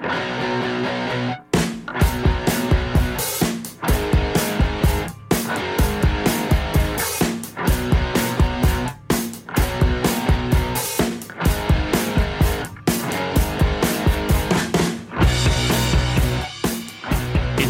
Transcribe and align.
It's 0.00 0.06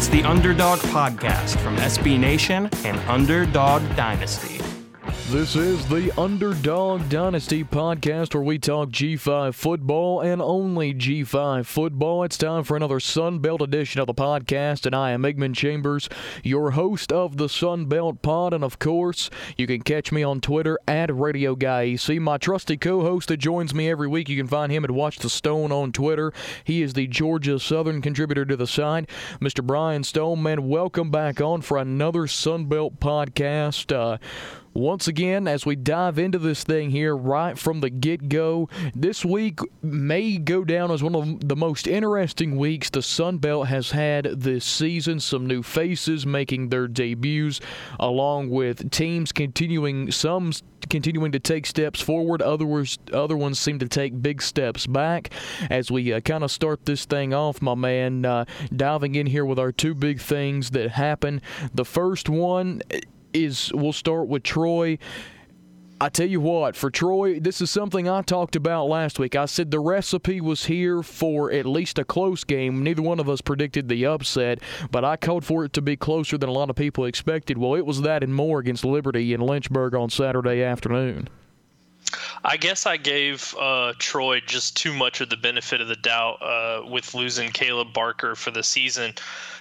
the 0.07 0.23
Underdog 0.23 0.79
Podcast 0.79 1.57
from 1.59 1.77
SB 1.77 2.19
Nation 2.19 2.69
and 2.85 2.97
Underdog 3.09 3.81
Dynasty. 3.95 4.68
This 5.29 5.55
is 5.55 5.87
the 5.87 6.11
Underdog 6.19 7.09
Dynasty 7.09 7.63
podcast 7.63 8.33
where 8.33 8.43
we 8.43 8.59
talk 8.59 8.89
G5 8.89 9.55
football 9.55 10.21
and 10.21 10.41
only 10.41 10.93
G5 10.93 11.65
football. 11.65 12.23
It's 12.23 12.37
time 12.37 12.63
for 12.63 12.75
another 12.75 12.99
Sunbelt 12.99 13.61
edition 13.61 14.01
of 14.01 14.07
the 14.07 14.13
podcast, 14.13 14.85
and 14.85 14.95
I 14.95 15.11
am 15.11 15.23
Igman 15.23 15.55
Chambers, 15.55 16.09
your 16.43 16.71
host 16.71 17.11
of 17.11 17.37
the 17.37 17.47
Sunbelt 17.47 18.21
Pod. 18.21 18.53
And 18.53 18.63
of 18.63 18.77
course, 18.77 19.29
you 19.57 19.67
can 19.67 19.81
catch 19.81 20.11
me 20.11 20.21
on 20.21 20.41
Twitter 20.41 20.77
at 20.87 21.15
Radio 21.15 21.55
Guy 21.55 21.83
EC. 21.83 22.19
My 22.19 22.37
trusty 22.37 22.77
co 22.77 23.01
host 23.01 23.29
that 23.29 23.37
joins 23.37 23.73
me 23.73 23.89
every 23.89 24.07
week, 24.07 24.29
you 24.29 24.37
can 24.37 24.47
find 24.47 24.71
him 24.71 24.83
at 24.83 24.91
Watch 24.91 25.19
the 25.19 25.29
Stone 25.29 25.71
on 25.71 25.91
Twitter. 25.91 26.33
He 26.63 26.81
is 26.81 26.93
the 26.93 27.07
Georgia 27.07 27.59
Southern 27.59 28.01
contributor 28.01 28.45
to 28.45 28.55
the 28.55 28.67
site. 28.67 29.09
Mr. 29.39 29.65
Brian 29.65 30.03
Stone, 30.03 30.43
man, 30.43 30.67
welcome 30.67 31.09
back 31.09 31.41
on 31.41 31.61
for 31.61 31.77
another 31.77 32.23
Sunbelt 32.23 32.99
podcast. 32.99 33.95
Uh, 33.95 34.17
once 34.79 35.07
again, 35.07 35.47
as 35.47 35.65
we 35.65 35.75
dive 35.75 36.17
into 36.17 36.39
this 36.39 36.63
thing 36.63 36.89
here 36.89 37.15
right 37.15 37.57
from 37.57 37.81
the 37.81 37.89
get 37.89 38.29
go, 38.29 38.69
this 38.95 39.25
week 39.25 39.59
may 39.81 40.37
go 40.37 40.63
down 40.63 40.89
as 40.89 41.03
one 41.03 41.15
of 41.15 41.47
the 41.47 41.55
most 41.55 41.87
interesting 41.87 42.55
weeks 42.55 42.89
the 42.89 43.01
Sun 43.01 43.37
Belt 43.39 43.67
has 43.67 43.91
had 43.91 44.23
this 44.25 44.65
season. 44.65 45.19
Some 45.19 45.45
new 45.45 45.61
faces 45.61 46.25
making 46.25 46.69
their 46.69 46.87
debuts, 46.87 47.59
along 47.99 48.49
with 48.49 48.89
teams 48.89 49.31
continuing, 49.31 50.11
some 50.11 50.51
continuing 50.89 51.31
to 51.33 51.39
take 51.39 51.65
steps 51.65 51.99
forward, 51.99 52.41
others, 52.41 52.97
other 53.11 53.35
ones 53.35 53.59
seem 53.59 53.79
to 53.79 53.87
take 53.87 54.21
big 54.21 54.41
steps 54.41 54.87
back. 54.87 55.33
As 55.69 55.91
we 55.91 56.13
uh, 56.13 56.21
kind 56.21 56.43
of 56.43 56.51
start 56.51 56.85
this 56.85 57.05
thing 57.05 57.33
off, 57.33 57.61
my 57.61 57.75
man, 57.75 58.25
uh, 58.25 58.45
diving 58.75 59.15
in 59.15 59.27
here 59.27 59.45
with 59.45 59.59
our 59.59 59.71
two 59.71 59.93
big 59.93 60.21
things 60.21 60.71
that 60.71 60.91
happen. 60.91 61.41
The 61.73 61.85
first 61.85 62.29
one, 62.29 62.81
is 63.33 63.71
we'll 63.73 63.93
start 63.93 64.27
with 64.27 64.43
Troy. 64.43 64.97
I 66.01 66.07
tell 66.07 66.27
you 66.27 66.39
what, 66.39 66.77
for 66.77 66.89
Troy, 66.89 67.41
this 67.41 67.59
is 67.59 67.69
something 67.69 68.07
I 68.07 68.21
talked 68.21 68.55
about 68.55 68.85
last 68.85 69.19
week. 69.19 69.35
I 69.35 69.45
said 69.45 69.69
the 69.69 69.81
recipe 69.81 70.39
was 70.39 70.65
here 70.65 71.03
for 71.03 71.51
at 71.51 71.65
least 71.65 71.99
a 71.99 72.05
close 72.05 72.45
game. 72.45 72.83
Neither 72.83 73.01
one 73.01 73.19
of 73.19 73.27
us 73.27 73.41
predicted 73.41 73.89
the 73.89 74.05
upset, 74.05 74.59
but 74.91 75.03
I 75.03 75.17
called 75.17 75.43
for 75.43 75.65
it 75.65 75.73
to 75.73 75.81
be 75.81 75.97
closer 75.97 76.37
than 76.37 76.47
a 76.47 76.53
lot 76.53 76.69
of 76.69 76.77
people 76.77 77.03
expected. 77.03 77.57
Well, 77.57 77.75
it 77.75 77.85
was 77.85 78.01
that 78.03 78.23
and 78.23 78.33
more 78.33 78.59
against 78.59 78.85
Liberty 78.85 79.33
in 79.33 79.41
Lynchburg 79.41 79.93
on 79.93 80.09
Saturday 80.09 80.63
afternoon. 80.63 81.27
I 82.45 82.55
guess 82.55 82.85
I 82.85 82.95
gave 82.95 83.53
uh, 83.59 83.93
Troy 83.99 84.39
just 84.39 84.77
too 84.77 84.93
much 84.93 85.19
of 85.19 85.29
the 85.29 85.37
benefit 85.37 85.81
of 85.81 85.89
the 85.89 85.97
doubt 85.97 86.41
uh, 86.41 86.87
with 86.87 87.13
losing 87.13 87.49
Kaleb 87.49 87.93
Barker 87.93 88.35
for 88.35 88.51
the 88.51 88.63
season 88.63 89.13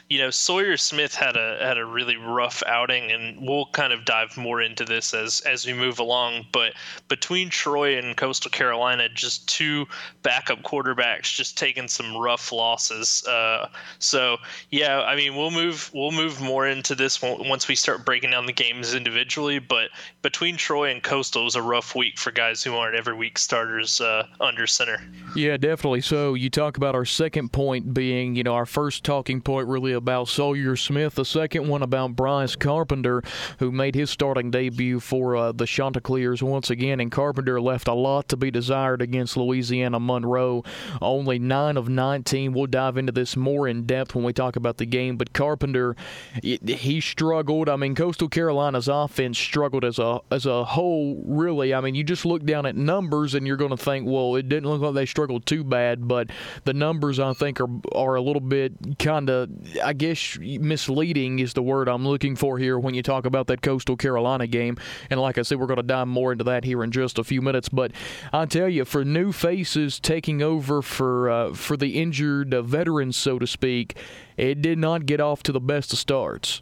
you 0.09 0.19
know 0.19 0.31
Sawyer 0.31 0.77
Smith 0.77 1.15
had 1.15 1.37
a 1.37 1.59
had 1.61 1.77
a 1.79 1.85
really 1.85 2.17
rough 2.17 2.63
outing, 2.67 3.11
and 3.13 3.47
we'll 3.47 3.67
kind 3.67 3.93
of 3.93 4.05
dive 4.05 4.37
more 4.37 4.63
into 4.63 4.85
this 4.85 5.13
as 5.13 5.41
as 5.43 5.67
we 5.67 5.73
move 5.73 5.99
along. 5.99 6.47
But 6.53 6.75
between 7.09 7.51
Troy 7.51 7.99
and 7.99 8.17
Coastal 8.17 8.51
Carolina, 8.51 9.09
just 9.09 9.49
two 9.49 9.87
backup 10.23 10.63
quarterbacks 10.63 11.35
just 11.35 11.59
taking 11.59 11.89
some 11.89 12.17
rough 12.17 12.53
losses. 12.53 13.25
Uh, 13.27 13.69
so 13.99 14.39
yeah, 14.71 15.03
I 15.03 15.15
mean 15.17 15.37
we'll 15.37 15.51
move 15.51 15.91
we'll 15.93 16.13
move 16.13 16.41
more 16.41 16.67
into 16.67 16.95
this 16.95 17.21
once 17.21 17.69
we 17.69 17.75
start 17.75 18.05
breaking 18.05 18.31
down 18.31 18.47
the 18.47 18.53
games 18.53 18.95
individually. 18.95 19.59
But 19.59 19.91
between 20.23 20.57
Troy 20.57 20.91
and 20.91 21.03
Coastal, 21.03 21.45
was 21.45 21.57
a 21.57 21.63
rough 21.63 21.95
week 21.95 22.19
for 22.19 22.31
guys 22.31 22.63
who 22.63 22.75
aren't 22.75 22.95
every 22.95 23.15
week 23.15 23.39
starters 23.39 24.01
uh, 24.01 24.27
under 24.41 24.67
center. 24.67 25.03
Yeah, 25.35 25.57
definitely. 25.57 26.01
So 26.01 26.35
you 26.35 26.51
talk 26.51 26.77
about 26.77 26.95
our 26.95 27.05
second 27.05 27.53
point 27.53 27.95
being, 27.95 28.35
you 28.35 28.43
know, 28.43 28.55
our 28.55 28.67
first 28.67 29.05
talking 29.05 29.41
point 29.41 29.69
really 29.69 29.95
about 29.99 30.29
Sawyer 30.29 30.77
Smith. 30.77 31.17
The 31.17 31.25
second 31.25 31.69
one 31.69 31.83
about 31.83 32.17
Bryce 32.17 32.57
Carpenter, 32.57 33.23
who 33.59 33.71
made 33.71 33.95
his 33.95 34.09
starting 34.09 34.51
debut 34.51 35.01
for 35.01 35.37
uh, 35.37 35.53
the 35.53 35.67
Chanticleers 35.67 36.43
once 36.43 36.71
again. 36.71 37.01
And 37.01 37.13
Carpenter 37.13 37.61
left 37.61 37.89
a 37.89 37.93
lot 37.93 38.29
to 38.31 38.37
be 38.37 38.51
desired 38.51 39.03
against 39.03 39.37
Louisiana 39.37 40.01
Monroe. 40.01 40.65
Only 41.03 41.39
9 41.39 41.77
of 41.77 41.89
19. 41.89 42.53
We'll 42.53 42.67
dive 42.67 42.97
into 42.97 43.13
this 43.13 43.37
more 43.37 43.69
in 43.69 43.85
depth 43.85 44.15
when 44.15 44.25
we 44.25 44.33
talk 44.33 44.57
about 44.57 44.79
the 44.79 44.87
game. 44.87 45.17
But 45.17 45.33
Carpenter, 45.35 45.97
he 46.43 47.01
struggled. 47.01 47.69
I 47.69 47.77
mean, 47.77 47.95
Coastal 47.95 48.29
Carolina's 48.29 48.89
offense 48.89 49.39
struggled 49.39 49.85
as 49.85 49.99
a 49.99 50.21
as 50.31 50.47
a 50.47 50.65
whole, 50.65 51.23
really. 51.27 51.75
I 51.75 51.81
mean, 51.81 51.95
you 51.95 52.05
just 52.05 52.25
look 52.25 52.45
down 52.45 52.67
at 52.67 52.77
numbers 52.77 53.35
and 53.35 53.47
you're 53.47 53.57
going 53.57 53.71
to 53.71 53.77
think, 53.77 54.07
well, 54.07 54.37
it 54.37 54.49
didn't 54.49 54.69
look 54.69 54.81
like 54.81 54.95
they 54.95 55.07
struggled 55.07 55.47
too 55.47 55.65
bad. 55.65 56.07
But 56.07 56.31
the 56.65 56.75
numbers, 56.75 57.19
I 57.19 57.33
think, 57.33 57.61
are, 57.61 57.69
are 57.95 58.15
a 58.15 58.23
little 58.23 58.41
bit 58.41 58.99
kind 58.99 59.29
of, 59.31 59.51
I 59.89 59.95
guess 59.95 60.37
misleading 60.39 61.39
is 61.39 61.55
the 61.55 61.63
word 61.63 61.89
I'm 61.89 62.07
looking 62.07 62.37
for 62.37 62.59
here 62.59 62.79
when 62.79 62.93
you 62.93 63.03
talk 63.03 63.25
about 63.25 63.47
that 63.47 63.63
Coastal 63.63 63.97
Carolina 63.97 64.47
game. 64.47 64.77
And 65.09 65.19
like 65.19 65.39
I 65.39 65.43
said, 65.43 65.59
we're 65.59 65.67
going 65.67 65.79
to 65.79 65.83
dive 65.83 66.09
more 66.09 66.31
into 66.31 66.45
that 66.45 66.63
here 66.63 66.85
in 66.85 66.91
just 66.91 67.19
a 67.19 67.25
few 67.25 67.41
minutes. 67.41 67.71
But 67.71 67.93
I 68.31 68.45
tell 68.45 68.69
you, 68.69 68.85
for 68.85 69.03
new 69.03 69.33
faces 69.33 69.99
taking 69.99 70.43
over 70.43 70.83
for 70.83 71.31
uh, 71.31 71.55
for 71.55 71.79
the 71.79 71.99
injured 71.99 72.53
uh, 72.53 72.61
veterans, 72.61 73.17
so 73.17 73.39
to 73.39 73.47
speak, 73.47 73.97
it 74.37 74.61
did 74.61 74.77
not 74.77 75.07
get 75.07 75.23
off 75.23 75.43
to 75.45 75.53
the 75.53 75.61
best 75.61 75.95
of 75.95 75.99
starts. 75.99 76.61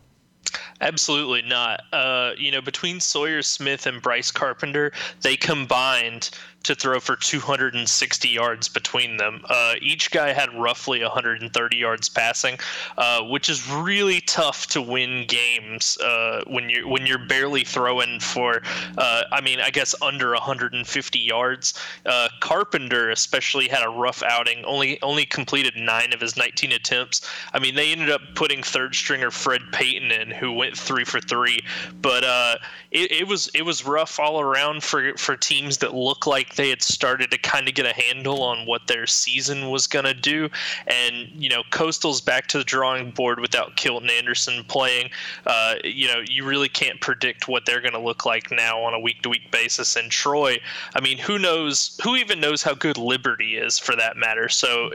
Absolutely 0.81 1.43
not. 1.43 1.81
Uh, 1.93 2.31
you 2.39 2.53
know, 2.53 2.61
between 2.61 3.01
Sawyer 3.01 3.43
Smith 3.43 3.87
and 3.87 4.01
Bryce 4.01 4.31
Carpenter, 4.31 4.93
they 5.23 5.37
combined 5.37 6.31
to 6.67 6.75
throw 6.75 7.01
for 7.01 7.17
260 7.17 8.29
yards 8.29 8.69
between 8.69 9.17
them. 9.17 9.45
Uh, 9.49 9.75
each 9.81 10.11
guy 10.11 10.33
had 10.33 10.53
roughly 10.55 11.03
130 11.03 11.77
yards 11.77 12.09
passing, 12.09 12.59
uh, 12.99 13.23
which 13.23 13.49
is 13.49 13.69
really 13.71 14.21
tough 14.23 14.67
to 14.69 14.83
win 14.83 15.25
games 15.27 15.99
uh, 15.99 16.43
when 16.47 16.69
you 16.69 16.89
when 16.89 17.07
you're 17.07 17.19
barely 17.27 17.65
throwing 17.65 18.21
for. 18.21 18.63
Uh, 18.99 19.23
I 19.33 19.41
mean, 19.41 19.61
I 19.61 19.71
guess 19.71 19.95
under 20.03 20.33
150 20.33 21.19
yards. 21.19 21.75
Uh, 22.05 22.29
Carpenter 22.41 23.11
especially 23.11 23.69
had 23.69 23.85
a 23.85 23.89
rough 23.89 24.23
outing. 24.23 24.65
Only 24.65 25.01
only 25.03 25.25
completed 25.25 25.75
nine 25.77 26.13
of 26.13 26.21
his 26.21 26.37
19 26.37 26.73
attempts. 26.73 27.29
I 27.53 27.59
mean, 27.59 27.75
they 27.75 27.93
ended 27.93 28.11
up 28.11 28.21
putting 28.35 28.63
third 28.63 28.95
stringer 28.95 29.31
Fred 29.31 29.63
Payton 29.73 30.11
in, 30.11 30.31
who 30.31 30.53
went 30.53 30.77
three 30.77 31.05
for 31.05 31.21
three. 31.21 31.61
But 32.01 32.25
uh, 32.25 32.57
it, 32.91 33.13
it 33.13 33.29
was 33.29 33.49
it 33.55 33.63
was 33.63 33.85
rough 33.85 34.19
all 34.19 34.41
around 34.41 34.83
for 34.83 35.17
for 35.17 35.37
teams 35.37 35.79
that 35.79 35.95
look 35.95 36.27
like 36.27 36.56
they 36.57 36.71
had 36.71 36.83
started 36.83 37.31
to 37.31 37.39
kind 37.39 37.69
of 37.69 37.75
get 37.75 37.87
a 37.87 37.93
handle 37.93 38.43
on 38.43 38.67
what 38.67 38.87
their 38.87 39.07
season 39.07 39.71
was 39.71 39.87
going 39.87 40.05
to 40.05 40.15
do. 40.15 40.49
And, 40.87 41.31
you 41.35 41.49
know, 41.49 41.63
Coastal's 41.71 42.21
back 42.21 42.47
to 42.49 42.59
the 42.59 42.65
drawing 42.65 43.11
board 43.11 43.41
without 43.41 43.77
Kilton 43.77 44.11
Anderson 44.11 44.65
playing. 44.65 45.11
Uh, 45.47 45.77
you 45.85 46.09
know, 46.09 46.23
you 46.27 46.45
really 46.45 46.69
can't 46.69 47.01
predict 47.01 47.49
what 47.49 47.67
they're 47.67 47.81
going 47.81 47.93
to 47.93 48.01
look 48.01 48.25
like 48.25 48.51
now 48.51 48.81
on 48.81 48.95
a 48.95 49.01
week 49.01 49.23
to 49.23 49.29
week 49.29 49.51
basis. 49.51 49.97
And 49.97 50.11
Troy, 50.11 50.59
I 50.95 51.01
mean, 51.01 51.19
who 51.19 51.39
knows? 51.39 51.99
Who 52.03 52.17
even 52.17 52.41
knows 52.41 52.63
how 52.63 52.75
good 52.75 52.99
Liberty 52.99 53.57
is 53.57 53.79
for 53.79 53.95
that 53.97 54.17
matter? 54.17 54.49
So 54.49 54.91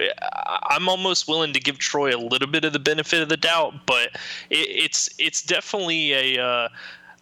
I'm 0.69 0.89
almost 0.89 1.27
willing 1.27 1.53
to 1.53 1.59
give 1.59 1.77
Troy 1.77 2.15
a 2.15 2.17
little 2.17 2.47
bit 2.47 2.65
of 2.65 2.73
the 2.73 2.79
benefit 2.79 3.21
of 3.21 3.29
the 3.29 3.37
doubt, 3.37 3.85
but 3.85 4.09
it, 4.49 4.67
it's 4.69 5.09
it's 5.17 5.41
definitely 5.41 6.13
a. 6.13 6.43
Uh, 6.43 6.69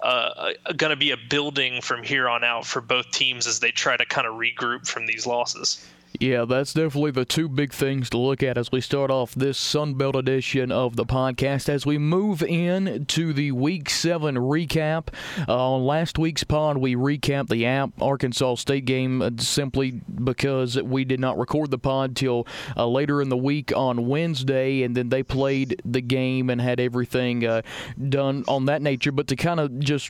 uh, 0.02 0.52
going 0.78 0.92
to 0.92 0.96
be 0.96 1.12
a 1.12 1.18
building 1.18 1.82
from 1.82 2.04
here 2.04 2.30
on 2.30 2.44
out 2.44 2.66
for 2.66 2.82
both 2.82 3.12
teams 3.12 3.48
as 3.48 3.60
they 3.60 3.72
try 3.72 3.98
to 3.98 4.06
kind 4.06 4.28
of 4.28 4.36
regroup 4.36 4.88
from 4.88 5.06
these 5.06 5.26
losses. 5.28 5.86
Yeah, 6.18 6.46
that's 6.46 6.74
definitely 6.74 7.12
the 7.12 7.24
two 7.24 7.48
big 7.48 7.72
things 7.72 8.10
to 8.10 8.18
look 8.18 8.42
at 8.42 8.58
as 8.58 8.72
we 8.72 8.82
start 8.82 9.12
off 9.12 9.36
this 9.36 9.60
Sunbelt 9.60 10.16
edition 10.16 10.72
of 10.72 10.96
the 10.96 11.06
podcast. 11.06 11.70
As 11.70 11.86
we 11.86 12.00
move 12.00 12.42
in 12.42 13.06
to 13.06 13.32
the 13.32 13.52
Week 13.52 13.90
7 13.92 14.36
recap, 14.36 15.10
uh, 15.48 15.74
on 15.74 15.86
last 15.86 16.18
week's 16.18 16.44
pod, 16.44 16.78
we 16.78 16.96
recapped 16.96 17.50
the 17.50 17.66
App 17.68 17.92
Arkansas 18.02 18.56
State 18.56 18.86
game 18.86 19.22
uh, 19.22 19.30
simply 19.38 20.02
because 20.24 20.82
we 20.82 21.06
did 21.06 21.20
not 21.20 21.38
record 21.38 21.70
the 21.70 21.78
pod 21.78 22.16
till 22.16 22.48
uh, 22.76 22.88
later 22.88 23.22
in 23.22 23.30
the 23.30 23.38
week 23.38 23.72
on 23.76 24.08
Wednesday, 24.08 24.82
and 24.82 24.98
then 24.98 25.10
they 25.10 25.22
played 25.22 25.80
the 25.86 26.02
game 26.02 26.50
and 26.50 26.60
had 26.60 26.80
everything 26.80 27.46
uh, 27.46 27.62
done 28.10 28.44
on 28.48 28.66
that 28.66 28.82
nature. 28.82 29.12
But 29.12 29.28
to 29.28 29.36
kind 29.36 29.60
of 29.60 29.80
just 29.80 30.10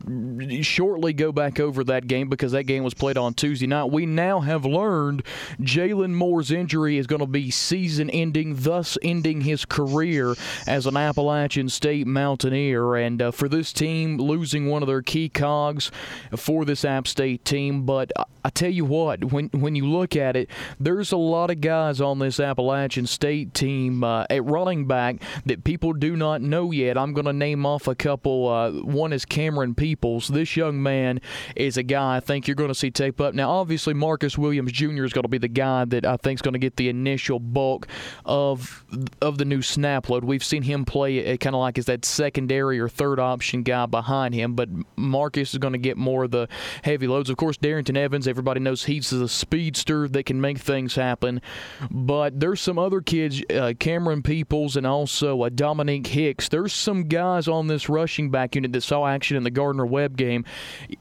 shortly 0.61 1.11
go 1.11 1.33
back 1.33 1.59
over 1.59 1.83
that 1.83 2.07
game 2.07 2.29
because 2.29 2.53
that 2.53 2.63
game 2.63 2.85
was 2.85 2.93
played 2.93 3.17
on 3.17 3.33
Tuesday 3.33 3.67
night, 3.67 3.91
we 3.91 4.05
now 4.05 4.39
have 4.39 4.63
learned 4.63 5.23
Jalen 5.59 5.88
Jalen 5.89 6.13
Moore's 6.13 6.51
injury 6.51 7.00
is 7.00 7.07
going 7.07 7.19
to 7.19 7.25
be 7.25 7.50
season 7.50 8.12
ending, 8.12 8.56
thus 8.57 8.95
ending 9.01 9.41
his 9.41 9.65
career 9.65 10.36
as 10.68 10.86
an 10.86 10.95
Appalachian 10.95 11.68
State 11.68 12.06
Mountaineer. 12.06 12.95
And 12.95 13.19
uh, 13.19 13.31
for 13.31 13.50
this 13.50 13.74
team, 13.74 14.18
losing 14.18 14.68
one 14.68 14.83
of 14.83 14.88
their 14.88 15.01
key 15.01 15.30
cogs 15.30 15.89
for 16.38 16.63
this 16.63 16.86
App 16.86 17.07
State 17.07 17.44
team. 17.44 17.88
But 17.88 18.12
I 18.45 18.50
tell 18.50 18.69
you 18.69 18.86
what, 18.86 19.31
when 19.31 19.47
when 19.47 19.75
you 19.75 19.88
look 19.88 20.15
at 20.15 20.36
it, 20.36 20.50
there's 20.80 21.12
a 21.12 21.18
lot 21.18 21.50
of 21.50 21.59
guys 21.59 22.00
on 22.00 22.19
this 22.19 22.39
Appalachian 22.39 23.07
State 23.07 23.56
team 23.56 24.03
uh, 24.03 24.25
at 24.30 24.44
running 24.45 24.85
back 24.85 25.24
that 25.45 25.63
people 25.63 25.94
do 25.94 26.15
not 26.15 26.42
know 26.42 26.71
yet. 26.71 27.00
I'm 27.00 27.13
going 27.13 27.25
to 27.25 27.33
name 27.33 27.65
off 27.65 27.88
a 27.88 27.95
couple. 27.95 28.47
Uh, 28.47 28.71
one 28.83 29.12
is 29.12 29.25
Camerun 29.25 29.75
Peoples. 29.75 30.27
This 30.27 30.56
young 30.56 30.83
man 30.83 31.19
is 31.56 31.77
a 31.77 31.83
guy 31.83 32.18
I 32.18 32.19
think 32.19 32.47
you're 32.47 32.56
going 32.56 32.69
to 32.69 32.75
see 32.75 32.92
tape 32.92 33.19
up. 33.19 33.33
Now, 33.33 33.50
obviously, 33.50 33.95
Marcus 33.95 34.38
Williams 34.38 34.71
Jr. 34.71 35.03
is 35.03 35.13
going 35.13 35.24
to 35.24 35.30
be 35.30 35.39
the 35.39 35.47
guy 35.47 35.78
that 35.85 36.05
I 36.05 36.17
think 36.17 36.37
is 36.37 36.41
going 36.41 36.53
to 36.53 36.59
get 36.59 36.75
the 36.75 36.89
initial 36.89 37.39
bulk 37.39 37.87
of 38.25 38.85
of 39.21 39.37
the 39.37 39.45
new 39.45 39.61
snap 39.61 40.09
load. 40.09 40.23
We've 40.23 40.43
seen 40.43 40.63
him 40.63 40.85
play 40.85 41.37
kind 41.37 41.55
of 41.55 41.59
like 41.59 41.77
as 41.77 41.85
that 41.85 42.05
secondary 42.05 42.79
or 42.79 42.89
third 42.89 43.19
option 43.19 43.63
guy 43.63 43.85
behind 43.85 44.33
him, 44.33 44.55
but 44.55 44.69
Marcus 44.95 45.53
is 45.53 45.59
going 45.59 45.73
to 45.73 45.79
get 45.79 45.97
more 45.97 46.25
of 46.25 46.31
the 46.31 46.47
heavy 46.83 47.07
loads. 47.07 47.29
Of 47.29 47.37
course, 47.37 47.57
Darrynton 47.57 47.97
Evans, 47.97 48.27
everybody 48.27 48.59
knows 48.59 48.85
he's 48.85 49.11
a 49.13 49.27
speedster 49.27 50.07
that 50.07 50.25
can 50.25 50.41
make 50.41 50.57
things 50.57 50.95
happen. 50.95 51.41
But 51.89 52.39
there's 52.39 52.61
some 52.61 52.79
other 52.79 53.01
kids, 53.01 53.41
uh, 53.49 53.73
Camerun 53.79 54.23
Peoples 54.23 54.75
and 54.75 54.85
also 54.85 55.43
uh, 55.43 55.49
Dominique 55.49 56.07
Hicks. 56.07 56.49
There's 56.49 56.73
some 56.73 57.03
guys 57.03 57.47
on 57.47 57.67
this 57.67 57.89
rushing 57.89 58.31
back 58.31 58.55
unit 58.55 58.73
that 58.73 58.81
saw 58.81 59.05
action 59.07 59.37
in 59.37 59.43
the 59.43 59.51
Gardner 59.51 59.85
Webb 59.85 60.17
game. 60.17 60.45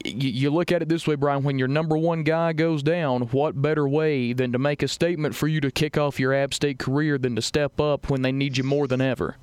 Y- 0.05 0.11
you 0.13 0.51
look 0.51 0.71
at 0.71 0.81
it 0.81 0.89
this 0.89 1.07
way, 1.07 1.15
Brian, 1.15 1.43
when 1.43 1.57
your 1.57 1.67
number 1.67 1.97
one 1.97 2.23
guy 2.23 2.53
goes 2.53 2.83
down, 2.83 3.23
what 3.23 3.59
better 3.59 3.87
way 3.87 4.33
than 4.33 4.51
to 4.51 4.59
make 4.59 4.68
make 4.69 4.83
a 4.83 4.87
statement 4.87 5.33
for 5.33 5.47
you 5.47 5.59
to 5.59 5.71
kick 5.71 5.97
off 5.97 6.19
your 6.19 6.31
App 6.31 6.53
State 6.53 6.77
career 6.77 7.17
than 7.17 7.35
to 7.35 7.41
step 7.41 7.81
up 7.81 8.07
when 8.07 8.21
they 8.21 8.31
need 8.31 8.55
you 8.55 8.63
more 8.63 8.85
than 8.85 9.01
ever. 9.01 9.35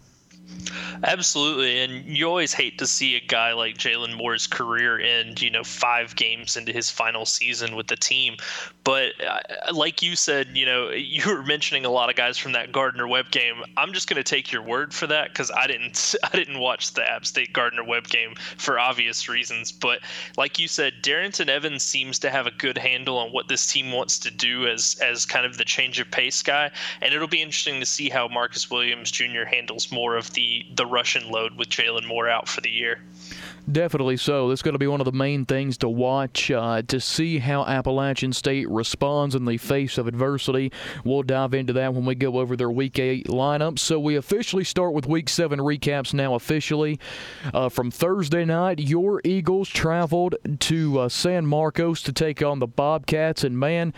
Absolutely, 1.03 1.81
and 1.81 2.05
you 2.05 2.27
always 2.27 2.53
hate 2.53 2.79
to 2.79 2.87
see 2.87 3.17
a 3.17 3.21
guy 3.21 3.53
like 3.53 3.77
Jalen 3.77 4.17
Moore's 4.17 4.47
career 4.47 4.99
end, 4.99 5.43
you 5.43 5.51
know, 5.51 5.65
five 5.65 6.17
games 6.17 6.57
into 6.57 6.73
his 6.73 6.91
final 6.91 7.27
season 7.27 7.77
with 7.77 7.89
the 7.89 7.97
team. 7.97 8.37
But 8.85 9.13
uh, 9.21 9.73
like 9.75 10.01
you 10.01 10.15
said, 10.17 10.57
you 10.57 10.65
know, 10.65 10.91
you 10.91 11.23
were 11.27 11.43
mentioning 11.43 11.85
a 11.85 11.91
lot 11.91 12.09
of 12.09 12.17
guys 12.17 12.39
from 12.39 12.53
that 12.53 12.73
Gardner 12.73 13.09
Webb 13.09 13.31
game. 13.31 13.65
I'm 13.77 13.93
just 13.93 14.09
going 14.09 14.17
to 14.17 14.23
take 14.23 14.53
your 14.53 14.63
word 14.63 14.95
for 14.95 15.07
that 15.09 15.29
because 15.29 15.51
I 15.51 15.67
didn't, 15.67 16.15
I 16.23 16.37
didn't 16.37 16.61
watch 16.61 16.95
the 16.95 17.09
App 17.09 17.27
State 17.27 17.53
Gardner 17.53 17.85
Webb 17.85 18.09
game 18.09 18.35
for 18.57 18.79
obvious 18.79 19.29
reasons. 19.29 19.73
But 19.73 20.01
like 20.37 20.59
you 20.59 20.69
said, 20.69 21.03
Darrynton 21.03 21.49
Evans 21.49 21.83
seems 21.83 22.19
to 22.21 22.31
have 22.31 22.47
a 22.47 22.53
good 22.53 22.79
handle 22.79 23.19
on 23.19 23.33
what 23.33 23.49
this 23.49 23.71
team 23.71 23.91
wants 23.93 24.19
to 24.21 24.31
do 24.31 24.67
as 24.67 24.97
as 25.03 25.27
kind 25.27 25.45
of 25.45 25.59
the 25.59 25.65
change 25.65 25.99
of 25.99 26.11
pace 26.11 26.43
guy, 26.43 26.71
and 27.03 27.13
it'll 27.13 27.27
be 27.27 27.43
interesting 27.43 27.81
to 27.81 27.87
see 27.87 28.09
how 28.09 28.29
Marcus 28.29 28.71
Williams 28.71 29.11
Jr. 29.11 29.45
handles 29.45 29.91
more 29.91 30.17
of 30.17 30.33
the 30.37 30.65
the 30.73 30.87
Russian 30.87 31.29
load 31.31 31.57
with 31.57 31.69
Jalen 31.69 32.07
Moore 32.07 32.29
out 32.29 32.49
for 32.49 32.61
the 32.61 32.71
year. 32.71 33.01
Definitely 33.71 34.17
so. 34.17 34.49
That's 34.49 34.63
going 34.63 34.75
to 34.75 34.79
be 34.79 34.87
one 34.87 35.01
of 35.01 35.07
the 35.07 35.13
main 35.13 35.45
things 35.45 35.77
to 35.79 35.89
watch 35.89 36.53
uh, 36.53 36.83
to 36.83 37.01
see 37.01 37.39
how 37.39 37.65
Appalachian 37.65 38.33
State 38.33 38.69
responds 38.71 39.35
in 39.35 39.45
the 39.45 39.57
face 39.57 39.99
of 39.99 40.07
adversity. 40.07 40.71
We'll 41.05 41.25
dive 41.25 41.53
into 41.53 41.73
that 41.73 41.93
when 41.93 42.05
we 42.05 42.15
go 42.15 42.39
over 42.39 42.55
their 42.55 42.71
Week 42.71 42.97
8 42.97 43.27
lineup. 43.27 43.81
So 43.81 43.99
we 43.99 44.15
officially 44.15 44.63
start 44.63 44.93
with 44.93 45.07
Week 45.07 45.29
7 45.29 45.59
recaps 45.59 46.15
now 46.15 46.35
officially. 46.35 47.01
Uh, 47.53 47.69
from 47.69 47.91
Thursday 47.91 48.45
night, 48.45 48.79
your 48.79 49.21
Eagles 49.25 49.69
traveled 49.69 50.37
to 50.61 51.01
uh, 51.01 51.09
San 51.09 51.45
Marcos 51.45 52.03
to 52.03 52.13
take 52.13 52.43
on 52.43 52.61
the 52.61 52.69
Bobcats. 52.69 53.43
And 53.43 53.59
man, 53.59 53.93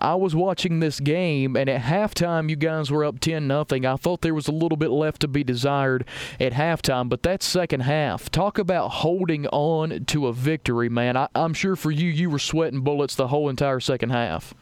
I 0.00 0.16
was 0.16 0.34
watching 0.34 0.80
this 0.80 0.98
game, 0.98 1.54
and 1.56 1.70
at 1.70 1.82
halftime, 1.82 2.50
you 2.50 2.56
guys 2.56 2.90
were 2.90 3.04
up 3.04 3.20
10 3.20 3.46
nothing. 3.46 3.86
I 3.86 3.94
thought 3.94 4.22
there 4.22 4.34
was 4.34 4.48
a 4.48 4.52
little 4.52 4.76
bit 4.76 4.90
left 4.90 5.20
to 5.20 5.28
be 5.28 5.44
desired 5.44 6.04
at 6.40 6.54
halftime, 6.54 7.08
but 7.08 7.22
that 7.22 7.44
second 7.44 7.80
half, 7.80 8.28
talk 8.28 8.58
about 8.58 8.88
holding 9.12 9.46
on 9.48 10.06
to 10.06 10.26
a 10.26 10.32
victory, 10.32 10.88
man. 10.88 11.18
I, 11.18 11.28
I'm 11.34 11.52
sure 11.52 11.76
for 11.76 11.90
you, 11.90 12.08
you 12.08 12.30
were 12.30 12.38
sweating 12.38 12.80
bullets 12.80 13.14
the 13.14 13.28
whole 13.28 13.50
entire 13.50 13.78
second 13.80 14.10
half 14.10 14.54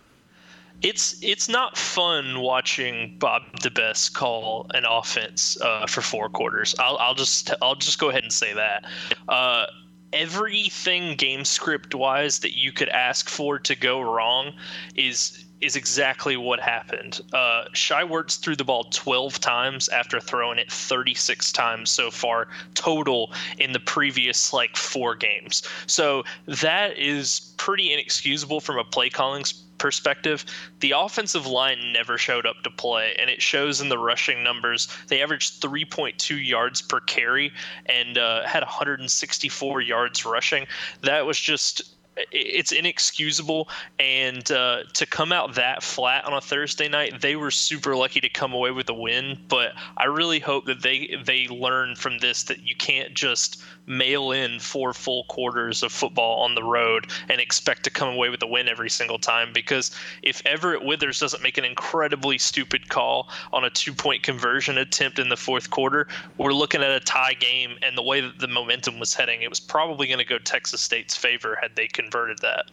it's 0.83 1.23
it's 1.23 1.47
not 1.47 1.77
fun 1.77 2.41
watching 2.41 3.15
Bob 3.19 3.43
DeBesse 3.61 4.11
call 4.11 4.67
an 4.73 4.87
offense 4.87 5.61
uh, 5.61 5.87
for 5.87 6.01
four 6.01 6.31
quarters. 6.31 6.75
I'll, 6.79 6.97
I'll 6.97 7.15
just 7.15 7.53
I'll 7.61 7.75
just 7.75 7.99
go 7.99 8.09
ahead 8.09 8.23
and 8.23 8.33
say 8.33 8.55
that. 8.55 8.87
Uh, 9.29 9.67
everything 10.15 11.17
game 11.17 11.45
script 11.45 11.95
wise 11.95 12.39
that 12.39 12.57
you 12.57 12.73
could 12.73 12.89
ask 12.89 13.29
for 13.29 13.59
to 13.59 13.77
go 13.77 14.01
wrong 14.01 14.55
is 14.95 15.45
is 15.61 15.77
exactly 15.77 16.37
what 16.37 16.61
happened. 16.61 17.21
Uh, 17.33 17.65
Shai 17.73 18.03
Werts 18.03 18.39
threw 18.39 18.57
the 18.57 18.65
ball 18.65 18.85
12 18.85 19.41
times 19.41 19.89
after 19.89 20.21
throwing 20.21 20.59
it 20.59 20.71
36 20.71 21.53
times 21.53 21.91
so 21.91 22.11
far 22.11 22.49
total 22.75 23.33
in 23.59 23.73
the 23.73 23.81
previous 23.81 24.53
like 24.53 24.77
four 24.77 25.15
games. 25.15 25.63
So 25.87 26.25
that 26.47 26.99
is 26.99 27.53
pretty 27.57 27.93
inexcusable 27.93 28.61
from 28.61 28.79
a 28.79 28.85
play 28.85 29.11
calling 29.11 29.45
perspective. 29.81 30.45
The 30.81 30.93
offensive 30.93 31.47
line 31.47 31.93
never 31.93 32.17
showed 32.19 32.47
up 32.47 32.63
to 32.63 32.71
play, 32.71 33.17
and 33.19 33.29
it 33.29 33.43
shows 33.43 33.81
in 33.81 33.89
the 33.89 33.99
rushing 33.99 34.45
numbers. 34.45 34.87
They 35.09 35.23
averaged 35.23 35.61
3.2 35.61 36.47
yards 36.47 36.83
per 36.83 37.01
carry 37.01 37.53
and 37.87 38.17
uh, 38.17 38.47
had 38.47 38.63
164 38.63 39.81
yards 39.81 40.25
rushing. 40.25 40.67
That 41.03 41.27
was 41.27 41.41
just 41.41 41.83
it's 42.31 42.73
inexcusable. 42.73 43.69
And 43.99 44.51
uh, 44.51 44.85
to 44.95 45.07
come 45.07 45.33
out 45.33 45.55
that 45.55 45.83
flat 45.83 46.25
on 46.25 46.33
a 46.33 46.41
thursday 46.41 46.89
night 46.89 47.21
they 47.21 47.37
were 47.37 47.51
super 47.51 47.97
lucky 47.97 48.21
to 48.21 48.29
come 48.29 48.53
away 48.53 48.71
with 48.71 48.89
a 48.89 48.95
win. 48.95 49.39
But 49.49 49.73
i 49.97 50.05
really 50.05 50.39
hope 50.39 50.67
that 50.67 50.83
they 50.83 51.17
they 51.25 51.49
learn 51.49 51.97
from 51.97 52.19
this 52.19 52.45
that 52.45 52.63
you 52.67 52.77
can't 52.77 53.15
just 53.15 53.63
mail 53.87 54.31
in 54.31 54.61
four 54.61 54.93
full 54.93 55.25
quarters 55.25 55.83
of 55.83 55.91
football 55.91 56.41
on 56.41 56.55
the 56.55 56.63
road 56.63 57.09
and 57.29 57.41
expect 57.41 57.83
to 57.85 57.91
come 57.91 58.09
away 58.09 58.29
with 58.29 58.43
a 58.43 58.47
win 58.47 58.69
every 58.69 58.91
single 58.91 59.19
time. 59.19 59.53
Because 59.53 59.91
if 60.23 60.43
everett 60.47 60.85
withers 60.85 61.19
doesn't 61.19 61.43
make 61.43 61.59
an 61.59 61.65
incredibly 61.65 62.39
stupid 62.39 62.89
call 62.89 63.29
on 63.53 63.65
a 63.65 63.71
two 63.71 63.93
point 63.93 64.23
conversion 64.23 64.79
attempt 64.79 65.19
in 65.19 65.29
the 65.29 65.37
fourth 65.37 65.71
quarter 65.71 66.07
we're 66.39 66.53
looking 66.53 66.83
at 66.83 66.91
a 66.91 67.01
tie 67.01 67.35
game. 67.35 67.77
And 67.83 67.97
the 67.97 68.03
way 68.03 68.21
that 68.21 68.39
the 68.39 68.49
momentum 68.49 68.99
was 68.99 69.15
heading 69.15 69.43
it 69.43 69.51
was 69.51 69.61
probably 69.61 70.07
going 70.07 70.19
to 70.19 70.25
go 70.25 70.39
texas 70.39 70.81
state's 70.81 71.17
favor 71.17 71.59
had 71.61 71.75
they 71.77 71.87
converted 71.87 72.10
that. 72.41 72.71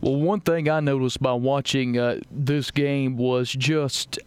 Well, 0.00 0.16
one 0.16 0.40
thing 0.40 0.68
I 0.68 0.80
noticed 0.80 1.22
by 1.22 1.32
watching 1.32 1.98
uh, 1.98 2.20
this 2.30 2.70
game 2.70 3.16
was 3.16 3.50
just 3.50 4.18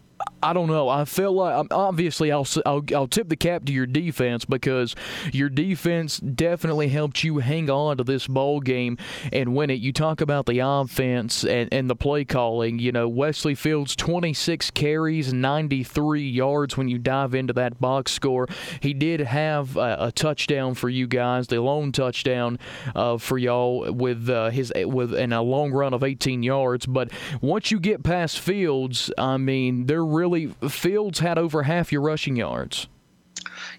I 0.41 0.53
don't 0.53 0.67
know. 0.67 0.89
I 0.89 1.05
feel 1.05 1.34
like 1.34 1.55
um, 1.55 1.67
obviously 1.72 2.31
I'll, 2.31 2.48
I'll, 2.65 2.84
I'll 2.96 3.08
tip 3.08 3.29
the 3.29 3.36
cap 3.36 3.65
to 3.65 3.74
your 3.74 3.86
defense 3.86 4.46
because 4.46 4.96
your 5.34 5.50
defense 5.50 6.19
definitely 6.19 6.89
helped 6.89 7.24
you 7.24 7.39
hang 7.39 7.69
on 7.69 7.98
to 7.98 8.03
this 8.03 8.27
ball 8.27 8.60
game 8.60 8.98
and 9.34 9.55
win 9.55 9.69
it. 9.69 9.79
You 9.79 9.91
talk 9.91 10.22
about 10.22 10.46
the 10.46 10.60
offense 10.60 11.43
and, 11.43 11.69
and 11.74 11.89
the 11.89 11.96
play 11.96 12.25
calling. 12.25 12.79
You 12.79 12.91
know 12.91 13.08
Wesley 13.08 13.55
Fields 13.55 13.96
26 13.96 14.72
carries, 14.72 15.34
93 15.34 16.22
yards. 16.22 16.77
When 16.77 16.88
you 16.88 16.98
dive 16.98 17.34
into 17.34 17.53
that 17.53 17.79
box 17.79 18.12
score, 18.12 18.48
he 18.79 18.93
did 18.93 19.19
have 19.22 19.75
a, 19.75 19.98
a 20.00 20.12
touchdown 20.12 20.74
for 20.75 20.89
you 20.89 21.08
guys, 21.08 21.48
the 21.48 21.62
lone 21.62 21.91
touchdown 21.91 22.60
uh, 22.96 23.17
for 23.17 23.38
y'all 23.38 23.91
with 23.91 24.29
uh, 24.29 24.50
his 24.50 24.72
with 24.75 25.13
in 25.13 25.34
a 25.34 25.41
long 25.41 25.72
run 25.72 25.93
of 25.93 26.03
18 26.03 26.43
yards. 26.43 26.86
But 26.86 27.12
once 27.41 27.72
you 27.72 27.79
get 27.79 28.03
past 28.03 28.39
Fields, 28.39 29.12
I 29.17 29.38
mean 29.38 29.86
they're 29.86 30.05
really 30.05 30.28
Fields 30.69 31.19
had 31.19 31.38
over 31.38 31.63
half 31.63 31.91
your 31.91 32.01
rushing 32.01 32.36
yards. 32.36 32.88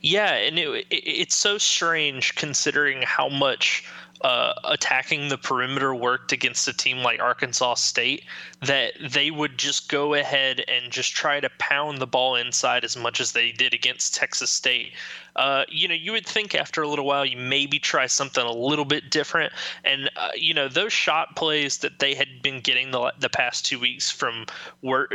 Yeah, 0.01 0.35
and 0.35 0.59
it, 0.59 0.87
it, 0.91 0.95
it's 0.95 1.37
so 1.37 1.59
strange 1.59 2.35
considering 2.35 3.03
how 3.03 3.29
much 3.29 3.85
uh, 4.21 4.53
attacking 4.65 5.29
the 5.29 5.39
perimeter 5.39 5.95
worked 5.95 6.33
against 6.33 6.69
a 6.69 6.73
team 6.73 6.99
like 6.99 7.21
Arkansas 7.21 7.75
State, 7.75 8.25
that 8.63 8.93
they 9.11 9.31
would 9.31 9.59
just 9.59 9.89
go 9.89 10.15
ahead 10.15 10.63
and 10.69 10.93
just 10.93 11.13
try 11.13 11.41
to 11.41 11.49
pound 11.59 11.99
the 11.99 12.07
ball 12.07 12.37
inside 12.37 12.85
as 12.85 12.97
much 12.97 13.21
as 13.21 13.33
they 13.33 13.51
did 13.53 13.73
against 13.73 14.15
Texas 14.15 14.51
State. 14.51 14.93
Uh, 15.37 15.65
you 15.69 15.89
know, 15.89 15.95
you 15.95 16.13
would 16.13 16.27
think 16.27 16.55
after 16.55 16.83
a 16.83 16.89
little 16.89 17.05
while 17.05 17.25
you 17.25 17.37
maybe 17.37 17.79
try 17.79 18.07
something 18.07 18.45
a 18.45 18.53
little 18.53 18.85
bit 18.85 19.11
different. 19.11 19.53
And, 19.85 20.11
uh, 20.17 20.31
you 20.35 20.55
know, 20.55 20.69
those 20.69 20.93
shot 20.93 21.37
plays 21.37 21.79
that 21.79 21.99
they 21.99 22.15
had 22.15 22.43
been 22.43 22.61
getting 22.61 22.91
the, 22.91 23.13
the 23.19 23.29
past 23.29 23.67
two 23.67 23.79
weeks 23.79 24.11
from 24.11 24.47
Wirt, 24.83 25.11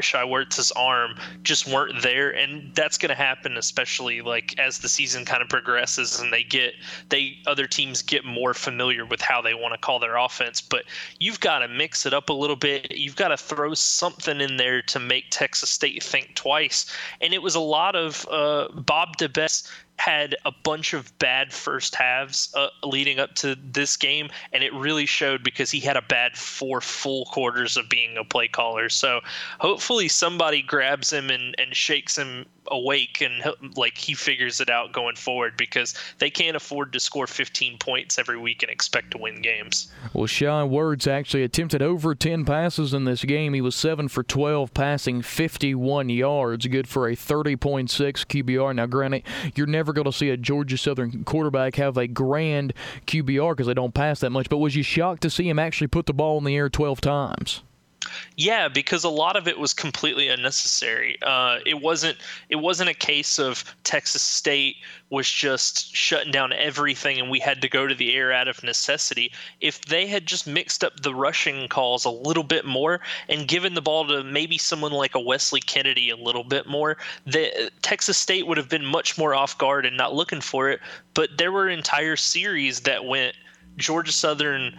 arm 0.75 1.15
just 1.43 1.67
weren't 1.67 2.01
there. 2.01 2.29
And 2.29 2.74
that's 2.75 2.98
going 2.98 3.10
to 3.10 3.15
happen, 3.15 3.57
especially 3.57 4.22
like 4.22 4.57
as 4.60 4.79
the 4.79 4.89
season 4.89 5.25
kind 5.25 5.41
of 5.41 5.50
progresses 5.50 6.19
and 6.19 6.31
they 6.31 6.43
get, 6.43 6.74
they, 7.10 7.38
other 7.45 7.67
teams 7.67 8.01
get 8.01 8.25
more 8.25 8.53
familiar 8.53 9.05
with 9.05 9.22
how 9.22 9.41
they 9.41 9.53
want 9.53 9.74
to 9.74 9.77
call 9.77 10.00
their 10.00 10.17
offense. 10.17 10.62
But 10.62 10.86
you've 11.19 11.39
got 11.39 11.60
to 11.60 11.67
mix 11.67 12.05
it 12.05 12.13
up 12.13 12.29
a 12.29 12.34
little 12.34 12.55
bit. 12.55 12.91
You've 12.91 13.15
got 13.15 13.29
to 13.29 13.38
throw 13.38 13.74
something 13.74 14.41
in 14.41 14.57
there 14.57 14.81
to 14.84 15.00
make 15.00 15.25
Texas 15.29 15.69
State 15.69 16.03
think 16.03 16.36
twice. 16.36 16.86
And 17.22 17.34
it 17.34 17.41
was 17.41 17.55
a 17.55 17.60
lot 17.60 17.95
of 17.95 18.25
uh, 18.29 18.69
Bob 18.69 19.17
DeBesse 19.17 19.69
had 19.97 20.35
a 20.45 20.51
bunch 20.51 20.93
of 20.93 21.17
bad 21.19 21.53
first 21.53 21.95
halves 21.95 22.53
uh, 22.55 22.67
leading 22.83 23.19
up 23.19 23.33
to 23.35 23.55
this 23.71 23.97
game, 23.97 24.29
and 24.53 24.63
it 24.63 24.73
really 24.73 25.05
showed 25.05 25.43
because 25.43 25.71
he 25.71 25.79
had 25.79 25.97
a 25.97 26.01
bad 26.01 26.37
four 26.37 26.81
full 26.81 27.25
quarters 27.25 27.77
of 27.77 27.89
being 27.89 28.17
a 28.17 28.23
play 28.23 28.47
caller. 28.47 28.89
So 28.89 29.21
hopefully 29.59 30.07
somebody 30.07 30.61
grabs 30.61 31.11
him 31.11 31.29
and, 31.29 31.55
and 31.57 31.75
shakes 31.75 32.17
him 32.17 32.45
awake 32.72 33.22
and 33.22 33.53
like 33.77 33.98
he 33.98 34.13
figures 34.13 34.60
it 34.60 34.69
out 34.69 34.91
going 34.91 35.15
forward 35.15 35.57
because 35.57 35.93
they 36.19 36.29
can't 36.29 36.55
afford 36.55 36.93
to 36.93 37.00
score 37.00 37.27
15 37.27 37.77
points 37.77 38.17
every 38.17 38.38
week 38.38 38.63
and 38.63 38.72
expect 38.72 39.12
to 39.12 39.17
win 39.17 39.41
games. 39.41 39.91
Well, 40.13 40.27
Shai 40.27 40.62
Werts 40.62 41.07
actually 41.07 41.43
attempted 41.43 41.81
over 41.81 42.15
10 42.15 42.45
passes 42.45 42.93
in 42.93 43.05
this 43.05 43.24
game. 43.24 43.53
He 43.53 43.62
was 43.62 43.75
7 43.75 44.07
for 44.07 44.24
12 44.24 44.74
passing 44.74 45.22
51 45.22 46.10
yards, 46.10 46.67
good 46.67 46.88
for 46.88 47.07
a 47.07 47.15
30.6 47.15 47.88
QBR. 47.89 48.75
Now, 48.75 48.86
granted, 48.86 49.24
you're 49.55 49.67
never 49.67 49.93
going 49.93 50.05
to 50.05 50.12
see 50.12 50.29
a 50.29 50.38
Georgia 50.38 50.77
Southern 50.77 51.24
quarterback 51.24 51.75
have 51.75 51.98
a 51.98 52.07
grand 52.07 52.74
QBR 53.07 53.51
because 53.51 53.67
they 53.67 53.74
don't 53.74 53.93
pass 53.93 54.19
that 54.19 54.31
much, 54.31 54.50
but 54.50 54.57
was 54.57 54.75
you 54.75 54.84
shocked 54.84 55.22
to 55.22 55.29
see 55.29 55.50
him 55.50 55.60
actually 55.60 55.88
put 55.88 56.05
the 56.05 56.13
ball 56.13 56.38
in 56.38 56.43
the 56.43 56.55
air 56.55 56.69
12 56.69 57.01
times? 57.01 57.63
Yeah, 58.35 58.67
because 58.67 59.03
a 59.03 59.09
lot 59.09 59.35
of 59.35 59.47
it 59.47 59.59
was 59.59 59.74
completely 59.74 60.27
unnecessary. 60.27 61.17
Uh, 61.21 61.59
it 61.65 61.81
wasn't. 61.81 62.17
It 62.50 62.57
wasn't 62.57 62.89
a 62.89 62.93
case 62.93 63.39
of 63.39 63.63
Texas 63.83 64.21
State 64.21 64.77
was 65.09 65.29
just 65.29 65.95
shutting 65.95 66.31
down 66.31 66.51
everything, 66.51 67.19
and 67.19 67.29
we 67.29 67.39
had 67.39 67.62
to 67.62 67.69
go 67.69 67.88
to 67.88 67.95
the 67.95 68.15
air 68.15 68.31
out 68.31 68.47
of 68.47 68.63
necessity. 68.63 69.31
If 69.62 69.85
they 69.85 70.07
had 70.07 70.25
just 70.25 70.47
mixed 70.47 70.83
up 70.83 71.00
the 71.00 71.13
rushing 71.13 71.67
calls 71.67 72.05
a 72.05 72.09
little 72.09 72.43
bit 72.43 72.65
more 72.65 73.01
and 73.29 73.47
given 73.47 73.75
the 73.75 73.81
ball 73.81 74.07
to 74.07 74.24
maybe 74.24 74.57
someone 74.57 74.91
like 74.91 75.15
a 75.15 75.19
Wesley 75.19 75.62
Kennedy 75.62 76.09
a 76.09 76.15
little 76.15 76.43
bit 76.43 76.67
more, 76.67 76.97
the 77.25 77.71
Texas 77.81 78.17
State 78.17 78.47
would 78.47 78.57
have 78.57 78.69
been 78.69 78.85
much 78.85 79.17
more 79.17 79.35
off 79.35 79.57
guard 79.57 79.85
and 79.85 79.95
not 79.95 80.15
looking 80.15 80.41
for 80.41 80.69
it. 80.69 80.79
But 81.13 81.38
there 81.38 81.51
were 81.51 81.69
entire 81.69 82.15
series 82.15 82.81
that 82.81 83.05
went 83.05 83.35
Georgia 83.77 84.12
Southern 84.12 84.77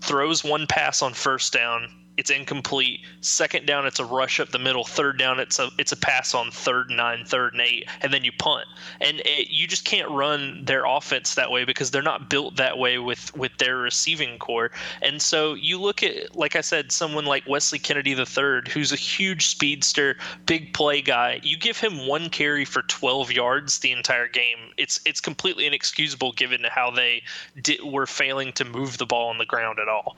throws 0.00 0.44
one 0.44 0.66
pass 0.66 1.02
on 1.02 1.12
first 1.12 1.52
down 1.52 1.90
it's 2.18 2.30
incomplete. 2.30 3.00
Second 3.20 3.64
down, 3.64 3.86
it's 3.86 4.00
a 4.00 4.04
rush 4.04 4.40
up 4.40 4.50
the 4.50 4.58
middle. 4.58 4.82
Third 4.82 5.18
down, 5.18 5.38
it's 5.38 5.60
a 5.60 5.70
it's 5.78 5.92
a 5.92 5.96
pass 5.96 6.34
on 6.34 6.50
third 6.50 6.88
and 6.88 6.96
nine, 6.96 7.24
third 7.24 7.52
and 7.52 7.62
eight, 7.62 7.88
and 8.02 8.12
then 8.12 8.24
you 8.24 8.32
punt. 8.32 8.66
And 9.00 9.20
it, 9.20 9.50
you 9.50 9.68
just 9.68 9.84
can't 9.84 10.10
run 10.10 10.64
their 10.64 10.84
offense 10.84 11.36
that 11.36 11.52
way 11.52 11.64
because 11.64 11.92
they're 11.92 12.02
not 12.02 12.28
built 12.28 12.56
that 12.56 12.76
way 12.76 12.98
with 12.98 13.34
with 13.36 13.56
their 13.58 13.76
receiving 13.76 14.36
corps. 14.38 14.72
And 15.00 15.22
so 15.22 15.54
you 15.54 15.80
look 15.80 16.02
at, 16.02 16.34
like 16.34 16.56
I 16.56 16.60
said, 16.60 16.90
someone 16.90 17.24
like 17.24 17.46
Wesley 17.46 17.78
Kennedy 17.78 18.10
III, 18.10 18.62
who's 18.72 18.90
a 18.90 18.96
huge 18.96 19.46
speedster, 19.46 20.16
big 20.44 20.74
play 20.74 21.00
guy. 21.00 21.38
You 21.44 21.56
give 21.56 21.78
him 21.78 22.08
one 22.08 22.30
carry 22.30 22.64
for 22.64 22.82
12 22.82 23.30
yards 23.30 23.78
the 23.78 23.92
entire 23.92 24.26
game. 24.26 24.72
It's 24.76 24.98
it's 25.06 25.20
completely 25.20 25.66
inexcusable 25.66 26.32
given 26.32 26.64
how 26.68 26.90
they 26.90 27.22
did, 27.62 27.80
were 27.84 28.06
failing 28.06 28.52
to 28.54 28.64
move 28.64 28.98
the 28.98 29.06
ball 29.06 29.28
on 29.28 29.38
the 29.38 29.46
ground 29.46 29.78
at 29.78 29.88
all. 29.88 30.16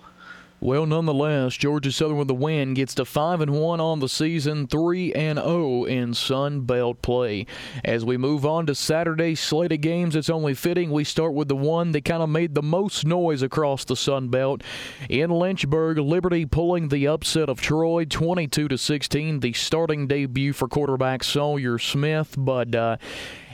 Well, 0.63 0.85
nonetheless, 0.85 1.57
Georgia 1.57 1.91
Southern 1.91 2.19
with 2.19 2.29
the 2.29 2.35
win 2.35 2.75
gets 2.75 2.95
to 2.97 3.07
5 3.07 3.41
and 3.41 3.53
1 3.53 3.81
on 3.81 4.01
the 4.01 4.11
season, 4.11 4.67
3 4.67 5.15
and 5.15 5.39
0 5.39 5.85
in 5.85 6.13
Sun 6.13 6.63
Belt 6.63 7.01
play. 7.01 7.47
As 7.83 8.05
we 8.05 8.19
move 8.19 8.45
on 8.45 8.67
to 8.67 8.75
Saturday's 8.75 9.41
slate 9.41 9.73
of 9.73 9.81
games, 9.81 10.15
it's 10.15 10.29
only 10.29 10.53
fitting 10.53 10.91
we 10.91 11.03
start 11.03 11.33
with 11.33 11.49
the 11.49 11.57
one 11.57 11.93
that 11.93 12.05
kind 12.05 12.23
of 12.23 12.29
made 12.29 12.55
the 12.55 12.63
most 12.63 13.07
noise 13.07 13.41
across 13.41 13.87
the 13.87 13.97
Sun 13.97 14.29
Belt. 14.29 14.63
In 15.09 15.31
Lynchburg, 15.31 15.97
Liberty 15.97 16.45
pulling 16.45 16.89
the 16.89 17.07
upset 17.07 17.49
of 17.49 17.63
Troy 17.63 18.05
22 18.05 18.69
to 18.69 18.77
16, 18.77 19.41
the 19.41 19.55
starting 19.55 20.09
debut 20.09 20.53
for 20.53 20.69
quarterback 20.69 21.25
Sawyer 21.25 21.79
Smith, 21.79 22.35
but 22.37 22.75
uh, 22.75 22.99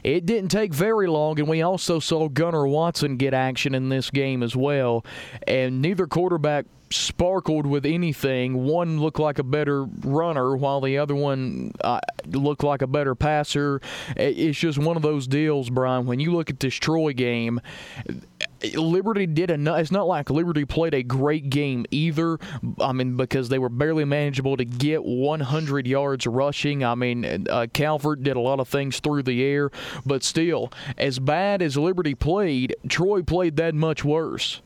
it 0.02 0.26
didn't 0.26 0.50
take 0.50 0.74
very 0.74 1.06
long, 1.06 1.38
and 1.38 1.48
we 1.48 1.62
also 1.62 2.00
saw 2.00 2.28
Gunnar 2.28 2.66
Watson 2.66 3.16
get 3.16 3.32
action 3.32 3.76
in 3.76 3.90
this 3.90 4.10
game 4.10 4.42
as 4.42 4.56
well. 4.56 5.04
And 5.46 5.80
neither 5.80 6.08
quarterback 6.08 6.66
sparkled 6.96 7.66
with 7.66 7.86
anything. 7.86 8.64
One 8.64 9.00
looked 9.00 9.18
like 9.18 9.38
a 9.38 9.44
better 9.44 9.84
runner, 9.84 10.56
while 10.56 10.80
the 10.80 10.98
other 10.98 11.14
one 11.14 11.72
uh, 11.82 12.00
looked 12.26 12.64
like 12.64 12.82
a 12.82 12.86
better 12.86 13.14
passer. 13.14 13.80
It's 14.16 14.58
just 14.58 14.78
one 14.78 14.96
of 14.96 15.02
those 15.02 15.26
deals, 15.26 15.70
Brian. 15.70 16.06
When 16.06 16.20
you 16.20 16.32
look 16.32 16.50
at 16.50 16.60
this 16.60 16.74
Troy 16.74 17.12
game, 17.12 17.60
Liberty 18.74 19.26
did 19.26 19.50
enough. 19.50 19.78
It's 19.78 19.92
not 19.92 20.06
like 20.06 20.30
Liberty 20.30 20.64
played 20.64 20.94
a 20.94 21.02
great 21.02 21.50
game 21.50 21.86
either. 21.90 22.38
I 22.80 22.92
mean, 22.92 23.16
because 23.16 23.48
they 23.48 23.58
were 23.58 23.68
barely 23.68 24.04
manageable 24.04 24.56
to 24.56 24.64
get 24.64 25.04
100 25.04 25.86
yards 25.86 26.26
rushing. 26.26 26.84
I 26.84 26.94
mean, 26.94 27.46
uh, 27.48 27.66
Calvert 27.72 28.22
did 28.22 28.36
a 28.36 28.40
lot 28.40 28.60
of 28.60 28.68
things 28.68 29.00
through 29.00 29.22
the 29.24 29.44
air, 29.44 29.70
but 30.04 30.22
still, 30.22 30.72
as 30.96 31.18
bad 31.18 31.62
as 31.62 31.76
Liberty 31.76 32.14
played, 32.14 32.74
Troy 32.88 33.22
played 33.22 33.56
that 33.56 33.74
much 33.74 34.04
worse. 34.04 34.60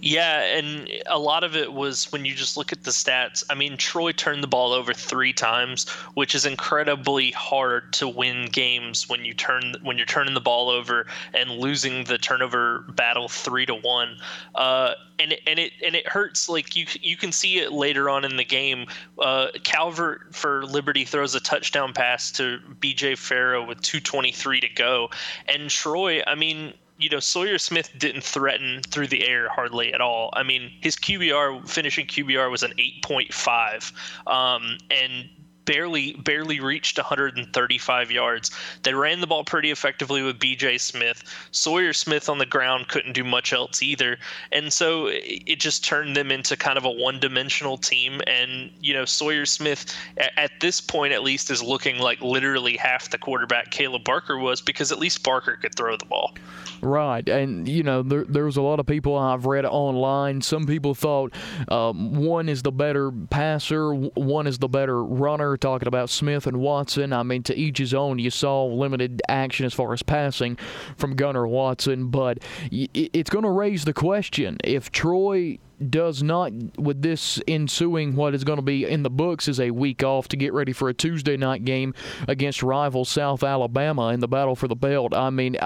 Yeah, 0.00 0.40
and 0.42 0.90
a 1.06 1.18
lot 1.18 1.44
of 1.44 1.56
it 1.56 1.72
was 1.72 2.10
when 2.12 2.24
you 2.24 2.34
just 2.34 2.56
look 2.56 2.72
at 2.72 2.84
the 2.84 2.90
stats. 2.90 3.44
I 3.48 3.54
mean, 3.54 3.76
Troy 3.76 4.12
turned 4.12 4.42
the 4.42 4.48
ball 4.48 4.72
over 4.72 4.92
three 4.92 5.32
times, 5.32 5.88
which 6.14 6.34
is 6.34 6.44
incredibly 6.44 7.30
hard 7.30 7.92
to 7.94 8.08
win 8.08 8.46
games 8.46 9.08
when 9.08 9.24
you 9.24 9.34
turn 9.34 9.74
when 9.82 9.96
you're 9.96 10.06
turning 10.06 10.34
the 10.34 10.40
ball 10.40 10.68
over 10.68 11.06
and 11.34 11.50
losing 11.50 12.04
the 12.04 12.18
turnover 12.18 12.84
battle 12.94 13.28
three 13.28 13.66
to 13.66 13.74
one. 13.74 14.16
Uh, 14.54 14.94
and 15.18 15.32
it, 15.32 15.40
and 15.46 15.58
it 15.58 15.72
and 15.84 15.94
it 15.94 16.06
hurts. 16.08 16.48
Like 16.48 16.74
you 16.74 16.86
you 17.00 17.16
can 17.16 17.32
see 17.32 17.58
it 17.58 17.72
later 17.72 18.10
on 18.10 18.24
in 18.24 18.36
the 18.36 18.44
game. 18.44 18.86
Uh, 19.18 19.48
Calvert 19.62 20.34
for 20.34 20.64
Liberty 20.66 21.04
throws 21.04 21.34
a 21.34 21.40
touchdown 21.40 21.92
pass 21.92 22.32
to 22.32 22.58
B.J. 22.80 23.16
Farrow 23.16 23.64
with 23.64 23.80
2:23 23.82 24.60
to 24.60 24.68
go, 24.68 25.10
and 25.48 25.70
Troy. 25.70 26.22
I 26.26 26.34
mean 26.34 26.74
you 27.02 27.10
know, 27.10 27.18
Sawyer 27.18 27.58
Smith 27.58 27.90
didn't 27.98 28.22
threaten 28.22 28.80
through 28.82 29.08
the 29.08 29.26
air 29.26 29.48
hardly 29.48 29.92
at 29.92 30.00
all. 30.00 30.30
I 30.34 30.44
mean, 30.44 30.70
his 30.80 30.94
QBR, 30.94 31.68
finishing 31.68 32.06
QBR 32.06 32.48
was 32.48 32.62
an 32.62 32.72
8.5. 32.78 33.92
Um, 34.32 34.78
and 34.88 35.28
barely 35.64 36.12
barely 36.12 36.60
reached 36.60 36.98
135 36.98 38.10
yards. 38.10 38.50
They 38.82 38.94
ran 38.94 39.20
the 39.20 39.26
ball 39.26 39.44
pretty 39.44 39.70
effectively 39.70 40.22
with 40.22 40.38
B.J. 40.38 40.78
Smith. 40.78 41.22
Sawyer 41.50 41.92
Smith 41.92 42.28
on 42.28 42.38
the 42.38 42.46
ground 42.46 42.88
couldn't 42.88 43.12
do 43.12 43.24
much 43.24 43.52
else 43.52 43.82
either, 43.82 44.18
and 44.50 44.72
so 44.72 45.08
it 45.10 45.60
just 45.60 45.84
turned 45.84 46.16
them 46.16 46.30
into 46.30 46.56
kind 46.56 46.78
of 46.78 46.84
a 46.84 46.90
one-dimensional 46.90 47.78
team. 47.78 48.20
And 48.26 48.70
you 48.80 48.94
know, 48.94 49.04
Sawyer 49.04 49.46
Smith 49.46 49.94
at 50.16 50.50
this 50.60 50.80
point 50.80 51.12
at 51.12 51.22
least 51.22 51.50
is 51.50 51.62
looking 51.62 51.98
like 51.98 52.20
literally 52.20 52.76
half 52.76 53.10
the 53.10 53.18
quarterback 53.18 53.70
Kaleb 53.70 54.04
Barker 54.04 54.38
was 54.38 54.60
because 54.60 54.92
at 54.92 54.98
least 54.98 55.22
Barker 55.22 55.56
could 55.56 55.74
throw 55.74 55.96
the 55.96 56.06
ball. 56.06 56.34
Right, 56.80 57.26
and 57.28 57.68
you 57.68 57.84
know, 57.84 58.02
there, 58.02 58.24
there 58.24 58.44
was 58.44 58.56
a 58.56 58.62
lot 58.62 58.80
of 58.80 58.86
people 58.86 59.16
I've 59.16 59.46
read 59.46 59.64
online. 59.64 60.42
Some 60.42 60.66
people 60.66 60.94
thought 60.94 61.32
um, 61.68 62.14
one 62.14 62.48
is 62.48 62.62
the 62.62 62.72
better 62.72 63.12
passer, 63.12 63.94
one 63.94 64.46
is 64.48 64.58
the 64.58 64.68
better 64.68 65.02
runner 65.04 65.51
talking 65.56 65.88
about 65.88 66.10
Smith 66.10 66.46
and 66.46 66.58
Watson. 66.58 67.12
I 67.12 67.22
mean, 67.22 67.42
to 67.44 67.56
each 67.56 67.78
his 67.78 67.94
own. 67.94 68.18
You 68.18 68.30
saw 68.30 68.64
limited 68.64 69.22
action 69.28 69.66
as 69.66 69.74
far 69.74 69.92
as 69.92 70.02
passing 70.02 70.56
from 70.96 71.16
Gunnar 71.16 71.46
Watson, 71.46 72.08
but 72.08 72.38
it's 72.70 73.30
going 73.30 73.44
to 73.44 73.50
raise 73.50 73.84
the 73.84 73.92
question 73.92 74.58
if 74.64 74.90
Troy 74.90 75.58
does 75.90 76.22
not, 76.22 76.52
with 76.78 77.02
this 77.02 77.40
ensuing 77.48 78.14
what 78.14 78.34
is 78.34 78.44
going 78.44 78.58
to 78.58 78.62
be 78.62 78.84
in 78.84 79.02
the 79.02 79.10
books 79.10 79.48
is 79.48 79.58
a 79.58 79.70
week 79.72 80.02
off 80.02 80.28
to 80.28 80.36
get 80.36 80.52
ready 80.52 80.72
for 80.72 80.88
a 80.88 80.94
Tuesday 80.94 81.36
night 81.36 81.64
game 81.64 81.92
against 82.28 82.62
rival 82.62 83.04
South 83.04 83.42
Alabama 83.42 84.08
in 84.08 84.20
the 84.20 84.28
battle 84.28 84.54
for 84.54 84.68
the 84.68 84.76
belt. 84.76 85.12
I 85.14 85.30
mean, 85.30 85.56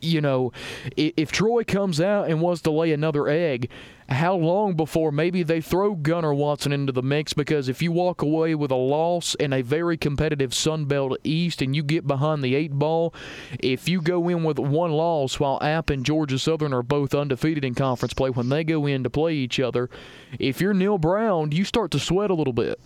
you 0.00 0.20
know, 0.20 0.52
if 0.96 1.32
Troy 1.32 1.64
comes 1.64 2.00
out 2.00 2.28
and 2.28 2.40
wants 2.40 2.62
to 2.62 2.70
lay 2.70 2.92
another 2.92 3.28
egg, 3.28 3.70
how 4.08 4.34
long 4.34 4.74
before 4.74 5.12
maybe 5.12 5.42
they 5.42 5.60
throw 5.60 5.94
Gunnar 5.94 6.34
Watson 6.34 6.72
into 6.72 6.92
the 6.92 7.02
mix? 7.02 7.32
Because 7.32 7.68
if 7.68 7.80
you 7.80 7.92
walk 7.92 8.22
away 8.22 8.54
with 8.54 8.70
a 8.70 8.76
loss 8.76 9.34
in 9.36 9.52
a 9.52 9.62
very 9.62 9.96
competitive 9.96 10.52
Sun 10.52 10.86
Belt 10.86 11.16
East 11.22 11.62
and 11.62 11.76
you 11.76 11.82
get 11.82 12.06
behind 12.06 12.42
the 12.42 12.54
eight 12.54 12.72
ball, 12.72 13.14
if 13.60 13.88
you 13.88 14.00
go 14.00 14.28
in 14.28 14.42
with 14.42 14.58
one 14.58 14.90
loss 14.90 15.38
while 15.38 15.62
App 15.62 15.90
and 15.90 16.04
Georgia 16.04 16.38
Southern 16.38 16.72
are 16.72 16.82
both 16.82 17.14
undefeated 17.14 17.64
in 17.64 17.74
conference 17.74 18.12
play, 18.12 18.30
when 18.30 18.48
they 18.48 18.64
go 18.64 18.86
in 18.86 19.04
to 19.04 19.10
play 19.10 19.34
each 19.34 19.60
other, 19.60 19.88
if 20.38 20.60
you're 20.60 20.74
Neal 20.74 20.98
Brown, 20.98 21.52
you 21.52 21.64
start 21.64 21.90
to 21.92 22.00
sweat 22.00 22.30
a 22.30 22.34
little 22.34 22.52
bit 22.52 22.80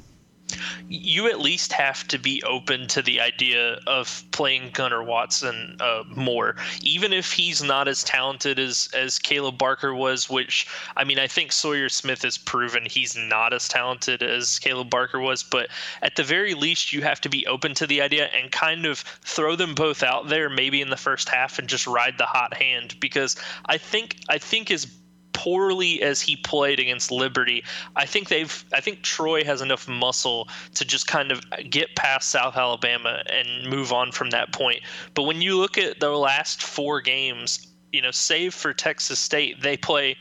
you 0.89 1.29
at 1.29 1.41
least 1.41 1.73
have 1.73 2.07
to 2.09 2.19
be 2.19 2.43
open 2.45 2.87
to 2.89 3.03
the 3.03 3.21
idea 3.21 3.81
of 3.87 4.23
playing 4.31 4.71
Gunnar 4.73 5.03
Watson 5.03 5.77
uh, 5.81 6.05
more, 6.09 6.57
even 6.83 7.13
if 7.13 7.33
he's 7.33 7.63
not 7.63 7.89
as 7.89 8.05
talented 8.05 8.59
as 8.59 8.89
as 8.95 9.19
Kaleb 9.19 9.59
Barker 9.59 9.95
was. 9.95 10.29
Which 10.29 10.67
I 10.97 11.05
mean, 11.05 11.19
I 11.19 11.27
think 11.27 11.53
Sawyer 11.53 11.89
Smith 11.89 12.23
has 12.23 12.37
proven 12.37 12.87
he's 12.87 13.17
not 13.17 13.53
as 13.53 13.69
talented 13.69 14.23
as 14.23 14.59
Kaleb 14.59 14.91
Barker 14.91 15.19
was. 15.21 15.43
But 15.43 15.69
at 16.03 16.17
the 16.17 16.25
very 16.25 16.55
least, 16.55 16.93
you 16.93 17.03
have 17.03 17.21
to 17.23 17.29
be 17.29 17.47
open 17.47 17.75
to 17.75 17.87
the 17.87 18.03
idea 18.03 18.27
and 18.27 18.53
kind 18.53 18.87
of 18.87 18.99
throw 19.23 19.57
them 19.57 19.75
both 19.75 20.03
out 20.03 20.29
there, 20.29 20.51
maybe 20.51 20.81
in 20.81 20.91
the 20.91 20.97
first 20.97 21.29
half, 21.29 21.59
and 21.59 21.69
just 21.69 21.87
ride 21.87 22.19
the 22.19 22.27
hot 22.27 22.55
hand. 22.55 22.99
Because 23.01 23.37
I 23.67 23.79
think 23.79 24.17
I 24.29 24.39
think 24.39 24.71
as 24.71 24.87
poorly 25.45 26.01
as 26.01 26.23
he 26.23 26.37
played 26.37 26.81
against 26.81 27.11
Liberty, 27.11 27.63
I 27.97 28.07
think 28.07 28.29
they've 28.29 28.65
I 28.73 28.81
think 28.81 29.03
Troy 29.03 29.45
has 29.45 29.61
enough 29.61 29.87
muscle 29.87 30.49
to 30.75 30.87
just 30.87 31.07
kind 31.07 31.31
of 31.31 31.45
get 31.69 31.95
past 31.97 32.31
South 32.31 32.57
Alabama 32.57 33.23
and 33.31 33.69
move 33.69 33.93
on 33.93 34.11
from 34.11 34.31
that 34.31 34.55
point. 34.55 34.81
But 35.13 35.25
when 35.25 35.43
you 35.43 35.59
look 35.59 35.77
at 35.77 36.01
the 36.01 36.11
last 36.11 36.63
four 36.63 37.03
games, 37.03 37.67
you 37.93 38.01
know, 38.01 38.11
save 38.11 38.55
for 38.55 38.73
Texas 38.73 39.19
State, 39.19 39.61
they 39.61 39.77
play 39.77 40.17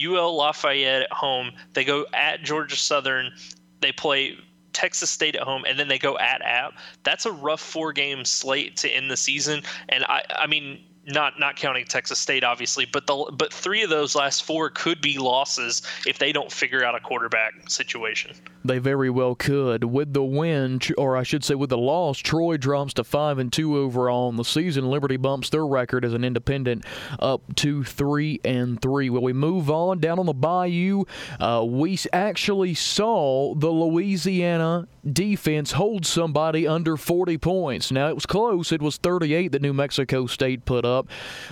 UL 0.00 0.36
Lafayette 0.36 1.02
at 1.02 1.12
home, 1.12 1.50
they 1.72 1.84
go 1.84 2.06
at 2.14 2.44
Georgia 2.44 2.76
Southern, 2.76 3.32
they 3.80 3.90
play 3.90 4.38
Texas 4.72 5.10
State 5.10 5.34
at 5.34 5.42
home, 5.42 5.64
and 5.66 5.76
then 5.76 5.88
they 5.88 5.98
go 5.98 6.16
at 6.18 6.40
App. 6.42 6.74
That's 7.02 7.26
a 7.26 7.32
rough 7.32 7.60
four 7.60 7.92
game 7.92 8.24
slate 8.24 8.76
to 8.76 8.88
end 8.88 9.10
the 9.10 9.16
season. 9.16 9.62
And 9.88 10.04
I, 10.04 10.22
I 10.30 10.46
mean, 10.46 10.78
not 11.08 11.38
not 11.38 11.56
counting 11.56 11.84
Texas 11.84 12.18
State, 12.18 12.44
obviously, 12.44 12.84
but 12.84 13.06
the 13.06 13.32
but 13.36 13.52
three 13.52 13.82
of 13.82 13.90
those 13.90 14.14
last 14.14 14.44
four 14.44 14.70
could 14.70 15.00
be 15.00 15.18
losses 15.18 15.82
if 16.06 16.18
they 16.18 16.32
don't 16.32 16.50
figure 16.50 16.84
out 16.84 16.94
a 16.94 17.00
quarterback 17.00 17.52
situation. 17.68 18.34
They 18.64 18.78
very 18.78 19.08
well 19.08 19.34
could. 19.34 19.84
With 19.84 20.12
the 20.12 20.22
win, 20.22 20.80
or 20.98 21.16
I 21.16 21.22
should 21.22 21.44
say, 21.44 21.54
with 21.54 21.70
the 21.70 21.78
loss, 21.78 22.18
Troy 22.18 22.56
drops 22.56 22.94
to 22.94 23.04
five 23.04 23.38
and 23.38 23.52
two 23.52 23.76
overall 23.78 24.28
in 24.28 24.36
the 24.36 24.44
season. 24.44 24.90
Liberty 24.90 25.16
bumps 25.16 25.50
their 25.50 25.66
record 25.66 26.04
as 26.04 26.12
an 26.12 26.24
independent 26.24 26.84
up 27.18 27.42
to 27.56 27.82
three 27.84 28.40
and 28.44 28.80
three. 28.80 29.08
Well, 29.10 29.22
we 29.22 29.32
move 29.32 29.70
on 29.70 30.00
down 30.00 30.18
on 30.18 30.26
the 30.26 30.34
Bayou. 30.34 31.04
Uh, 31.40 31.64
we 31.66 31.98
actually 32.12 32.74
saw 32.74 33.54
the 33.54 33.70
Louisiana 33.70 34.86
defense 35.10 35.72
hold 35.72 36.04
somebody 36.04 36.66
under 36.66 36.96
40 36.96 37.38
points. 37.38 37.90
Now 37.90 38.08
it 38.08 38.14
was 38.14 38.26
close; 38.26 38.72
it 38.72 38.82
was 38.82 38.96
38 38.98 39.52
that 39.52 39.62
New 39.62 39.72
Mexico 39.72 40.26
State 40.26 40.64
put 40.64 40.84
up, 40.84 40.97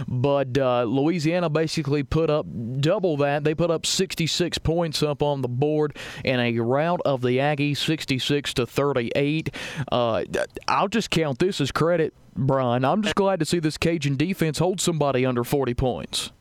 but 0.09 0.57
uh, 0.59 0.85
Louisiana 0.85 1.49
basically 1.51 2.03
put 2.03 2.31
up 2.31 2.47
double 2.81 3.17
that. 3.19 3.45
They 3.45 3.55
put 3.55 3.71
up 3.71 3.87
66 3.87 4.59
points 4.59 5.03
up 5.03 5.23
on 5.23 5.43
the 5.43 5.49
board 5.49 5.97
in 6.25 6.41
a 6.41 6.59
rout 6.59 7.01
of 7.05 7.23
the 7.23 7.39
Aggies, 7.39 7.79
66 7.79 8.55
to 8.55 8.67
38. 8.67 9.55
Uh, 9.91 10.25
I'll 10.69 10.89
just 10.89 11.11
count 11.11 11.39
this 11.39 11.61
as 11.61 11.73
credit, 11.73 12.15
Brian. 12.35 12.85
I'm 12.85 13.03
just 13.03 13.15
glad 13.15 13.41
to 13.41 13.47
see 13.47 13.59
this 13.59 13.79
Cajun 13.79 14.17
defense 14.17 14.59
hold 14.59 14.81
somebody 14.81 15.25
under 15.25 15.45
40 15.45 15.75
points. 15.75 16.33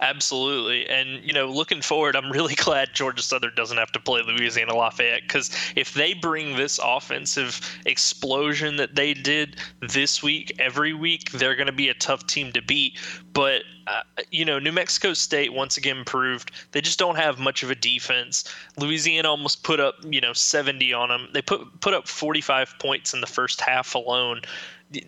Absolutely. 0.00 0.86
And, 0.88 1.24
you 1.24 1.32
know, 1.32 1.46
looking 1.46 1.82
forward, 1.82 2.14
I'm 2.14 2.30
really 2.30 2.54
glad 2.56 2.94
Georgia 2.94 3.22
Southern 3.22 3.54
doesn't 3.56 3.78
have 3.78 3.90
to 3.92 4.00
play 4.00 4.22
Louisiana 4.22 4.76
Lafayette 4.76 5.22
because 5.22 5.50
if 5.74 5.94
they 5.94 6.14
bring 6.14 6.56
this 6.56 6.78
offensive 6.82 7.60
explosion 7.84 8.76
that 8.76 8.94
they 8.94 9.12
did 9.12 9.56
this 9.80 10.22
week, 10.22 10.54
every 10.60 10.94
week, 10.94 11.32
they're 11.32 11.56
going 11.56 11.66
to 11.66 11.72
be 11.72 11.88
a 11.88 11.94
tough 11.94 12.26
team 12.26 12.52
to 12.52 12.62
beat. 12.62 12.96
But, 13.32 13.62
uh, 13.88 14.02
you 14.30 14.44
know, 14.44 14.60
New 14.60 14.72
Mexico 14.72 15.14
State 15.14 15.52
once 15.52 15.76
again 15.76 16.04
proved 16.04 16.52
they 16.72 16.80
just 16.80 16.98
don't 16.98 17.16
have 17.16 17.40
much 17.40 17.64
of 17.64 17.70
a 17.70 17.74
defense. 17.74 18.44
Louisiana 18.76 19.28
almost 19.28 19.64
put 19.64 19.80
up, 19.80 19.96
you 20.08 20.20
know, 20.20 20.32
70 20.32 20.92
on 20.92 21.08
them. 21.08 21.28
They 21.32 21.42
put, 21.42 21.80
put 21.80 21.94
up 21.94 22.06
45 22.06 22.74
points 22.78 23.14
in 23.14 23.20
the 23.20 23.26
first 23.26 23.60
half 23.60 23.96
alone. 23.96 24.42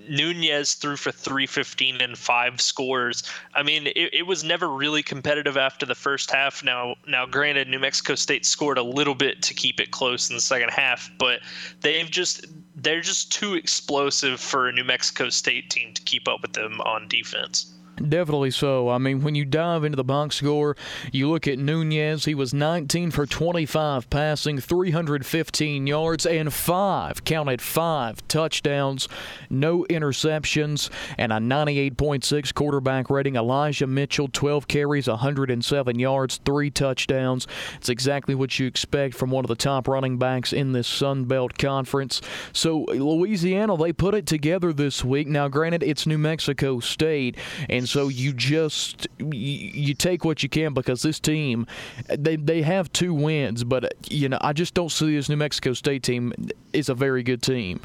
Nunez 0.09 0.75
threw 0.75 0.97
for 0.97 1.11
315 1.11 2.01
and 2.01 2.19
five 2.19 2.61
scores. 2.61 3.23
I 3.55 3.63
mean, 3.63 3.87
it, 3.87 4.13
it, 4.13 4.27
was 4.27 4.45
never 4.45 4.69
really 4.69 5.03
competitive 5.03 5.57
after 5.57 5.87
the 5.87 5.95
first 5.95 6.31
half. 6.31 6.63
Now, 6.63 6.97
now, 7.07 7.25
granted, 7.25 7.69
New 7.69 7.79
Mexico 7.79 8.15
State 8.15 8.45
scored 8.45 8.77
a 8.77 8.83
little 8.83 9.15
bit 9.15 9.43
to 9.43 9.55
keep 9.55 9.81
it 9.81 9.91
close 9.91 10.29
in 10.29 10.37
the 10.37 10.43
second 10.43 10.71
half, 10.71 11.11
but 11.19 11.41
they've 11.81 12.11
just 12.11 12.45
they're 12.77 13.01
just 13.01 13.33
too 13.33 13.55
explosive 13.55 14.39
for 14.41 14.69
a 14.69 14.73
New 14.73 14.85
Mexico 14.85 15.29
State 15.29 15.71
team 15.71 15.95
to 15.95 16.03
keep 16.03 16.29
up 16.29 16.43
with 16.43 16.53
them 16.53 16.81
on 16.83 17.09
defense. 17.09 17.73
Definitely 18.09 18.51
so. 18.53 18.89
I 18.89 18.99
mean, 18.99 19.21
when 19.21 19.35
you 19.35 19.45
dive 19.45 19.85
into 19.85 19.97
the 19.97 20.05
box 20.05 20.37
score, 20.37 20.75
you 21.13 21.29
look 21.29 21.47
at 21.47 21.59
Nunez. 21.59 22.25
He 22.25 22.35
was 22.35 22.55
19 22.55 23.11
for 23.11 23.27
25 23.27 24.09
passing, 24.09 24.59
315 24.59 25.87
yards, 25.87 26.25
and 26.25 26.53
five, 26.53 27.25
counted 27.25 27.61
five 27.61 28.27
touchdowns, 28.27 29.07
no 29.51 29.85
interceptions, 29.91 30.89
and 31.19 31.31
a 31.31 31.37
98.6 31.37 32.55
quarterback 32.55 33.11
rating. 33.11 33.37
Elijah 33.37 33.87
Mitchell, 33.87 34.29
12 34.29 34.67
carries, 34.67 35.07
107 35.07 35.99
yards, 35.99 36.41
three 36.45 36.71
touchdowns. 36.71 37.47
It's 37.77 37.91
exactly 37.91 38.35
what 38.35 38.59
you 38.59 38.67
expect 38.67 39.15
from 39.15 39.31
one 39.31 39.45
of 39.45 39.49
the 39.49 39.57
top 39.57 39.89
running 39.89 40.17
backs 40.17 40.55
in 40.55 40.73
this 40.73 40.89
Sun 40.89 41.25
Belt 41.25 41.59
Conference. 41.59 42.23
So, 42.53 42.85
Louisiana, 42.85 43.77
they 43.77 43.93
put 43.93 44.15
it 44.15 44.27
together 44.27 44.73
this 44.73 45.05
week. 45.05 45.29
Now, 45.29 45.49
granted, 45.49 45.83
it's 45.83 46.07
New 46.07 46.19
Mexico 46.19 46.81
State, 46.81 47.37
and 47.69 47.90
so 47.91 48.07
you 48.07 48.33
just 48.33 49.09
you 49.19 49.95
take 49.95 50.25
what 50.25 50.45
you 50.45 50.49
can 50.49 50.73
because 50.73 51.03
this 51.03 51.19
team 51.19 51.67
they 52.09 52.37
they 52.37 52.63
have 52.63 52.93
two 52.93 53.13
wins, 53.13 53.65
but 53.65 53.93
you 54.09 54.29
know 54.29 54.39
I 54.41 54.53
just 54.53 54.75
don't 54.75 54.91
see 54.91 55.17
this 55.17 55.29
New 55.29 55.37
Mexico 55.37 55.73
State 55.73 56.05
team 56.05 56.33
is 56.73 56.89
a 56.89 56.95
very 56.95 57.25
good 57.25 57.43
team. 57.43 57.81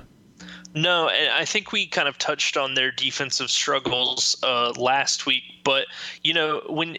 No, 0.76 1.08
and 1.08 1.32
I 1.32 1.46
think 1.46 1.72
we 1.72 1.88
kind 1.88 2.10
of 2.10 2.18
touched 2.18 2.58
on 2.58 2.74
their 2.74 2.92
defensive 2.92 3.50
struggles 3.50 4.36
uh, 4.44 4.74
last 4.78 5.26
week. 5.26 5.44
But 5.64 5.88
you 6.22 6.34
know, 6.34 6.62
when 6.68 6.98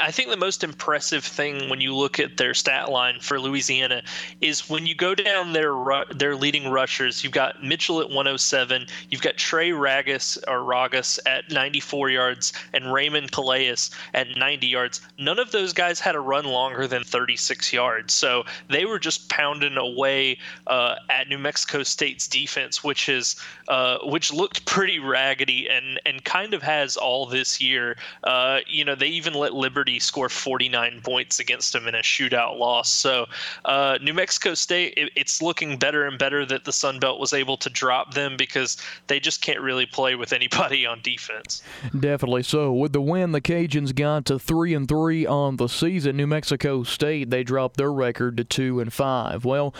I 0.00 0.10
think 0.10 0.30
the 0.30 0.36
most 0.36 0.64
impressive 0.64 1.22
thing 1.24 1.68
when 1.68 1.80
you 1.80 1.94
look 1.94 2.18
at 2.18 2.38
their 2.38 2.54
stat 2.54 2.88
line 2.88 3.20
for 3.20 3.38
Louisiana 3.38 4.02
is 4.40 4.70
when 4.70 4.86
you 4.86 4.94
go 4.94 5.14
down 5.14 5.52
their 5.52 5.74
their 6.14 6.36
leading 6.36 6.70
rushers. 6.70 7.22
You've 7.22 7.32
got 7.32 7.62
Mitchell 7.62 8.00
at 8.00 8.08
107. 8.08 8.86
You've 9.10 9.22
got 9.22 9.36
Trey 9.36 9.70
Ragas 9.70 10.38
or 10.48 10.60
Ragas 10.60 11.18
at 11.26 11.50
94 11.50 12.10
yards, 12.10 12.52
and 12.72 12.92
Raymond 12.92 13.32
Calais 13.32 13.74
at 14.14 14.36
90 14.36 14.66
yards. 14.66 15.00
None 15.18 15.38
of 15.38 15.50
those 15.52 15.72
guys 15.72 16.00
had 16.00 16.14
a 16.14 16.20
run 16.20 16.44
longer 16.44 16.86
than 16.86 17.04
36 17.04 17.72
yards, 17.72 18.14
so 18.14 18.44
they 18.68 18.84
were 18.84 18.98
just 18.98 19.28
pounding 19.28 19.76
away 19.76 20.38
uh, 20.68 20.94
at 21.10 21.28
New 21.28 21.38
Mexico 21.38 21.82
State's 21.82 22.26
defense, 22.26 22.82
which 22.82 22.99
which 23.00 23.08
is 23.08 23.36
uh, 23.68 23.98
which 24.02 24.32
looked 24.32 24.66
pretty 24.66 24.98
raggedy 24.98 25.68
and 25.70 25.98
and 26.04 26.22
kind 26.24 26.52
of 26.52 26.62
has 26.62 26.96
all 26.96 27.24
this 27.24 27.60
year. 27.60 27.96
Uh, 28.24 28.58
you 28.66 28.84
know, 28.84 28.94
they 28.94 29.06
even 29.06 29.32
let 29.32 29.54
Liberty 29.54 29.98
score 29.98 30.28
49 30.28 31.00
points 31.02 31.40
against 31.40 31.72
them 31.72 31.86
in 31.86 31.94
a 31.94 32.00
shootout 32.00 32.58
loss. 32.58 32.90
So 32.90 33.26
uh, 33.64 33.98
New 34.02 34.12
Mexico 34.12 34.54
State, 34.54 34.94
it, 34.96 35.12
it's 35.16 35.40
looking 35.40 35.78
better 35.78 36.04
and 36.04 36.18
better 36.18 36.44
that 36.44 36.64
the 36.64 36.72
Sun 36.72 36.98
Belt 36.98 37.20
was 37.20 37.32
able 37.32 37.56
to 37.58 37.70
drop 37.70 38.12
them 38.12 38.36
because 38.36 38.76
they 39.06 39.18
just 39.18 39.40
can't 39.40 39.60
really 39.60 39.86
play 39.86 40.14
with 40.14 40.32
anybody 40.32 40.84
on 40.84 41.00
defense. 41.00 41.62
Definitely 41.98 42.42
so. 42.42 42.72
With 42.72 42.92
the 42.92 43.00
win, 43.00 43.32
the 43.32 43.40
Cajuns 43.40 43.94
got 43.94 44.26
to 44.26 44.38
three 44.38 44.74
and 44.74 44.86
three 44.86 45.24
on 45.24 45.56
the 45.56 45.68
season. 45.68 46.16
New 46.16 46.26
Mexico 46.26 46.82
State 46.82 47.30
they 47.30 47.44
dropped 47.44 47.76
their 47.76 47.92
record 47.92 48.36
to 48.36 48.44
two 48.44 48.80
and 48.80 48.92
five. 48.92 49.44
Well, 49.44 49.74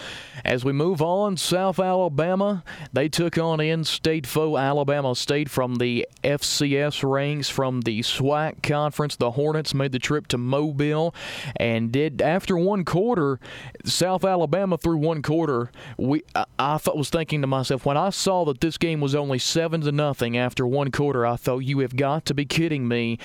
as 0.45 0.65
we 0.65 0.73
move 0.73 1.03
on, 1.03 1.37
South 1.37 1.79
Alabama 1.79 2.65
they 2.93 3.10
took 3.11 3.39
on 3.39 3.61
in-state 3.61 4.27
foe 4.27 4.57
Alabama 4.57 5.15
State 5.15 5.51
from 5.51 5.77
the 5.77 6.07
FCS 6.23 7.09
ranks 7.09 7.49
from 7.49 7.83
the 7.83 8.01
SWAC 8.01 8.63
conference. 8.63 9.17
The 9.17 9.33
Hornets 9.33 9.75
made 9.75 9.93
the 9.93 9.99
trip 9.99 10.27
to 10.29 10.39
Mobile 10.39 11.15
and 11.57 11.93
did 11.93 12.23
after 12.23 12.57
one 12.57 12.85
quarter. 12.85 13.39
South 13.85 14.25
Alabama 14.25 14.79
through 14.79 14.99
one 14.99 15.23
quarter. 15.23 15.71
We 15.97 16.23
I, 16.35 16.45
I 16.59 16.79
thought, 16.79 16.97
was 16.97 17.11
thinking 17.11 17.41
to 17.41 17.47
myself 17.47 17.85
when 17.87 17.97
I 17.97 18.11
saw 18.11 18.45
that 18.47 18.61
this 18.61 18.79
game 18.79 19.01
was 19.01 19.15
only 19.15 19.39
seven 19.39 19.81
to 19.83 19.93
nothing 19.93 20.37
after 20.37 20.67
one 20.67 20.91
quarter. 20.91 21.27
I 21.27 21.37
thought 21.37 21.59
you 21.59 21.81
have 21.81 21.97
got 21.97 22.25
to 22.27 22.35
be 22.35 22.45
kidding 22.45 22.87
me. 22.87 23.19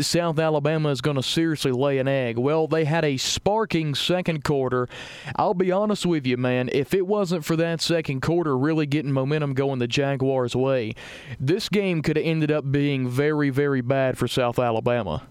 South 0.00 0.38
Alabama 0.38 0.90
is 0.90 1.00
going 1.00 1.16
to 1.16 1.22
seriously 1.22 1.72
lay 1.72 1.98
an 1.98 2.08
egg. 2.08 2.38
Well, 2.38 2.66
they 2.66 2.84
had 2.84 3.04
a 3.04 3.16
sparking 3.16 3.94
second 3.94 4.44
quarter. 4.44 4.88
I'll 5.36 5.54
be 5.54 5.70
honest 5.70 6.06
with 6.06 6.26
you, 6.26 6.36
man. 6.36 6.70
If 6.72 6.94
it 6.94 7.06
wasn't 7.06 7.44
for 7.44 7.56
that 7.56 7.80
second 7.80 8.22
quarter 8.22 8.56
really 8.56 8.86
getting 8.86 9.12
momentum 9.18 9.54
going 9.54 9.78
the 9.78 9.88
Jaguars' 9.88 10.54
way. 10.54 10.94
This 11.40 11.68
game 11.68 12.02
could 12.02 12.16
have 12.16 12.26
ended 12.26 12.50
up 12.50 12.70
being 12.70 13.08
very, 13.08 13.50
very 13.50 13.80
bad 13.80 14.16
for 14.16 14.28
South 14.28 14.58
Alabama. 14.58 15.22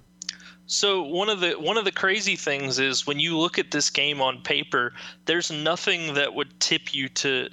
So 0.66 1.02
one 1.02 1.30
of 1.30 1.40
the 1.40 1.54
one 1.54 1.78
of 1.78 1.86
the 1.86 1.94
crazy 1.94 2.36
things 2.36 2.78
is 2.78 3.08
when 3.08 3.22
you 3.22 3.38
look 3.38 3.58
at 3.58 3.72
this 3.72 3.90
game 3.90 4.22
on 4.22 4.42
paper, 4.42 4.94
there's 5.26 5.50
nothing 5.50 6.14
that 6.16 6.34
would 6.34 6.60
tip 6.60 6.94
you 6.94 7.08
to 7.10 7.50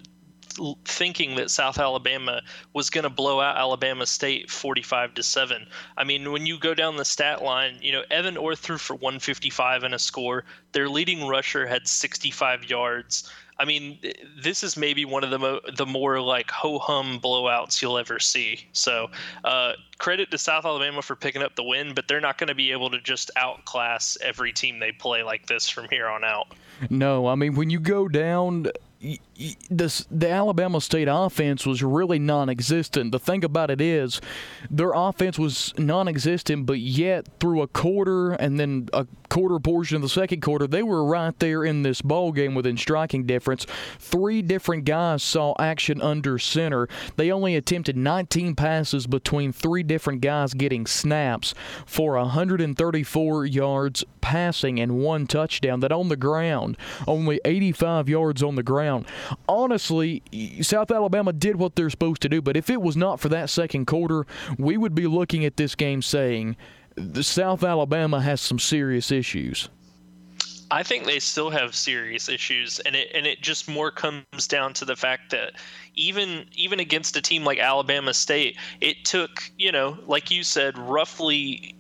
thinking 0.84 1.34
that 1.36 1.50
South 1.50 1.78
Alabama 1.78 2.40
was 2.72 2.90
going 2.90 3.02
to 3.02 3.10
blow 3.10 3.40
out 3.40 3.56
Alabama 3.56 4.06
State 4.06 4.50
45 4.50 5.14
to 5.14 5.22
7. 5.22 5.66
I 5.96 6.04
mean, 6.04 6.30
when 6.32 6.46
you 6.46 6.58
go 6.58 6.74
down 6.74 6.96
the 6.96 7.04
stat 7.04 7.42
line, 7.42 7.78
you 7.80 7.92
know, 7.92 8.02
Evan 8.10 8.36
Orr 8.36 8.54
threw 8.54 8.78
for 8.78 8.94
155 8.94 9.82
and 9.82 9.94
a 9.94 9.98
score. 9.98 10.44
Their 10.72 10.88
leading 10.88 11.26
rusher 11.26 11.66
had 11.66 11.88
65 11.88 12.70
yards. 12.70 13.30
I 13.58 13.64
mean, 13.64 13.98
this 14.36 14.62
is 14.64 14.76
maybe 14.76 15.04
one 15.04 15.22
of 15.22 15.30
the 15.30 15.38
mo- 15.38 15.60
the 15.76 15.86
more 15.86 16.20
like 16.20 16.50
ho 16.50 16.78
hum 16.78 17.20
blowouts 17.20 17.80
you'll 17.80 17.98
ever 17.98 18.18
see. 18.18 18.66
So, 18.72 19.10
uh, 19.44 19.74
credit 19.98 20.30
to 20.32 20.38
South 20.38 20.64
Alabama 20.64 21.02
for 21.02 21.14
picking 21.14 21.42
up 21.42 21.54
the 21.54 21.62
win, 21.62 21.94
but 21.94 22.08
they're 22.08 22.20
not 22.20 22.38
going 22.38 22.48
to 22.48 22.54
be 22.54 22.72
able 22.72 22.90
to 22.90 23.00
just 23.00 23.30
outclass 23.36 24.18
every 24.20 24.52
team 24.52 24.80
they 24.80 24.92
play 24.92 25.22
like 25.22 25.46
this 25.46 25.68
from 25.68 25.88
here 25.88 26.08
on 26.08 26.24
out. 26.24 26.48
No, 26.90 27.28
I 27.28 27.36
mean 27.36 27.54
when 27.54 27.70
you 27.70 27.78
go 27.78 28.08
down 28.08 28.66
the 29.70 30.06
the 30.10 30.30
Alabama 30.30 30.80
State 30.80 31.08
offense 31.10 31.66
was 31.66 31.82
really 31.82 32.18
non-existent. 32.18 33.12
The 33.12 33.18
thing 33.18 33.44
about 33.44 33.70
it 33.70 33.80
is, 33.80 34.20
their 34.70 34.92
offense 34.94 35.38
was 35.38 35.74
non-existent, 35.76 36.66
but 36.66 36.78
yet 36.78 37.26
through 37.40 37.62
a 37.62 37.66
quarter 37.68 38.32
and 38.32 38.58
then 38.58 38.88
a 38.92 39.06
quarter 39.34 39.58
portion 39.58 39.96
of 39.96 40.02
the 40.02 40.08
second 40.08 40.42
quarter, 40.42 40.66
they 40.66 40.82
were 40.82 41.04
right 41.04 41.36
there 41.40 41.64
in 41.64 41.82
this 41.82 42.00
ball 42.00 42.30
game 42.30 42.54
within 42.54 42.76
striking 42.76 43.26
difference. 43.26 43.66
Three 43.98 44.42
different 44.42 44.84
guys 44.84 45.24
saw 45.24 45.54
action 45.58 46.00
under 46.00 46.38
center. 46.38 46.88
They 47.16 47.32
only 47.32 47.56
attempted 47.56 47.96
19 47.96 48.54
passes 48.54 49.08
between 49.08 49.52
three 49.52 49.82
different 49.82 50.20
guys 50.20 50.54
getting 50.54 50.86
snaps 50.86 51.52
for 51.84 52.16
134 52.16 53.46
yards 53.46 54.04
passing 54.20 54.78
and 54.78 54.98
one 54.98 55.26
touchdown. 55.26 55.80
That 55.80 55.92
on 55.92 56.08
the 56.08 56.16
ground, 56.16 56.76
only 57.08 57.40
85 57.44 58.08
yards 58.08 58.42
on 58.42 58.54
the 58.54 58.62
ground. 58.62 59.06
Honestly, 59.48 60.22
South 60.62 60.90
Alabama 60.90 61.32
did 61.32 61.56
what 61.56 61.76
they're 61.76 61.90
supposed 61.90 62.22
to 62.22 62.28
do, 62.28 62.42
but 62.42 62.56
if 62.56 62.70
it 62.70 62.80
was 62.80 62.96
not 62.96 63.20
for 63.20 63.28
that 63.30 63.50
second 63.50 63.86
quarter, 63.86 64.26
we 64.58 64.76
would 64.76 64.94
be 64.94 65.06
looking 65.06 65.44
at 65.44 65.56
this 65.56 65.74
game 65.74 66.02
saying 66.02 66.56
South 67.20 67.64
Alabama 67.64 68.20
has 68.20 68.40
some 68.40 68.58
serious 68.58 69.10
issues. 69.10 69.68
I 70.70 70.82
think 70.82 71.04
they 71.04 71.20
still 71.20 71.50
have 71.50 71.74
serious 71.74 72.28
issues, 72.28 72.80
and 72.80 72.96
it 72.96 73.10
and 73.14 73.26
it 73.26 73.40
just 73.42 73.68
more 73.68 73.90
comes 73.90 74.48
down 74.48 74.72
to 74.74 74.84
the 74.84 74.96
fact 74.96 75.30
that 75.30 75.52
even 75.94 76.46
even 76.52 76.80
against 76.80 77.16
a 77.16 77.22
team 77.22 77.44
like 77.44 77.58
Alabama 77.58 78.14
State, 78.14 78.56
it 78.80 79.04
took 79.04 79.42
you 79.56 79.70
know, 79.70 79.98
like 80.06 80.30
you 80.30 80.42
said, 80.42 80.76
roughly 80.78 81.73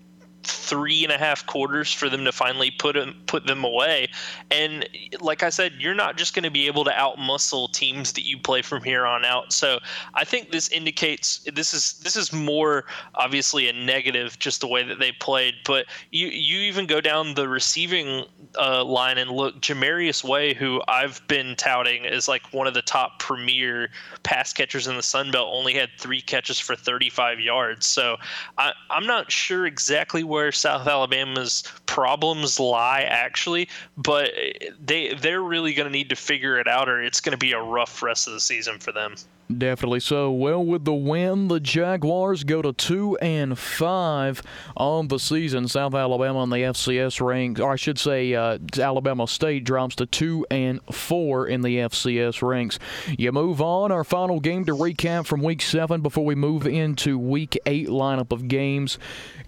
three 0.44 1.04
and 1.04 1.12
a 1.12 1.18
half 1.18 1.46
quarters 1.46 1.92
for 1.92 2.08
them 2.08 2.24
to 2.24 2.32
finally 2.32 2.70
put 2.70 2.94
them 2.94 3.14
put 3.26 3.46
them 3.46 3.64
away. 3.64 4.08
And 4.50 4.88
like 5.20 5.42
I 5.42 5.50
said, 5.50 5.74
you're 5.78 5.94
not 5.94 6.16
just 6.16 6.34
going 6.34 6.44
to 6.44 6.50
be 6.50 6.66
able 6.66 6.84
to 6.84 6.90
outmuscle 6.90 7.72
teams 7.72 8.12
that 8.12 8.24
you 8.24 8.38
play 8.38 8.62
from 8.62 8.82
here 8.82 9.06
on 9.06 9.24
out. 9.24 9.52
So 9.52 9.78
I 10.14 10.24
think 10.24 10.50
this 10.50 10.68
indicates 10.68 11.46
this 11.52 11.74
is 11.74 11.94
this 12.02 12.16
is 12.16 12.32
more 12.32 12.84
obviously 13.14 13.68
a 13.68 13.72
negative, 13.72 14.38
just 14.38 14.60
the 14.60 14.68
way 14.68 14.82
that 14.82 14.98
they 14.98 15.12
played. 15.12 15.54
But 15.64 15.86
you 16.10 16.28
you 16.28 16.60
even 16.60 16.86
go 16.86 17.00
down 17.00 17.34
the 17.34 17.48
receiving 17.48 18.24
uh, 18.58 18.84
line 18.84 19.18
and 19.18 19.30
look, 19.30 19.60
Jamarius 19.60 20.22
Way, 20.22 20.54
who 20.54 20.82
I've 20.88 21.26
been 21.28 21.56
touting 21.56 22.06
as 22.06 22.28
like 22.28 22.52
one 22.52 22.66
of 22.66 22.74
the 22.74 22.82
top 22.82 23.18
premier 23.18 23.88
pass 24.22 24.52
catchers 24.52 24.86
in 24.86 24.96
the 24.96 25.02
Sun 25.02 25.30
Belt, 25.30 25.48
only 25.52 25.74
had 25.74 25.90
three 25.98 26.20
catches 26.20 26.58
for 26.58 26.76
35 26.76 27.40
yards. 27.40 27.86
So 27.86 28.16
I, 28.58 28.72
I'm 28.90 29.06
not 29.06 29.30
sure 29.30 29.66
exactly 29.66 30.24
where 30.24 30.33
South 30.52 30.86
Alabama's 30.86 31.64
problems 31.86 32.58
lie, 32.60 33.02
actually, 33.02 33.68
but 33.96 34.32
they 34.80 35.14
they're 35.14 35.42
really 35.42 35.74
going 35.74 35.86
to 35.86 35.92
need 35.92 36.10
to 36.10 36.16
figure 36.16 36.58
it 36.58 36.68
out, 36.68 36.88
or 36.88 37.02
it's 37.02 37.20
going 37.20 37.32
to 37.32 37.38
be 37.38 37.52
a 37.52 37.60
rough 37.60 38.02
rest 38.02 38.26
of 38.26 38.34
the 38.34 38.40
season 38.40 38.78
for 38.78 38.92
them. 38.92 39.14
Definitely 39.58 40.00
so. 40.00 40.32
Well, 40.32 40.64
with 40.64 40.86
the 40.86 40.94
win, 40.94 41.48
the 41.48 41.60
Jaguars 41.60 42.44
go 42.44 42.62
to 42.62 42.72
two 42.72 43.18
and 43.18 43.58
five 43.58 44.42
on 44.74 45.08
the 45.08 45.18
season. 45.18 45.68
South 45.68 45.94
Alabama 45.94 46.38
on 46.38 46.50
the 46.50 46.56
FCS 46.56 47.24
ranks, 47.24 47.60
or 47.60 47.72
I 47.72 47.76
should 47.76 47.98
say, 47.98 48.34
uh, 48.34 48.58
Alabama 48.78 49.28
State 49.28 49.64
drops 49.64 49.96
to 49.96 50.06
two 50.06 50.46
and 50.50 50.80
four 50.90 51.46
in 51.46 51.60
the 51.60 51.76
FCS 51.76 52.40
ranks. 52.40 52.78
You 53.18 53.32
move 53.32 53.60
on. 53.60 53.92
Our 53.92 54.04
final 54.04 54.40
game 54.40 54.64
to 54.64 54.72
recap 54.72 55.26
from 55.26 55.42
Week 55.42 55.60
Seven 55.60 56.00
before 56.00 56.24
we 56.24 56.34
move 56.34 56.66
into 56.66 57.18
Week 57.18 57.58
Eight 57.66 57.88
lineup 57.88 58.32
of 58.32 58.48
games. 58.48 58.98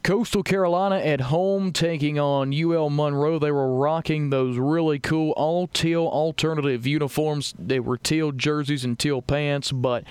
Coastal 0.02 0.42
Carolina 0.42 0.75
at 0.76 1.20
home 1.22 1.72
taking 1.72 2.18
on 2.18 2.52
UL 2.52 2.90
Monroe. 2.90 3.38
They 3.38 3.50
were 3.50 3.74
rocking 3.76 4.30
those 4.30 4.58
really 4.58 4.98
cool 4.98 5.32
all 5.32 5.66
teal 5.66 6.06
alternative 6.06 6.86
uniforms. 6.86 7.54
They 7.58 7.80
were 7.80 7.96
teal 7.96 8.32
jerseys 8.32 8.84
and 8.84 8.98
teal 8.98 9.22
pants, 9.22 9.72
but 9.72 10.04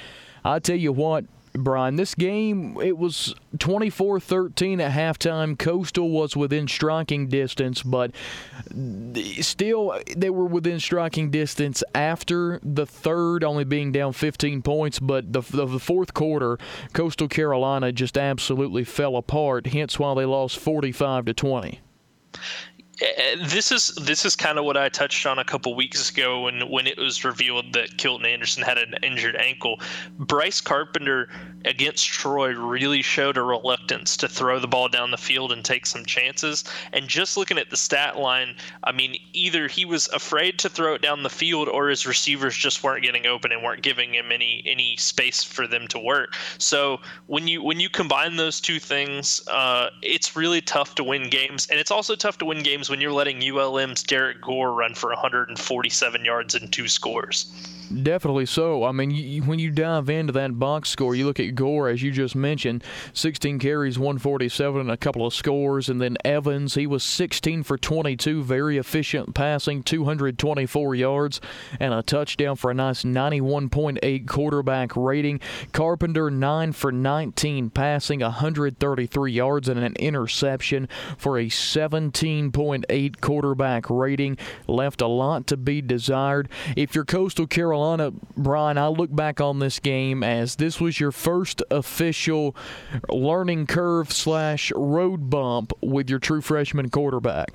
I 0.43 0.59
tell 0.59 0.75
you 0.75 0.91
what, 0.91 1.25
Brian, 1.57 1.95
this 1.95 2.15
game 2.15 2.77
it 2.81 2.97
was 2.97 3.35
24-13 3.57 4.81
at 4.81 4.91
halftime. 4.91 5.57
Coastal 5.57 6.09
was 6.09 6.35
within 6.35 6.67
striking 6.67 7.27
distance, 7.27 7.83
but 7.83 8.11
still 9.41 9.99
they 10.15 10.29
were 10.29 10.45
within 10.45 10.79
striking 10.79 11.31
distance 11.31 11.83
after 11.93 12.59
the 12.63 12.85
third, 12.85 13.43
only 13.43 13.63
being 13.63 13.91
down 13.91 14.13
15 14.13 14.61
points. 14.61 14.99
But 14.99 15.31
the, 15.31 15.41
the, 15.41 15.65
the 15.65 15.79
fourth 15.79 16.13
quarter, 16.13 16.57
Coastal 16.93 17.27
Carolina 17.27 17.91
just 17.91 18.17
absolutely 18.17 18.83
fell 18.83 19.15
apart. 19.15 19.67
Hence 19.67 19.97
why 19.99 20.13
they 20.15 20.25
lost 20.25 20.57
45 20.57 21.25
to 21.25 21.33
20. 21.33 21.81
Uh, 23.01 23.35
this 23.47 23.71
is 23.73 23.87
this 24.01 24.23
is 24.23 24.35
kind 24.35 24.57
of 24.57 24.63
what 24.63 24.77
I 24.77 24.87
touched 24.87 25.25
on 25.25 25.37
a 25.37 25.43
couple 25.43 25.75
weeks 25.75 26.09
ago 26.09 26.43
when 26.43 26.61
when 26.69 26.87
it 26.87 26.97
was 26.97 27.25
revealed 27.25 27.73
that 27.73 27.97
Kilton 27.97 28.25
Anderson 28.25 28.63
had 28.63 28.77
an 28.77 28.95
injured 29.03 29.35
ankle. 29.35 29.81
Bryce 30.17 30.61
Carpenter 30.61 31.27
against 31.65 32.07
Troy 32.07 32.53
really 32.53 33.01
showed 33.01 33.37
a 33.37 33.43
reluctance 33.43 34.15
to 34.17 34.29
throw 34.29 34.59
the 34.59 34.67
ball 34.67 34.87
down 34.87 35.11
the 35.11 35.17
field 35.17 35.51
and 35.51 35.65
take 35.65 35.85
some 35.85 36.05
chances. 36.05 36.63
And 36.93 37.07
just 37.07 37.35
looking 37.35 37.57
at 37.57 37.69
the 37.69 37.77
stat 37.77 38.17
line, 38.17 38.55
I 38.83 38.91
mean, 38.93 39.17
either 39.33 39.67
he 39.67 39.83
was 39.83 40.07
afraid 40.09 40.57
to 40.59 40.69
throw 40.69 40.93
it 40.93 41.01
down 41.01 41.23
the 41.23 41.29
field 41.29 41.67
or 41.67 41.89
his 41.89 42.05
receivers 42.05 42.55
just 42.55 42.83
weren't 42.83 43.03
getting 43.03 43.25
open 43.25 43.51
and 43.51 43.61
weren't 43.63 43.81
giving 43.81 44.13
him 44.13 44.31
any 44.31 44.63
any 44.65 44.95
space 44.95 45.43
for 45.43 45.67
them 45.67 45.87
to 45.89 45.99
work. 45.99 46.33
So 46.59 47.01
when 47.27 47.49
you 47.49 47.61
when 47.61 47.81
you 47.81 47.89
combine 47.89 48.37
those 48.37 48.61
two 48.61 48.79
things, 48.79 49.45
uh, 49.49 49.89
it's 50.01 50.35
really 50.35 50.61
tough 50.61 50.95
to 50.95 51.03
win 51.03 51.29
games, 51.29 51.67
and 51.69 51.77
it's 51.77 51.91
also 51.91 52.15
tough 52.15 52.37
to 52.37 52.45
win 52.45 52.63
games 52.63 52.84
when 52.89 53.01
you're 53.01 53.11
letting 53.11 53.41
ULM's 53.41 54.03
Derrick 54.03 54.41
Gore 54.41 54.73
run 54.73 54.93
for 54.93 55.09
147 55.09 56.25
yards 56.25 56.55
and 56.55 56.71
two 56.71 56.87
scores. 56.87 57.45
Definitely 57.93 58.47
so. 58.47 58.83
I 58.83 58.91
mean, 58.91 59.11
you, 59.11 59.43
when 59.43 59.59
you 59.59 59.69
dive 59.69 60.09
into 60.09 60.33
that 60.33 60.57
box 60.57 60.89
score, 60.89 61.13
you 61.13 61.25
look 61.25 61.39
at 61.39 61.53
Gore, 61.53 61.87
as 61.87 62.01
you 62.01 62.11
just 62.11 62.35
mentioned, 62.35 62.83
16 63.13 63.59
carries, 63.59 63.99
147, 63.99 64.81
and 64.81 64.91
a 64.91 64.97
couple 64.97 65.25
of 65.25 65.33
scores. 65.33 65.87
And 65.87 66.01
then 66.01 66.17
Evans, 66.25 66.73
he 66.73 66.87
was 66.87 67.03
16 67.03 67.63
for 67.63 67.77
22, 67.77 68.43
very 68.43 68.77
efficient 68.77 69.35
passing, 69.35 69.83
224 69.83 70.95
yards, 70.95 71.39
and 71.79 71.93
a 71.93 72.01
touchdown 72.01 72.55
for 72.55 72.71
a 72.71 72.73
nice 72.73 73.03
91.8 73.03 74.27
quarterback 74.27 74.95
rating. 74.95 75.39
Carpenter, 75.71 76.31
9 76.31 76.71
for 76.71 76.91
19 76.91 77.69
passing, 77.69 78.21
133 78.21 79.31
yards, 79.31 79.69
and 79.69 79.79
an 79.79 79.95
interception 79.97 80.89
for 81.17 81.37
a 81.37 81.45
17.8 81.45 83.21
quarterback 83.21 83.89
rating. 83.89 84.37
Left 84.67 85.01
a 85.01 85.07
lot 85.07 85.45
to 85.47 85.57
be 85.57 85.81
desired. 85.81 86.49
If 86.75 86.95
you're 86.95 87.05
Coastal 87.05 87.45
Carolina, 87.45 87.74
Carolina, 87.75 88.13
Brian, 88.37 88.77
I 88.77 88.87
look 88.87 89.13
back 89.13 89.41
on 89.41 89.59
this 89.59 89.81
game 89.81 90.23
as 90.23 90.55
this 90.55 90.79
was 90.79 90.97
your 90.97 91.11
first 91.11 91.61
official 91.69 92.55
learning 93.09 93.67
curve 93.67 94.13
slash 94.13 94.71
road 94.73 95.29
bump 95.29 95.73
with 95.81 96.09
your 96.09 96.19
true 96.19 96.39
freshman 96.39 96.89
quarterback 96.89 97.51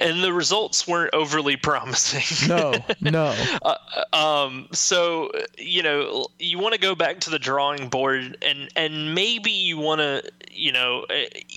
and 0.00 0.22
the 0.22 0.32
results 0.32 0.86
weren't 0.86 1.14
overly 1.14 1.56
promising. 1.56 2.48
No, 2.48 2.74
no. 3.00 3.34
uh, 3.62 3.76
um, 4.16 4.68
so 4.72 5.30
you 5.58 5.82
know, 5.82 6.26
you 6.38 6.58
want 6.58 6.74
to 6.74 6.80
go 6.80 6.94
back 6.94 7.20
to 7.20 7.30
the 7.30 7.38
drawing 7.38 7.88
board, 7.88 8.36
and 8.42 8.68
and 8.76 9.14
maybe 9.14 9.50
you 9.50 9.78
want 9.78 10.00
to, 10.00 10.22
you 10.52 10.72
know, 10.72 11.06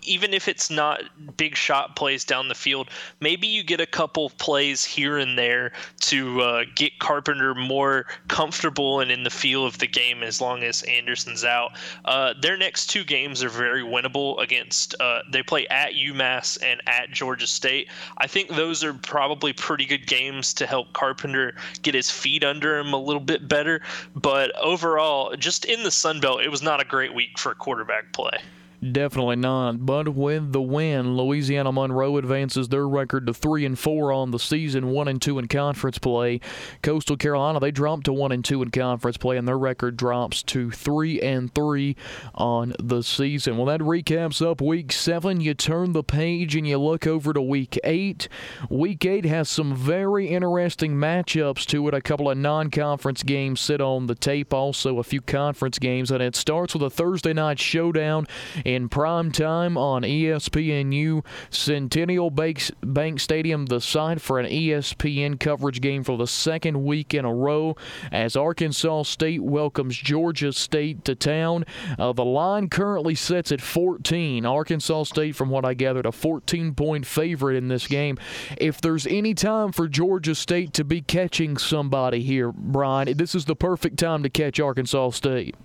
even 0.04 0.34
if 0.34 0.48
it's 0.48 0.70
not 0.70 1.02
big 1.38 1.56
shot 1.56 1.96
plays 1.96 2.26
down 2.26 2.48
the 2.48 2.56
field, 2.56 2.90
maybe 3.20 3.48
you 3.48 3.64
get 3.64 3.82
a 3.82 3.86
couple 3.86 4.30
plays 4.32 4.84
here 4.84 5.18
and 5.18 5.38
there 5.38 5.72
to 6.00 6.42
uh, 6.42 6.64
get 6.76 7.00
Carpenter 7.00 7.54
more 7.56 8.06
comfortable 8.28 9.00
and 9.00 9.12
in 9.12 9.24
the 9.24 9.30
feel 9.30 9.66
of 9.66 9.78
the 9.80 9.88
game 9.88 10.24
as 10.24 10.42
long 10.42 10.64
as 10.64 10.84
Anderson's 10.84 11.44
out. 11.44 11.72
Uh, 12.06 12.34
their 12.42 12.58
next 12.58 12.88
two 12.88 13.04
games 13.04 13.44
are 13.44 13.50
very 13.50 13.84
winnable 13.84 14.40
against. 14.42 14.96
Uh, 15.00 15.22
they 15.30 15.44
play 15.44 15.68
at 15.68 15.94
UMass 15.94 16.62
and 16.64 16.82
at 16.88 17.12
Georgia 17.12 17.48
State. 17.48 17.90
I 18.22 18.28
think 18.28 18.50
those 18.50 18.84
are 18.84 18.94
probably 18.94 19.52
pretty 19.52 19.86
good 19.86 20.06
games 20.06 20.54
to 20.54 20.68
help 20.68 20.94
Carpenter 20.94 21.56
get 21.82 21.96
his 21.96 22.12
feet 22.12 22.44
under 22.44 22.78
him 22.78 22.94
a 22.94 22.98
little 22.98 23.20
bit 23.20 23.48
better. 23.48 23.82
But 24.16 24.56
overall, 24.58 25.36
just 25.36 25.66
in 25.66 25.82
the 25.82 25.90
Sun 25.90 26.20
Belt, 26.20 26.42
it 26.44 26.50
was 26.50 26.62
not 26.62 26.80
a 26.80 26.86
great 26.86 27.16
week 27.16 27.40
for 27.40 27.56
quarterback 27.56 28.14
play. 28.14 28.38
Definitely 28.82 29.36
not. 29.36 29.86
But 29.86 30.10
with 30.10 30.54
the 30.54 30.62
win, 30.62 31.16
Louisiana 31.16 31.72
Monroe 31.72 32.18
advances 32.18 32.70
their 32.70 32.88
record 32.88 33.28
to 33.28 33.34
three 33.34 33.64
and 33.64 33.78
four 33.78 34.12
on 34.12 34.32
the 34.32 34.40
season, 34.40 34.88
one 34.88 35.08
and 35.08 35.22
two 35.22 35.38
in 35.38 35.48
conference 35.48 36.00
play. 36.00 36.40
Coastal 36.82 37.16
Carolina 37.16 37.60
they 37.60 37.70
dropped 37.70 38.06
to 38.06 38.14
one 38.14 38.32
and 38.32 38.44
two 38.44 38.64
in 38.64 38.72
conference 38.72 39.18
play, 39.18 39.38
and 39.38 39.48
their 39.48 39.58
record 39.58 39.98
drops 39.98 40.42
to 40.44 40.72
three 40.72 41.22
and 41.22 41.54
three 41.54 41.96
on 42.34 42.74
the 42.80 43.04
season. 43.04 43.56
Well, 43.56 43.68
that 43.68 43.82
recaps 43.82 44.44
up 44.44 44.62
week 44.62 44.92
seven. 44.92 45.42
You 45.42 45.54
turn 45.54 45.92
the 45.92 46.04
page 46.04 46.56
and 46.56 46.68
you 46.68 46.80
look 46.80 47.06
over 47.06 47.34
to 47.34 47.42
week 47.42 47.78
eight. 47.84 48.28
Week 48.68 49.06
eight 49.06 49.26
has 49.26 49.48
some 49.48 49.76
very 49.76 50.30
interesting 50.30 50.94
matchups 50.94 51.68
to 51.68 51.88
it. 51.88 51.94
A 51.94 52.02
couple 52.02 52.32
of 52.32 52.38
non-conference 52.40 53.22
games 53.22 53.60
sit 53.60 53.80
on 53.80 54.08
the 54.08 54.16
tape, 54.16 54.56
also 54.56 54.98
a 54.98 55.04
few 55.04 55.22
conference 55.22 55.78
games, 55.78 56.10
and 56.10 56.24
it 56.24 56.36
starts 56.36 56.74
with 56.74 56.82
a 56.82 56.90
Thursday 56.90 57.34
night 57.34 57.60
showdown 57.60 58.26
in 58.74 58.90
prime 58.90 59.32
time 59.32 59.78
on 59.78 60.04
ESPNU 60.04 61.26
Centennial 61.50 62.30
Bank 62.30 63.20
Stadium, 63.20 63.66
the 63.66 63.82
site 63.82 64.22
for 64.22 64.40
an 64.40 64.46
ESPN 64.46 65.40
coverage 65.40 65.82
game 65.82 66.04
for 66.04 66.18
the 66.18 66.28
second 66.28 66.84
week 66.84 67.14
in 67.14 67.26
a 67.26 67.34
row 67.34 67.76
as 68.12 68.36
Arkansas 68.36 69.04
State 69.04 69.44
welcomes 69.44 69.98
Georgia 69.98 70.54
State 70.54 71.04
to 71.06 71.16
town. 71.16 71.66
Uh, 72.00 72.14
the 72.14 72.26
line 72.26 72.70
currently 72.70 73.16
sits 73.16 73.52
at 73.52 73.62
14. 73.62 74.46
Arkansas 74.46 75.04
State, 75.04 75.36
from 75.36 75.50
what 75.50 75.66
I 75.66 75.74
gathered, 75.74 76.06
a 76.06 76.12
14 76.12 76.74
point 76.74 77.06
favorite 77.06 77.58
in 77.58 77.68
this 77.68 77.88
game. 77.88 78.18
If 78.58 78.82
there's 78.82 79.08
any 79.08 79.34
time 79.34 79.72
for 79.72 79.88
Georgia 79.88 80.36
State 80.36 80.74
to 80.74 80.84
be 80.84 81.02
catching 81.02 81.58
somebody 81.58 82.22
here, 82.22 82.52
Brian, 82.52 83.18
this 83.18 83.36
is 83.36 83.46
the 83.46 83.56
perfect 83.56 83.98
time 83.98 84.24
to 84.24 84.30
catch 84.30 84.60
Arkansas 84.60 85.12
State. 85.12 85.56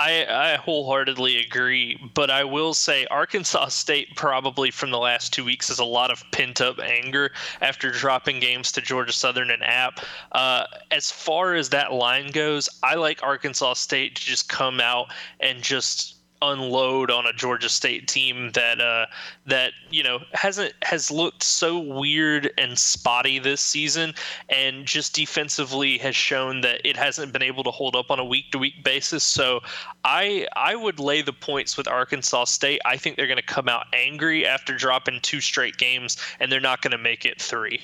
I, 0.00 0.52
I 0.52 0.56
wholeheartedly 0.56 1.36
agree, 1.40 2.00
but 2.14 2.30
I 2.30 2.42
will 2.42 2.72
say 2.72 3.06
Arkansas 3.10 3.68
State 3.68 4.16
probably 4.16 4.70
from 4.70 4.90
the 4.90 4.98
last 4.98 5.34
two 5.34 5.44
weeks 5.44 5.68
has 5.68 5.78
a 5.78 5.84
lot 5.84 6.10
of 6.10 6.24
pent 6.32 6.62
up 6.62 6.78
anger 6.78 7.32
after 7.60 7.90
dropping 7.90 8.40
games 8.40 8.72
to 8.72 8.80
Georgia 8.80 9.12
Southern 9.12 9.50
and 9.50 9.62
App. 9.62 10.00
Uh, 10.32 10.64
as 10.90 11.10
far 11.10 11.54
as 11.54 11.68
that 11.68 11.92
line 11.92 12.30
goes, 12.30 12.66
I 12.82 12.94
like 12.94 13.22
Arkansas 13.22 13.74
State 13.74 14.16
to 14.16 14.22
just 14.22 14.48
come 14.48 14.80
out 14.80 15.12
and 15.38 15.62
just 15.62 16.19
unload 16.42 17.10
on 17.10 17.26
a 17.26 17.32
Georgia 17.32 17.68
State 17.68 18.08
team 18.08 18.50
that 18.52 18.80
uh, 18.80 19.06
that 19.46 19.72
you 19.90 20.02
know 20.02 20.20
hasn't 20.32 20.72
has 20.82 21.10
looked 21.10 21.42
so 21.42 21.78
weird 21.78 22.50
and 22.58 22.78
spotty 22.78 23.38
this 23.38 23.60
season, 23.60 24.14
and 24.48 24.86
just 24.86 25.14
defensively 25.14 25.98
has 25.98 26.16
shown 26.16 26.60
that 26.62 26.80
it 26.88 26.96
hasn't 26.96 27.32
been 27.32 27.42
able 27.42 27.64
to 27.64 27.70
hold 27.70 27.96
up 27.96 28.10
on 28.10 28.18
a 28.18 28.24
week 28.24 28.50
to 28.50 28.58
week 28.58 28.82
basis. 28.84 29.24
So 29.24 29.60
I 30.04 30.46
I 30.56 30.76
would 30.76 30.98
lay 30.98 31.22
the 31.22 31.32
points 31.32 31.76
with 31.76 31.88
Arkansas 31.88 32.44
State. 32.44 32.80
I 32.84 32.96
think 32.96 33.16
they're 33.16 33.26
going 33.26 33.36
to 33.36 33.42
come 33.42 33.68
out 33.68 33.86
angry 33.92 34.46
after 34.46 34.76
dropping 34.76 35.20
two 35.20 35.40
straight 35.40 35.76
games, 35.76 36.16
and 36.38 36.50
they're 36.50 36.60
not 36.60 36.82
going 36.82 36.92
to 36.92 36.98
make 36.98 37.24
it 37.24 37.40
three. 37.40 37.80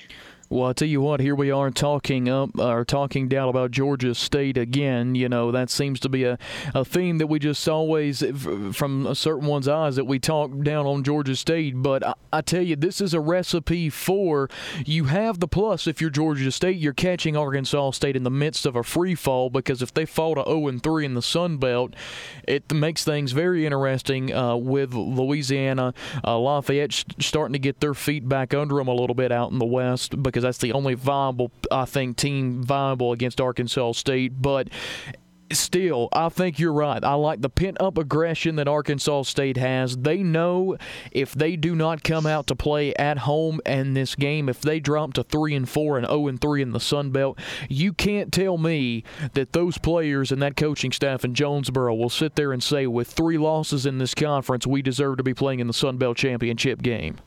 Well, 0.49 0.69
I 0.69 0.75
tell 0.75 0.87
you 0.87 1.01
what, 1.01 1.19
here 1.19 1.35
we 1.35 1.51
are 1.51 1.73
talking 1.73 2.29
up 2.29 2.57
or 2.57 2.85
talking 2.85 3.27
down 3.27 3.49
about 3.49 3.73
Georgia 3.73 4.15
State 4.15 4.57
again. 4.57 5.17
You 5.17 5.29
know, 5.29 5.51
that 5.51 5.71
seems 5.71 5.99
to 6.01 6.09
be 6.09 6.23
a, 6.23 6.39
a 6.73 6.85
theme 6.85 7.19
that 7.19 7.27
we 7.27 7.41
just 7.41 7.69
always, 7.69 8.23
from 8.73 9.09
a 9.09 9.17
certain 9.17 9.49
one's 9.49 9.67
eyes, 9.67 9.97
that 9.97 10.05
we 10.05 10.21
talk 10.21 10.57
down 10.63 10.87
on 10.87 11.03
Georgia 11.03 11.35
State. 11.35 11.75
But 11.83 12.07
I, 12.07 12.15
I 12.33 12.41
tell 12.43 12.63
you, 12.63 12.77
this 12.77 13.01
is 13.01 13.13
a 13.13 13.19
recipe 13.19 13.91
for 13.91 14.49
you 14.85 15.07
have 15.07 15.41
the 15.41 15.49
plus 15.49 15.89
if 15.89 16.01
you're 16.01 16.11
Georgia 16.11 16.53
State, 16.53 16.79
you're 16.79 16.93
catching 16.93 17.37
Arkansas 17.37 17.91
State 17.91 18.15
in 18.15 18.23
the 18.23 18.31
midst 18.31 18.67
of 18.67 18.77
a 18.77 18.85
free 18.85 19.17
fall 19.17 19.51
because 19.51 19.83
if 19.83 19.93
they 19.93 20.07
fall 20.07 20.37
to 20.37 20.45
0 20.45 20.69
and 20.69 20.81
3 20.81 21.07
in 21.07 21.15
the 21.15 21.23
Sun 21.23 21.57
Belt, 21.57 21.95
it 22.47 22.73
makes 22.73 23.03
things 23.03 23.33
very 23.33 23.67
interesting 23.67 24.33
uh, 24.33 24.55
with 24.55 24.95
Louisiana, 24.95 25.93
uh, 26.23 26.39
Lafayette 26.39 27.05
starting 27.19 27.55
to 27.55 27.59
get 27.59 27.81
their 27.81 27.95
feet 27.95 28.29
back 28.29 28.55
under 28.55 28.77
them 28.77 28.87
a 28.87 28.95
little 28.95 29.15
bit 29.15 29.33
out 29.33 29.51
in 29.51 29.59
the 29.59 29.67
West 29.67 30.23
because 30.23 30.36
that's 30.43 30.59
the 30.59 30.73
only 30.73 30.95
viable, 30.95 31.51
I 31.71 31.85
think, 31.85 32.17
team 32.17 32.63
viable 32.63 33.13
against 33.13 33.41
Arkansas 33.41 33.93
State. 33.93 34.41
But 34.41 34.69
still, 35.53 36.09
I 36.13 36.29
think 36.29 36.59
you're 36.59 36.73
right. 36.73 37.03
I 37.03 37.15
like 37.15 37.41
the 37.41 37.49
pent 37.49 37.81
up 37.81 37.99
aggression 37.99 38.57
that 38.57 38.69
Arkansas 38.69 39.23
State 39.23 39.57
has. 39.57 39.97
They 39.97 40.23
know 40.23 40.77
if 41.13 41.33
they 41.33 41.57
do 41.57 41.75
not 41.75 42.03
come 42.03 42.27
out 42.27 42.47
to 42.49 42.57
play 42.57 42.95
at 42.95 43.19
home 43.19 43.61
in 43.65 43.95
this 43.95 44.15
game, 44.15 44.49
if 44.49 44.61
they 44.61 44.81
drop 44.81 45.15
to 45.15 45.23
three 45.23 45.55
and 45.55 45.69
four 45.69 45.99
and 45.99 46.07
zero 46.07 46.29
and 46.29 46.41
three 46.41 46.63
in 46.63 46.73
the 46.73 46.81
Sun 46.81 47.11
Belt, 47.11 47.39
you 47.69 47.93
can't 47.93 48.33
tell 48.33 48.59
me 48.59 49.05
that 49.35 49.53
those 49.53 49.79
players 49.79 50.33
and 50.33 50.43
that 50.43 50.57
coaching 50.57 50.93
staff 50.93 51.25
in 51.25 51.35
Jonesboro 51.35 51.95
will 51.95 52.11
sit 52.11 52.35
there 52.35 52.53
and 52.53 52.63
say, 52.63 52.87
with 52.87 53.09
three 53.09 53.39
losses 53.39 53.87
in 53.87 53.99
this 53.99 54.15
conference, 54.15 54.67
we 54.67 54.83
deserve 54.83 55.19
to 55.19 55.23
be 55.23 55.35
playing 55.35 55.61
in 55.61 55.67
the 55.67 55.73
Sun 55.73 55.97
Belt 55.99 56.17
championship 56.17 56.83
game. 56.83 57.19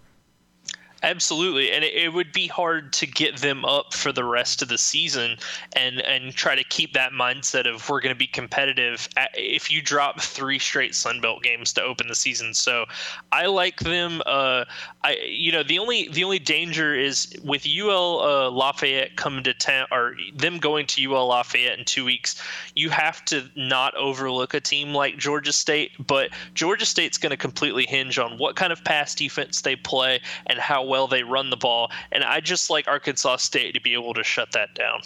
Absolutely, 1.02 1.72
and 1.72 1.86
it, 1.86 1.94
it, 1.94 2.14
would 2.14 2.34
be 2.34 2.48
hard 2.48 2.92
to 2.92 3.08
get 3.08 3.38
them 3.38 3.64
up 3.64 3.94
for 3.94 4.12
the 4.12 4.26
rest 4.26 4.62
of 4.62 4.68
the 4.68 4.78
season, 4.78 5.38
and 5.74 6.02
and 6.02 6.34
try 6.34 6.56
to 6.56 6.64
keep 6.66 6.92
that 6.92 7.14
mindset 7.14 7.74
of 7.74 7.88
we're 7.88 8.02
going 8.02 8.14
to 8.14 8.20
be 8.20 8.28
competitive. 8.28 9.08
At, 9.16 9.30
if 9.34 9.72
you 9.72 9.82
drop 9.82 10.20
three 10.20 10.60
straight 10.60 10.94
Sun 10.94 11.22
Belt 11.22 11.42
games 11.42 11.72
to 11.74 11.82
open 11.82 12.10
the 12.10 12.16
season, 12.16 12.54
so 12.54 12.84
I 13.32 13.46
like 13.46 13.80
them. 13.80 14.22
Uh, 14.26 14.66
I 15.06 15.16
you 15.26 15.54
know 15.54 15.64
the 15.64 15.80
only 15.80 16.10
the 16.10 16.26
only 16.26 16.40
danger 16.40 16.94
is 16.94 17.34
with 17.46 17.66
UL 17.66 18.20
uh, 18.20 18.52
Lafayette 18.52 19.16
coming 19.16 19.44
to 19.46 19.54
town 19.54 19.88
or 19.94 20.16
them 20.36 20.58
going 20.58 20.86
to 20.88 21.14
UL 21.14 21.28
Lafayette 21.28 21.80
in 21.80 21.86
two 21.86 22.04
weeks. 22.04 22.44
You 22.76 22.90
have 22.90 23.24
to 23.26 23.50
not 23.56 23.96
overlook 23.96 24.54
a 24.54 24.60
team 24.60 24.94
like 24.94 25.18
Georgia 25.18 25.54
State, 25.54 25.92
but 26.08 26.32
Georgia 26.56 26.86
State's 26.86 27.18
going 27.18 27.32
to 27.32 27.38
completely 27.38 27.86
hinge 27.86 28.20
on 28.20 28.38
what 28.38 28.58
kind 28.58 28.74
of 28.74 28.84
pass 28.84 29.16
defense 29.16 29.62
they 29.62 29.78
play 29.78 30.20
and 30.48 30.60
how 30.60 30.89
well 30.90 31.08
they 31.08 31.24
run 31.24 31.50
the 31.50 31.58
ball. 31.58 31.92
And 32.12 32.24
I 32.24 32.42
just 32.42 32.70
like 32.70 32.88
Arkansas 32.88 33.38
State 33.38 33.74
to 33.76 33.82
be 33.82 33.94
able 33.94 34.14
to 34.16 34.24
shut 34.24 34.52
that 34.54 34.76
down. 34.76 35.02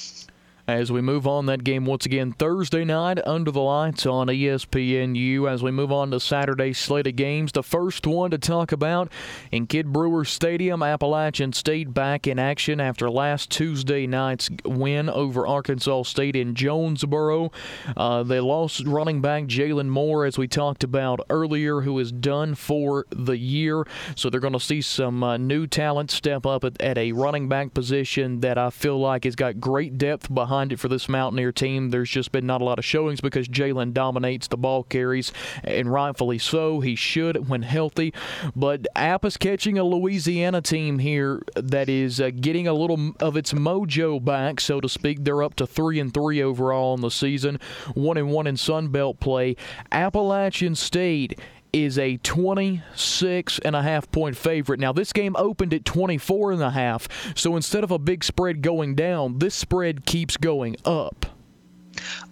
As 0.65 0.89
we 0.89 1.01
move 1.01 1.27
on, 1.27 1.47
that 1.47 1.65
game 1.65 1.85
once 1.85 2.05
again 2.05 2.31
Thursday 2.31 2.85
night 2.85 3.19
under 3.27 3.51
the 3.51 3.59
lights 3.59 4.05
on 4.05 4.27
ESPNU. 4.27 5.51
As 5.51 5.61
we 5.61 5.71
move 5.71 5.91
on 5.91 6.11
to 6.11 6.21
Saturday's 6.21 6.77
slate 6.77 7.05
of 7.05 7.17
games, 7.17 7.51
the 7.51 7.61
first 7.61 8.07
one 8.07 8.31
to 8.31 8.37
talk 8.37 8.71
about 8.71 9.11
in 9.51 9.67
Kidd 9.67 9.91
Brewer 9.91 10.23
Stadium, 10.23 10.81
Appalachian 10.81 11.51
State 11.51 11.93
back 11.93 12.27
in 12.27 12.39
action 12.39 12.79
after 12.79 13.11
last 13.11 13.49
Tuesday 13.49 14.07
night's 14.07 14.49
win 14.63 15.09
over 15.09 15.45
Arkansas 15.45 16.03
State 16.03 16.37
in 16.37 16.55
Jonesboro. 16.55 17.51
Uh, 17.97 18.23
they 18.23 18.39
lost 18.39 18.85
running 18.85 19.19
back 19.19 19.47
Jalen 19.47 19.89
Moore, 19.89 20.23
as 20.23 20.37
we 20.37 20.47
talked 20.47 20.85
about 20.85 21.19
earlier, 21.29 21.81
who 21.81 21.99
is 21.99 22.13
done 22.13 22.55
for 22.55 23.05
the 23.09 23.37
year. 23.37 23.85
So 24.15 24.29
they're 24.29 24.39
going 24.39 24.53
to 24.53 24.61
see 24.61 24.81
some 24.81 25.23
uh, 25.23 25.35
new 25.35 25.67
talent 25.67 26.09
step 26.09 26.45
up 26.45 26.63
at, 26.63 26.81
at 26.81 26.97
a 26.97 27.11
running 27.11 27.49
back 27.49 27.73
position 27.73 28.39
that 28.39 28.57
I 28.57 28.69
feel 28.69 28.97
like 28.97 29.25
has 29.25 29.35
got 29.35 29.59
great 29.59 29.97
depth 29.97 30.33
behind 30.33 30.52
behind 30.53 30.71
it 30.71 30.79
for 30.79 30.87
this 30.87 31.09
Mountaineer 31.09 31.51
team. 31.51 31.89
There's 31.89 32.11
just 32.11 32.31
been 32.31 32.45
not 32.45 32.61
a 32.61 32.63
lot 32.63 32.77
of 32.77 32.85
showings 32.85 33.21
because 33.21 33.47
Jalen 33.47 33.91
dominates 33.91 34.47
the 34.47 34.55
ball 34.55 34.83
carries, 34.83 35.33
and 35.63 35.91
rightfully 35.91 36.37
so. 36.37 36.79
He 36.79 36.95
should 36.95 37.49
when 37.49 37.63
healthy. 37.63 38.13
But 38.55 38.85
App 38.95 39.25
is 39.25 39.35
catching 39.35 39.79
a 39.79 39.83
Louisiana 39.83 40.61
team 40.61 40.99
here 40.99 41.41
that 41.55 41.89
is 41.89 42.21
uh, 42.21 42.29
getting 42.29 42.67
a 42.67 42.73
little 42.73 43.13
of 43.19 43.35
its 43.35 43.51
mojo 43.51 44.23
back, 44.23 44.59
so 44.59 44.79
to 44.79 44.87
speak. 44.87 45.23
They're 45.23 45.41
up 45.41 45.55
to 45.55 45.65
three 45.65 45.99
and 45.99 46.13
three 46.13 46.39
overall 46.39 46.93
in 46.93 47.01
the 47.01 47.09
season, 47.09 47.59
one 47.95 48.17
and 48.17 48.29
one 48.29 48.45
in 48.45 48.55
Sun 48.55 48.89
Belt 48.89 49.19
play. 49.19 49.55
Appalachian 49.91 50.75
State 50.75 51.39
is 51.73 51.97
a 51.97 52.17
26 52.17 53.59
and 53.59 53.75
a 53.75 53.81
half 53.81 54.09
point 54.11 54.37
favorite. 54.37 54.79
Now 54.79 54.93
this 54.93 55.11
game 55.11 55.35
opened 55.35 55.73
at 55.73 55.83
24 55.83 56.53
and 56.53 56.61
a 56.61 56.69
half. 56.69 57.07
So 57.35 57.55
instead 57.55 57.83
of 57.83 57.91
a 57.91 57.99
big 57.99 58.23
spread 58.23 58.61
going 58.61 58.95
down, 58.95 59.39
this 59.39 59.55
spread 59.55 60.05
keeps 60.05 60.37
going 60.37 60.77
up. 60.85 61.25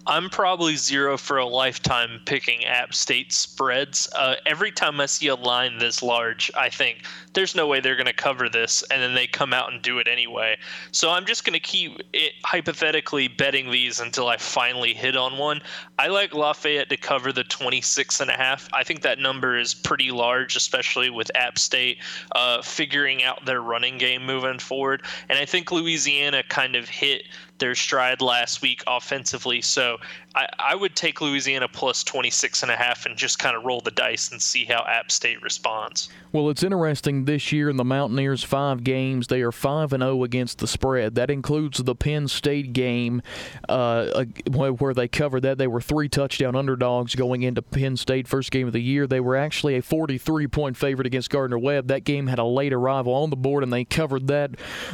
I'm 0.06 0.30
probably 0.30 0.74
zero 0.74 1.16
for 1.16 1.38
a 1.38 1.46
lifetime 1.46 2.20
picking 2.24 2.64
App 2.64 2.92
State 2.92 3.32
spreads. 3.32 4.08
Uh, 4.16 4.34
every 4.46 4.72
time 4.72 5.00
I 5.00 5.06
see 5.06 5.28
a 5.28 5.36
line 5.36 5.78
this 5.78 6.02
large, 6.02 6.50
I 6.56 6.70
think 6.70 7.04
there's 7.34 7.54
no 7.54 7.68
way 7.68 7.78
they're 7.78 7.94
going 7.94 8.06
to 8.06 8.12
cover 8.12 8.48
this, 8.48 8.82
and 8.90 9.00
then 9.00 9.14
they 9.14 9.28
come 9.28 9.52
out 9.52 9.72
and 9.72 9.80
do 9.80 10.00
it 10.00 10.08
anyway. 10.08 10.56
So 10.90 11.10
I'm 11.10 11.24
just 11.24 11.44
going 11.44 11.54
to 11.54 11.60
keep 11.60 12.00
it, 12.12 12.32
hypothetically 12.44 13.28
betting 13.28 13.70
these 13.70 14.00
until 14.00 14.26
I 14.26 14.38
finally 14.38 14.92
hit 14.92 15.16
on 15.16 15.38
one. 15.38 15.62
I 16.00 16.08
like 16.08 16.34
Lafayette 16.34 16.88
to 16.88 16.96
cover 16.96 17.32
the 17.32 17.44
26 17.44 18.20
and 18.20 18.30
a 18.30 18.34
half. 18.34 18.68
I 18.72 18.82
think 18.82 19.02
that 19.02 19.20
number 19.20 19.56
is 19.56 19.72
pretty 19.72 20.10
large, 20.10 20.56
especially 20.56 21.10
with 21.10 21.30
App 21.36 21.60
State 21.60 21.98
uh, 22.34 22.60
figuring 22.62 23.22
out 23.22 23.44
their 23.46 23.62
running 23.62 23.98
game 23.98 24.26
moving 24.26 24.58
forward. 24.58 25.02
And 25.28 25.38
I 25.38 25.44
think 25.44 25.70
Louisiana 25.70 26.42
kind 26.48 26.74
of 26.74 26.88
hit 26.88 27.22
their 27.58 27.74
stride 27.76 28.20
last 28.20 28.60
week 28.60 28.82
offensively. 28.88 29.62
So 29.62 29.91
So 29.92 29.98
I, 30.34 30.48
I 30.58 30.74
would 30.74 30.96
take 30.96 31.20
Louisiana 31.20 31.68
plus 31.68 32.02
26 32.04 32.62
and 32.62 32.72
a 32.72 32.76
half 32.76 33.06
and 33.06 33.16
just 33.16 33.38
kind 33.38 33.56
of 33.56 33.64
roll 33.64 33.80
the 33.80 33.90
dice 33.90 34.30
and 34.30 34.40
see 34.40 34.64
how 34.64 34.84
App 34.86 35.10
State 35.10 35.42
responds. 35.42 36.08
Well, 36.32 36.48
it's 36.48 36.62
interesting 36.62 37.26
this 37.26 37.52
year 37.52 37.68
in 37.68 37.76
the 37.76 37.84
Mountaineers' 37.84 38.42
five 38.42 38.82
games, 38.84 39.26
they 39.26 39.42
are 39.42 39.52
5 39.52 39.92
and 39.92 40.02
0 40.02 40.24
against 40.24 40.58
the 40.58 40.66
spread. 40.66 41.14
That 41.14 41.30
includes 41.30 41.78
the 41.82 41.94
Penn 41.94 42.28
State 42.28 42.72
game 42.72 43.20
uh, 43.68 44.24
where 44.50 44.94
they 44.94 45.08
covered 45.08 45.40
that. 45.42 45.58
They 45.58 45.66
were 45.66 45.82
three 45.82 46.08
touchdown 46.08 46.56
underdogs 46.56 47.14
going 47.14 47.42
into 47.42 47.60
Penn 47.60 47.98
State, 47.98 48.26
first 48.26 48.50
game 48.50 48.66
of 48.66 48.72
the 48.72 48.80
year. 48.80 49.06
They 49.06 49.20
were 49.20 49.36
actually 49.36 49.76
a 49.76 49.82
43 49.82 50.46
point 50.46 50.76
favorite 50.78 51.06
against 51.06 51.28
Gardner 51.28 51.58
Webb. 51.58 51.88
That 51.88 52.04
game 52.04 52.28
had 52.28 52.38
a 52.38 52.44
late 52.44 52.72
arrival 52.72 53.12
on 53.12 53.28
the 53.28 53.36
board, 53.36 53.62
and 53.62 53.72
they 53.72 53.84
covered 53.84 54.28
that 54.28 54.52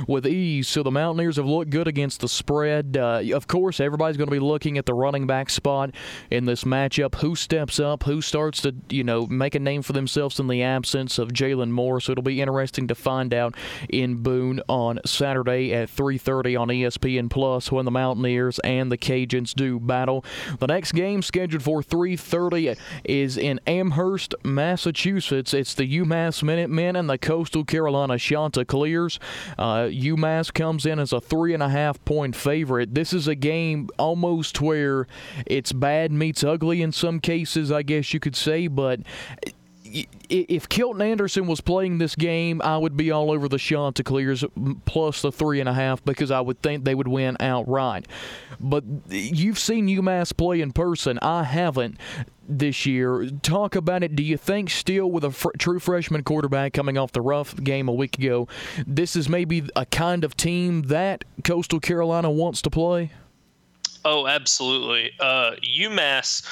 with 0.08 0.26
ease. 0.26 0.66
So 0.66 0.82
the 0.82 0.90
Mountaineers 0.90 1.36
have 1.36 1.46
looked 1.46 1.70
good 1.70 1.86
against 1.86 2.20
the 2.20 2.28
spread. 2.28 2.96
Uh, 2.96 3.22
of 3.32 3.46
course, 3.46 3.78
everybody's 3.78 4.16
going 4.16 4.28
to 4.28 4.34
be 4.34 4.40
looking 4.40 4.76
at 4.76 4.86
the 4.86 4.94
running 4.94 5.27
back 5.28 5.50
spot 5.50 5.94
in 6.28 6.44
this 6.44 6.64
matchup. 6.64 7.14
Who 7.16 7.36
steps 7.36 7.78
up? 7.78 8.02
Who 8.02 8.20
starts 8.20 8.62
to, 8.62 8.74
you 8.90 9.04
know, 9.04 9.26
make 9.26 9.54
a 9.54 9.60
name 9.60 9.82
for 9.82 9.92
themselves 9.92 10.40
in 10.40 10.48
the 10.48 10.64
absence 10.64 11.20
of 11.20 11.28
Jalen 11.28 11.70
Moore. 11.70 12.00
So 12.00 12.10
it'll 12.12 12.24
be 12.24 12.40
interesting 12.40 12.88
to 12.88 12.96
find 12.96 13.32
out 13.32 13.54
in 13.88 14.16
Boone 14.16 14.60
on 14.68 14.98
Saturday 15.04 15.72
at 15.72 15.88
3:30 15.88 16.56
on 16.56 16.68
ESPN 16.68 17.28
Plus 17.28 17.70
when 17.70 17.84
the 17.84 17.90
Mountaineers 17.92 18.58
and 18.60 18.90
the 18.90 18.98
Cajuns 18.98 19.54
do 19.54 19.78
battle. 19.78 20.24
The 20.58 20.66
next 20.66 20.92
game 20.92 21.22
scheduled 21.22 21.62
for 21.62 21.82
3:30 21.82 22.76
is 23.04 23.36
in 23.36 23.60
Amherst, 23.66 24.34
Massachusetts. 24.42 25.54
It's 25.54 25.74
the 25.74 25.86
UMass 25.98 26.42
Minutemen 26.42 26.96
and 26.96 27.08
the 27.08 27.18
Coastal 27.18 27.64
Carolina 27.64 28.18
Chanticleers. 28.18 29.20
Uh, 29.58 29.88
UMass 29.90 30.52
comes 30.52 30.86
in 30.86 30.98
as 30.98 31.12
a 31.12 31.20
three 31.20 31.54
and 31.54 31.62
a 31.62 31.68
half 31.68 32.02
point 32.04 32.34
favorite. 32.34 32.94
This 32.94 33.12
is 33.12 33.28
a 33.28 33.34
game 33.34 33.88
almost 33.98 34.60
where 34.60 35.06
it's 35.46 35.72
bad 35.72 36.12
meets 36.12 36.44
ugly 36.44 36.82
in 36.82 36.92
some 36.92 37.20
cases, 37.20 37.70
I 37.72 37.82
guess 37.82 38.12
you 38.12 38.20
could 38.20 38.36
say, 38.36 38.66
but 38.66 39.00
if 40.28 40.68
Kilton 40.68 41.02
Anderson 41.02 41.46
was 41.46 41.60
playing 41.60 41.98
this 41.98 42.14
game, 42.14 42.60
I 42.62 42.76
would 42.76 42.96
be 42.96 43.10
all 43.10 43.30
over 43.30 43.48
the 43.48 43.58
Chanticleers 43.58 44.44
plus 44.84 45.22
the 45.22 45.32
three 45.32 45.60
and 45.60 45.68
a 45.68 45.74
half 45.74 46.04
because 46.04 46.30
I 46.30 46.40
would 46.40 46.60
think 46.62 46.84
they 46.84 46.94
would 46.94 47.08
win 47.08 47.36
outright. 47.40 48.06
But 48.60 48.84
you've 49.08 49.58
seen 49.58 49.88
UMass 49.88 50.36
play 50.36 50.60
in 50.60 50.72
person. 50.72 51.18
I 51.22 51.44
haven't 51.44 51.98
this 52.48 52.86
year. 52.86 53.28
Talk 53.42 53.76
about 53.76 54.02
it. 54.02 54.16
Do 54.16 54.22
you 54.22 54.36
think 54.36 54.70
still 54.70 55.10
with 55.10 55.24
a 55.24 55.30
fr- 55.30 55.56
true 55.58 55.78
freshman 55.78 56.22
quarterback 56.22 56.72
coming 56.72 56.98
off 56.98 57.12
the 57.12 57.20
rough 57.20 57.54
game 57.56 57.88
a 57.88 57.92
week 57.92 58.18
ago, 58.18 58.48
this 58.86 59.16
is 59.16 59.28
maybe 59.28 59.68
a 59.76 59.86
kind 59.86 60.24
of 60.24 60.36
team 60.36 60.82
that 60.82 61.24
Coastal 61.44 61.80
Carolina 61.80 62.30
wants 62.30 62.62
to 62.62 62.70
play? 62.70 63.12
Oh, 64.04 64.26
absolutely. 64.26 65.10
Uh, 65.20 65.52
UMass 65.80 66.42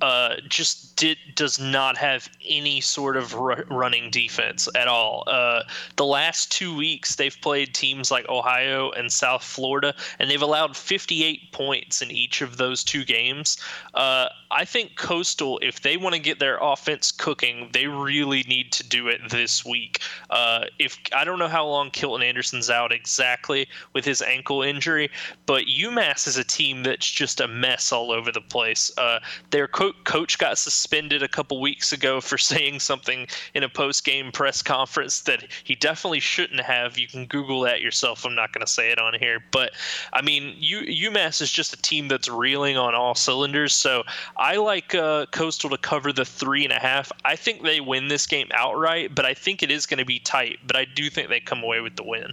uh, 0.00 0.36
just 0.48 0.96
did 0.96 1.18
does 1.34 1.58
not 1.58 1.96
have 1.96 2.28
any 2.46 2.80
sort 2.80 3.16
of 3.16 3.34
r- 3.34 3.64
running 3.70 4.10
defense 4.10 4.68
at 4.74 4.88
all. 4.88 5.24
Uh, 5.26 5.62
the 5.96 6.04
last 6.04 6.50
two 6.50 6.74
weeks, 6.74 7.16
they've 7.16 7.36
played 7.40 7.74
teams 7.74 8.10
like 8.10 8.28
Ohio 8.28 8.90
and 8.92 9.12
South 9.12 9.42
Florida, 9.42 9.94
and 10.18 10.30
they've 10.30 10.42
allowed 10.42 10.76
58 10.76 11.52
points 11.52 12.02
in 12.02 12.10
each 12.10 12.40
of 12.40 12.56
those 12.56 12.82
two 12.82 13.04
games. 13.04 13.58
Uh, 13.94 14.28
I 14.50 14.64
think 14.64 14.96
Coastal, 14.96 15.58
if 15.62 15.82
they 15.82 15.96
want 15.96 16.14
to 16.14 16.20
get 16.20 16.38
their 16.38 16.58
offense 16.60 17.10
cooking, 17.10 17.70
they 17.72 17.86
really 17.86 18.44
need 18.44 18.72
to 18.72 18.86
do 18.86 19.08
it 19.08 19.20
this 19.30 19.64
week. 19.64 20.00
Uh, 20.30 20.64
if 20.78 20.98
I 21.14 21.24
don't 21.24 21.38
know 21.38 21.48
how 21.48 21.66
long 21.66 21.90
Kilton 21.90 22.26
Anderson's 22.26 22.70
out 22.70 22.92
exactly 22.92 23.68
with 23.92 24.04
his 24.04 24.22
ankle 24.22 24.62
injury, 24.62 25.10
but 25.46 25.64
UMass 25.64 26.26
is 26.26 26.36
a 26.36 26.44
team 26.44 26.82
that's 26.82 27.10
just 27.10 27.40
a 27.40 27.48
mess 27.48 27.92
all 27.92 28.10
over 28.10 28.30
the 28.30 28.40
place. 28.40 28.90
Uh, 28.96 29.18
their 29.50 29.68
co- 29.68 29.85
coach 30.04 30.38
got 30.38 30.58
suspended 30.58 31.22
a 31.22 31.28
couple 31.28 31.60
weeks 31.60 31.92
ago 31.92 32.20
for 32.20 32.38
saying 32.46 32.80
something 32.80 33.26
in 33.54 33.62
a 33.62 33.68
post-game 33.68 34.32
press 34.32 34.62
conference 34.62 35.22
that 35.22 35.44
he 35.64 35.74
definitely 35.74 36.20
shouldn't 36.20 36.60
have. 36.60 36.98
You 36.98 37.08
can 37.08 37.26
Google 37.26 37.60
that 37.62 37.80
yourself. 37.80 38.24
I'm 38.24 38.34
not 38.34 38.52
going 38.52 38.64
to 38.64 38.72
say 38.72 38.90
it 38.90 38.98
on 38.98 39.14
here, 39.18 39.44
but 39.50 39.72
I 40.12 40.22
mean, 40.22 40.54
U- 40.58 41.10
UMass 41.10 41.40
is 41.40 41.50
just 41.50 41.72
a 41.72 41.82
team 41.82 42.08
that's 42.08 42.28
reeling 42.28 42.76
on 42.76 42.94
all 42.94 43.14
cylinders. 43.14 43.72
So 43.72 44.04
I 44.36 44.56
like 44.56 44.94
uh, 44.94 45.26
Coastal 45.26 45.70
to 45.70 45.78
cover 45.78 46.12
the 46.12 46.24
three 46.24 46.64
and 46.64 46.72
a 46.72 46.78
half. 46.78 47.12
I 47.24 47.36
think 47.36 47.62
they 47.62 47.80
win 47.80 48.08
this 48.08 48.26
game 48.26 48.48
outright, 48.54 49.14
but 49.14 49.24
I 49.24 49.34
think 49.34 49.62
it 49.62 49.70
is 49.70 49.86
going 49.86 49.98
to 49.98 50.04
be 50.04 50.18
tight. 50.18 50.58
But 50.66 50.76
I 50.76 50.84
do 50.84 51.10
think 51.10 51.28
they 51.28 51.40
come 51.40 51.62
away 51.62 51.80
with 51.80 51.96
the 51.96 52.04
win. 52.04 52.32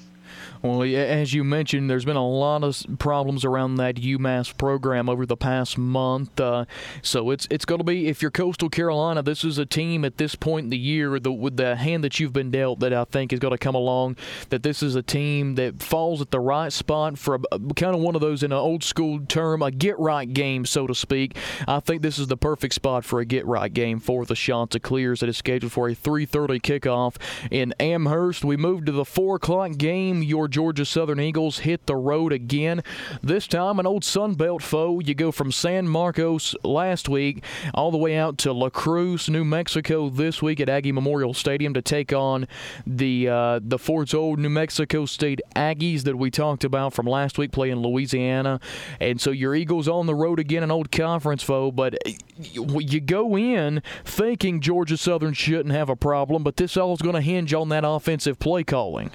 Well, 0.64 0.82
as 0.82 1.34
you 1.34 1.44
mentioned, 1.44 1.90
there's 1.90 2.06
been 2.06 2.16
a 2.16 2.26
lot 2.26 2.64
of 2.64 2.86
problems 2.98 3.44
around 3.44 3.76
that 3.76 3.96
UMass 3.96 4.58
program 4.58 5.10
over 5.10 5.26
the 5.26 5.36
past 5.36 5.78
month. 5.78 6.40
Uh, 6.40 6.64
so 7.02 7.32
it's 7.32 7.46
it's 7.52 7.66
going 7.66 7.80
to 7.80 7.84
be 7.84 8.08
if 8.08 8.22
you're 8.22 8.32
Coastal 8.32 8.70
Carolina, 8.70 9.22
this 9.22 9.44
is 9.44 9.58
a 9.58 9.66
team 9.66 10.06
at 10.06 10.18
this 10.18 10.36
point 10.36 10.64
in 10.64 10.70
the 10.70 10.78
year 10.78 11.20
the, 11.20 11.34
with 11.34 11.58
the 11.58 11.76
hand 11.76 12.02
that 12.06 12.18
you've 12.18 12.32
been 12.32 12.50
dealt 12.50 12.80
that 12.80 12.94
I 12.94 13.04
think 13.04 13.34
is 13.34 13.40
going 13.40 13.52
to 13.52 13.58
come 13.58 13.76
along. 13.76 14.16
That 14.52 14.64
this 14.64 14.82
is 14.82 14.96
a 14.96 15.04
team 15.04 15.56
that 15.56 15.84
falls 15.84 16.22
at 16.22 16.32
the 16.32 16.40
right 16.40 16.72
spot 16.72 17.18
for 17.18 17.36
a, 17.36 17.60
kind 17.76 17.94
of 17.94 18.00
one 18.00 18.16
of 18.16 18.22
those 18.22 18.42
in 18.42 18.54
an 18.54 18.58
old 18.58 18.86
school 18.86 19.20
term, 19.26 19.62
a 19.62 19.70
get 19.70 20.00
right 20.00 20.32
game, 20.32 20.66
so 20.66 20.88
to 20.88 20.96
speak. 20.96 21.36
I 21.68 21.82
think 21.82 22.02
this 22.02 22.18
is 22.18 22.28
the 22.28 22.38
perfect 22.38 22.74
spot 22.74 23.04
for 23.04 23.20
a 23.20 23.26
get 23.26 23.46
right 23.46 23.74
game 23.74 24.00
for 24.00 24.24
the 24.24 24.36
Chanticleers 24.36 25.20
that 25.20 25.28
is 25.28 25.36
scheduled 25.36 25.74
for 25.74 25.90
a 25.90 25.94
3:30 25.94 26.62
kickoff 26.62 27.18
in 27.52 27.74
Amherst. 27.82 28.46
We 28.46 28.56
move 28.56 28.86
to 28.86 28.94
the 28.94 29.04
four 29.04 29.36
o'clock 29.36 29.76
game. 29.78 30.24
Your 30.24 30.53
Georgia 30.54 30.86
Southern 30.86 31.20
Eagles 31.20 31.60
hit 31.60 31.88
the 31.88 31.96
road 31.96 32.32
again. 32.32 32.84
This 33.24 33.48
time, 33.48 33.80
an 33.80 33.88
old 33.88 34.04
Sun 34.04 34.36
Belt 34.36 34.62
foe. 34.62 35.00
You 35.00 35.16
go 35.16 35.32
from 35.32 35.52
San 35.52 35.88
Marcos 35.88 36.56
last 36.64 37.10
week 37.10 37.44
all 37.74 37.90
the 37.90 37.98
way 37.98 38.16
out 38.16 38.38
to 38.40 38.54
Las 38.54 38.70
Cruces, 38.72 39.30
New 39.30 39.44
Mexico 39.44 40.10
this 40.10 40.44
week 40.44 40.60
at 40.60 40.70
Aggie 40.70 40.92
Memorial 40.92 41.34
Stadium 41.34 41.74
to 41.74 41.82
take 41.82 42.14
on 42.14 42.48
the 42.86 43.28
uh, 43.28 43.60
the 43.64 43.80
Ford's 43.80 44.14
Old 44.14 44.38
New 44.38 44.50
Mexico 44.50 45.08
State 45.08 45.42
Aggies 45.56 46.04
that 46.04 46.20
we 46.20 46.30
talked 46.30 46.64
about 46.64 46.94
from 46.94 47.08
last 47.08 47.40
week 47.40 47.52
playing 47.52 47.78
Louisiana. 47.78 48.60
And 49.00 49.20
so 49.20 49.32
your 49.32 49.56
Eagles 49.56 49.88
on 49.88 50.06
the 50.06 50.14
road 50.14 50.38
again, 50.38 50.62
an 50.62 50.70
old 50.70 50.92
conference 50.92 51.42
foe. 51.42 51.72
But 51.72 51.98
you 52.38 53.02
go 53.02 53.36
in 53.36 53.82
thinking 54.06 54.62
Georgia 54.62 54.98
Southern 54.98 55.34
shouldn't 55.34 55.74
have 55.74 55.90
a 55.90 55.96
problem, 55.96 56.44
but 56.44 56.58
this 56.58 56.78
all 56.78 56.94
is 56.94 57.02
going 57.02 57.16
to 57.16 57.22
hinge 57.22 57.56
on 57.56 57.70
that 57.70 57.84
offensive 57.84 58.38
play 58.38 58.64
calling. 58.64 59.10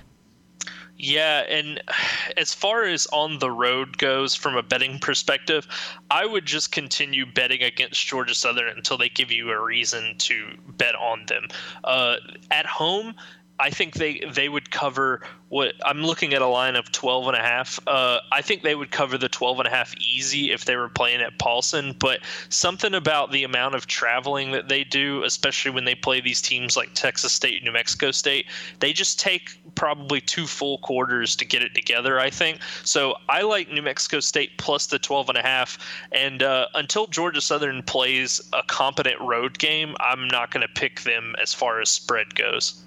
Yeah, 0.99 1.45
and 1.49 1.81
as 2.37 2.53
far 2.53 2.85
as 2.85 3.07
on 3.13 3.39
the 3.39 3.51
road 3.51 3.99
goes 3.99 4.35
from 4.35 4.57
a 4.57 4.63
betting 4.63 4.99
perspective, 4.99 5.67
I 6.11 6.27
would 6.27 6.45
just 6.45 6.73
continue 6.73 7.25
betting 7.25 7.63
against 7.63 8.05
Georgia 8.07 8.35
Southern 8.35 8.69
until 8.77 8.99
they 8.99 9.09
give 9.09 9.31
you 9.31 9.51
a 9.51 9.63
reason 9.63 10.17
to 10.19 10.49
bet 10.77 10.95
on 10.97 11.25
them. 11.27 11.49
Uh, 11.85 12.17
at 12.51 12.67
home, 12.67 13.15
I 13.61 13.71
think 13.71 13.95
they 13.95 14.21
they 14.33 14.49
would 14.49 14.71
cover 14.71 15.21
what 15.49 15.75
I'm 15.85 16.03
looking 16.03 16.35
at 16.35 16.43
a 16.43 16.47
line 16.47 16.77
of 16.77 16.93
12 16.93 17.29
and 17.29 17.37
a 17.37 17.41
half. 17.41 17.81
Uh, 17.87 18.19
I 18.31 18.43
think 18.43 18.63
they 18.63 18.75
would 18.75 18.91
cover 18.91 19.17
the 19.17 19.31
12 19.31 19.61
and 19.61 19.67
a 19.67 19.71
half 19.71 19.95
easy 19.97 20.53
if 20.53 20.67
they 20.67 20.77
were 20.77 20.91
playing 20.91 21.23
at 21.23 21.39
Paulson, 21.39 21.95
but 21.99 22.21
something 22.51 22.95
about 22.95 23.33
the 23.33 23.45
amount 23.45 23.75
of 23.75 23.87
traveling 23.87 24.51
that 24.53 24.69
they 24.69 24.85
do, 24.85 25.25
especially 25.25 25.71
when 25.71 25.85
they 25.85 25.95
play 25.95 26.21
these 26.21 26.43
teams 26.43 26.77
like 26.77 26.93
Texas 26.93 27.33
State, 27.33 27.65
New 27.65 27.73
Mexico 27.73 28.11
State, 28.11 28.47
they 28.81 28.93
just 28.93 29.19
take 29.19 29.59
probably 29.75 30.21
two 30.21 30.47
full 30.47 30.79
quarters 30.79 31.35
to 31.37 31.47
get 31.47 31.63
it 31.63 31.75
together, 31.75 32.21
I 32.21 32.29
think. 32.29 32.61
So 32.85 33.15
I 33.29 33.41
like 33.43 33.71
New 33.71 33.83
Mexico 33.83 34.21
State 34.21 34.59
plus 34.59 34.87
the 34.87 34.99
12 34.99 35.31
and 35.31 35.39
a 35.39 35.43
half 35.43 35.79
and 36.13 36.43
uh, 36.43 36.67
until 36.75 37.07
Georgia 37.07 37.41
Southern 37.41 37.83
plays 37.83 38.41
a 38.53 38.63
competent 38.65 39.21
road 39.21 39.59
game, 39.59 39.97
I'm 40.01 40.29
not 40.29 40.51
going 40.51 40.67
to 40.67 40.73
pick 40.75 41.03
them 41.03 41.35
as 41.41 41.55
far 41.55 41.81
as 41.81 41.89
spread 41.89 42.35
goes. 42.35 42.83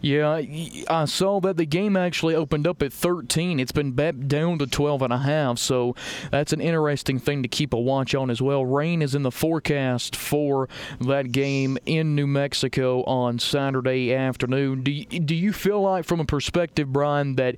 Yeah, 0.00 0.42
I 0.88 1.04
saw 1.04 1.40
that 1.40 1.56
the 1.56 1.66
game 1.66 1.96
actually 1.96 2.34
opened 2.34 2.66
up 2.66 2.82
at 2.82 2.92
13. 2.92 3.60
It's 3.60 3.72
been 3.72 3.92
bet 3.92 4.28
down 4.28 4.58
to 4.58 4.66
12 4.66 5.02
and 5.02 5.12
a 5.12 5.18
half, 5.18 5.58
so 5.58 5.94
that's 6.30 6.52
an 6.52 6.60
interesting 6.60 7.18
thing 7.18 7.42
to 7.42 7.48
keep 7.48 7.72
a 7.72 7.80
watch 7.80 8.14
on 8.14 8.30
as 8.30 8.40
well. 8.42 8.64
Rain 8.64 9.02
is 9.02 9.14
in 9.14 9.22
the 9.22 9.30
forecast 9.30 10.14
for 10.16 10.68
that 11.00 11.32
game 11.32 11.78
in 11.86 12.14
New 12.14 12.26
Mexico 12.26 13.02
on 13.04 13.38
Saturday 13.38 14.14
afternoon. 14.14 14.82
Do 14.82 14.90
you, 14.90 15.04
do 15.04 15.34
you 15.34 15.52
feel 15.52 15.80
like, 15.80 16.04
from 16.04 16.20
a 16.20 16.24
perspective, 16.24 16.92
Brian, 16.92 17.36
that 17.36 17.56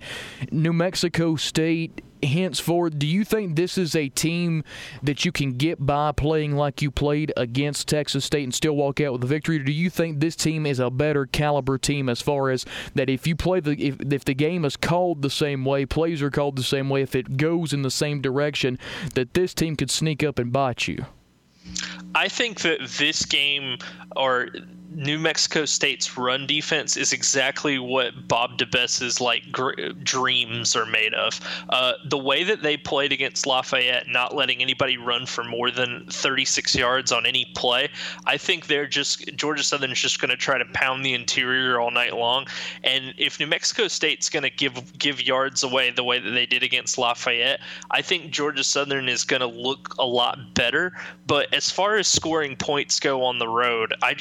New 0.50 0.72
Mexico 0.72 1.36
State 1.36 2.02
henceforth, 2.24 2.98
do 2.98 3.06
you 3.06 3.24
think 3.24 3.56
this 3.56 3.78
is 3.78 3.94
a 3.94 4.08
team 4.08 4.64
that 5.02 5.24
you 5.24 5.32
can 5.32 5.52
get 5.52 5.84
by 5.84 6.12
playing 6.12 6.56
like 6.56 6.82
you 6.82 6.90
played 6.90 7.32
against 7.36 7.88
Texas 7.88 8.24
State 8.24 8.44
and 8.44 8.54
still 8.54 8.76
walk 8.76 9.00
out 9.00 9.12
with 9.12 9.24
a 9.24 9.26
victory? 9.26 9.56
Or 9.56 9.64
do 9.64 9.72
you 9.72 9.90
think 9.90 10.20
this 10.20 10.36
team 10.36 10.66
is 10.66 10.78
a 10.78 10.90
better 10.90 11.26
caliber 11.26 11.78
team 11.78 12.08
as 12.08 12.20
far 12.20 12.50
as 12.50 12.64
that 12.94 13.10
if 13.10 13.26
you 13.26 13.36
play 13.36 13.60
the 13.60 13.72
if, 13.72 13.96
if 14.00 14.24
the 14.24 14.34
game 14.34 14.64
is 14.64 14.76
called 14.76 15.22
the 15.22 15.30
same 15.30 15.64
way, 15.64 15.86
plays 15.86 16.22
are 16.22 16.30
called 16.30 16.56
the 16.56 16.62
same 16.62 16.88
way, 16.88 17.02
if 17.02 17.14
it 17.14 17.36
goes 17.36 17.72
in 17.72 17.82
the 17.82 17.90
same 17.90 18.20
direction, 18.20 18.78
that 19.14 19.34
this 19.34 19.54
team 19.54 19.76
could 19.76 19.90
sneak 19.90 20.22
up 20.22 20.38
and 20.38 20.52
bite 20.52 20.88
you? 20.88 21.06
I 22.14 22.28
think 22.28 22.60
that 22.60 22.80
this 22.98 23.24
game 23.24 23.78
or 24.16 24.48
New 24.92 25.18
Mexico 25.18 25.64
State's 25.64 26.16
run 26.18 26.46
defense 26.46 26.96
is 26.96 27.12
exactly 27.12 27.78
what 27.78 28.26
Bob 28.26 28.58
DeBesse's 28.58 29.20
like 29.20 29.50
gr- 29.52 29.92
dreams 30.02 30.74
are 30.74 30.86
made 30.86 31.14
of. 31.14 31.40
Uh, 31.68 31.92
the 32.08 32.18
way 32.18 32.42
that 32.42 32.62
they 32.62 32.76
played 32.76 33.12
against 33.12 33.46
Lafayette, 33.46 34.08
not 34.08 34.34
letting 34.34 34.60
anybody 34.60 34.96
run 34.96 35.26
for 35.26 35.44
more 35.44 35.70
than 35.70 36.06
36 36.10 36.74
yards 36.74 37.12
on 37.12 37.24
any 37.24 37.46
play, 37.54 37.88
I 38.26 38.36
think 38.36 38.66
they're 38.66 38.86
just 38.86 39.24
Georgia 39.36 39.62
Southern 39.62 39.92
is 39.92 39.98
just 39.98 40.20
going 40.20 40.30
to 40.30 40.36
try 40.36 40.58
to 40.58 40.64
pound 40.72 41.04
the 41.04 41.14
interior 41.14 41.78
all 41.78 41.92
night 41.92 42.16
long. 42.16 42.46
And 42.82 43.14
if 43.16 43.38
New 43.38 43.46
Mexico 43.46 43.86
State's 43.86 44.28
going 44.28 44.42
to 44.42 44.50
give 44.50 44.98
give 44.98 45.22
yards 45.22 45.62
away 45.62 45.90
the 45.90 46.04
way 46.04 46.18
that 46.18 46.30
they 46.30 46.46
did 46.46 46.64
against 46.64 46.98
Lafayette, 46.98 47.60
I 47.92 48.02
think 48.02 48.32
Georgia 48.32 48.64
Southern 48.64 49.08
is 49.08 49.22
going 49.22 49.40
to 49.40 49.46
look 49.46 49.94
a 49.98 50.06
lot 50.06 50.52
better. 50.54 50.92
But 51.28 51.52
as 51.54 51.70
far 51.70 51.96
as 51.96 52.08
scoring 52.08 52.56
points 52.56 52.98
go 52.98 53.22
on 53.22 53.38
the 53.38 53.46
road, 53.46 53.94
I 54.02 54.16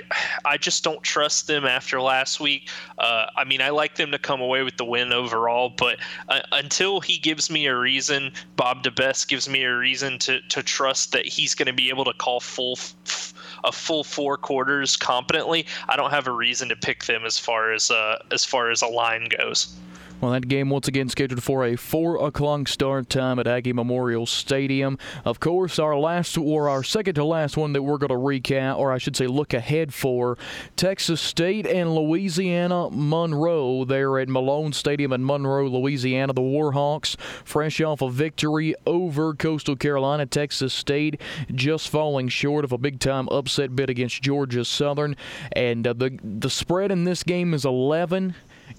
I 0.45 0.58
just 0.59 0.83
don't 0.83 1.01
trust 1.03 1.47
them 1.47 1.65
after 1.65 2.01
last 2.01 2.39
week. 2.39 2.69
Uh, 2.97 3.27
I 3.35 3.43
mean, 3.43 3.61
I 3.61 3.69
like 3.69 3.95
them 3.95 4.11
to 4.11 4.19
come 4.19 4.41
away 4.41 4.63
with 4.63 4.77
the 4.77 4.85
win 4.85 5.11
overall, 5.13 5.69
but 5.69 5.97
uh, 6.27 6.41
until 6.51 6.99
he 6.99 7.17
gives 7.17 7.49
me 7.49 7.65
a 7.67 7.75
reason, 7.75 8.31
Bob 8.55 8.83
DeBesse 8.83 9.27
gives 9.27 9.49
me 9.49 9.63
a 9.63 9.75
reason 9.75 10.19
to 10.19 10.41
to 10.41 10.63
trust 10.63 11.11
that 11.13 11.25
he's 11.25 11.55
going 11.55 11.67
to 11.67 11.73
be 11.73 11.89
able 11.89 12.05
to 12.05 12.13
call 12.13 12.39
full. 12.39 12.73
F- 12.73 13.33
a 13.65 13.73
full 13.73 14.05
four 14.05 14.37
quarters 14.37 14.95
competently, 14.95 15.65
I 15.89 15.97
don't 15.97 16.11
have 16.11 16.27
a 16.27 16.31
reason 16.31 16.69
to 16.69 16.77
pick 16.77 17.05
them 17.05 17.25
as 17.25 17.37
far 17.37 17.73
as 17.73 17.91
uh, 17.91 18.19
as 18.31 18.45
far 18.45 18.71
as 18.71 18.81
a 18.81 18.87
line 18.87 19.25
goes. 19.25 19.75
Well, 20.21 20.31
that 20.31 20.49
game 20.49 20.69
once 20.69 20.89
again 20.89 21.07
scheduled 21.07 21.41
for 21.41 21.63
a 21.63 21.77
4 21.77 22.25
o'clock 22.25 22.67
start 22.67 23.09
time 23.09 23.39
at 23.39 23.47
Aggie 23.47 23.71
Memorial 23.71 24.25
Stadium. 24.25 24.97
Of 25.23 25.39
course, 25.39 25.79
our 25.79 25.97
last 25.97 26.37
or 26.37 26.67
our 26.67 26.83
second 26.83 27.15
to 27.15 27.23
last 27.23 27.55
one 27.55 27.71
that 27.71 27.83
we're 27.83 27.97
going 27.97 28.09
to 28.09 28.15
recap, 28.15 28.77
or 28.77 28.91
I 28.91 28.97
should 28.97 29.15
say 29.15 29.27
look 29.27 29.53
ahead 29.53 29.93
for, 29.93 30.37
Texas 30.75 31.21
State 31.21 31.65
and 31.65 31.95
Louisiana 31.95 32.89
Monroe. 32.91 33.85
They're 33.85 34.19
at 34.19 34.27
Malone 34.27 34.73
Stadium 34.73 35.13
in 35.13 35.23
Monroe, 35.23 35.67
Louisiana. 35.67 36.33
The 36.33 36.41
Warhawks, 36.41 37.17
fresh 37.45 37.79
off 37.79 38.01
a 38.01 38.09
victory 38.09 38.75
over 38.85 39.33
Coastal 39.33 39.77
Carolina, 39.77 40.25
Texas 40.25 40.73
State, 40.73 41.21
just 41.55 41.87
falling 41.87 42.27
short 42.27 42.65
of 42.65 42.73
a 42.73 42.77
big 42.77 42.99
time 42.99 43.29
upset 43.29 43.73
bid 43.73 43.89
against 43.89 44.21
Georgia 44.21 44.65
Southern. 44.65 45.15
And 45.53 45.87
uh, 45.87 45.93
the, 45.93 46.19
the 46.21 46.49
spread 46.49 46.91
in 46.91 47.05
this 47.05 47.23
game 47.23 47.53
is 47.53 47.63
11 47.63 48.35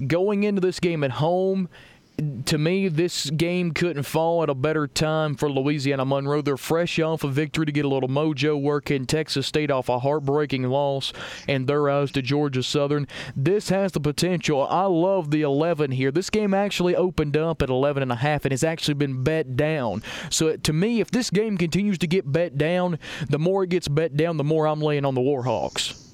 going 0.06 0.44
into 0.44 0.60
this 0.60 0.80
game 0.80 1.04
at 1.04 1.12
home, 1.12 1.68
to 2.46 2.58
me, 2.58 2.88
this 2.88 3.30
game 3.30 3.72
couldn't 3.72 4.02
fall 4.02 4.42
at 4.42 4.50
a 4.50 4.54
better 4.54 4.86
time 4.86 5.34
for 5.34 5.50
Louisiana 5.50 6.04
Monroe. 6.04 6.42
They're 6.42 6.56
fresh 6.56 6.98
off 6.98 7.24
a 7.24 7.28
victory 7.28 7.66
to 7.66 7.72
get 7.72 7.84
a 7.84 7.88
little 7.88 8.08
mojo 8.08 8.60
working. 8.60 9.06
Texas 9.06 9.46
State 9.46 9.70
off 9.70 9.88
a 9.88 10.00
heartbreaking 10.00 10.64
loss, 10.64 11.12
and 11.48 11.66
their 11.66 11.88
eyes 11.88 12.10
to 12.12 12.22
Georgia 12.22 12.62
Southern. 12.62 13.06
This 13.34 13.70
has 13.70 13.92
the 13.92 14.00
potential. 14.00 14.66
I 14.68 14.84
love 14.84 15.30
the 15.30 15.42
11 15.42 15.92
here. 15.92 16.10
This 16.10 16.30
game 16.30 16.52
actually 16.52 16.94
opened 16.94 17.36
up 17.36 17.62
at 17.62 17.70
11 17.70 18.02
and 18.02 18.12
a 18.12 18.16
half, 18.16 18.44
and 18.44 18.52
has 18.52 18.64
actually 18.64 18.94
been 18.94 19.22
bet 19.24 19.56
down. 19.56 20.02
So 20.28 20.56
to 20.56 20.72
me, 20.72 21.00
if 21.00 21.10
this 21.10 21.30
game 21.30 21.56
continues 21.56 21.98
to 21.98 22.06
get 22.06 22.30
bet 22.30 22.58
down, 22.58 22.98
the 23.28 23.38
more 23.38 23.64
it 23.64 23.70
gets 23.70 23.88
bet 23.88 24.16
down, 24.16 24.36
the 24.36 24.44
more 24.44 24.66
I'm 24.66 24.80
laying 24.80 25.04
on 25.04 25.14
the 25.14 25.20
Warhawks. 25.22 26.09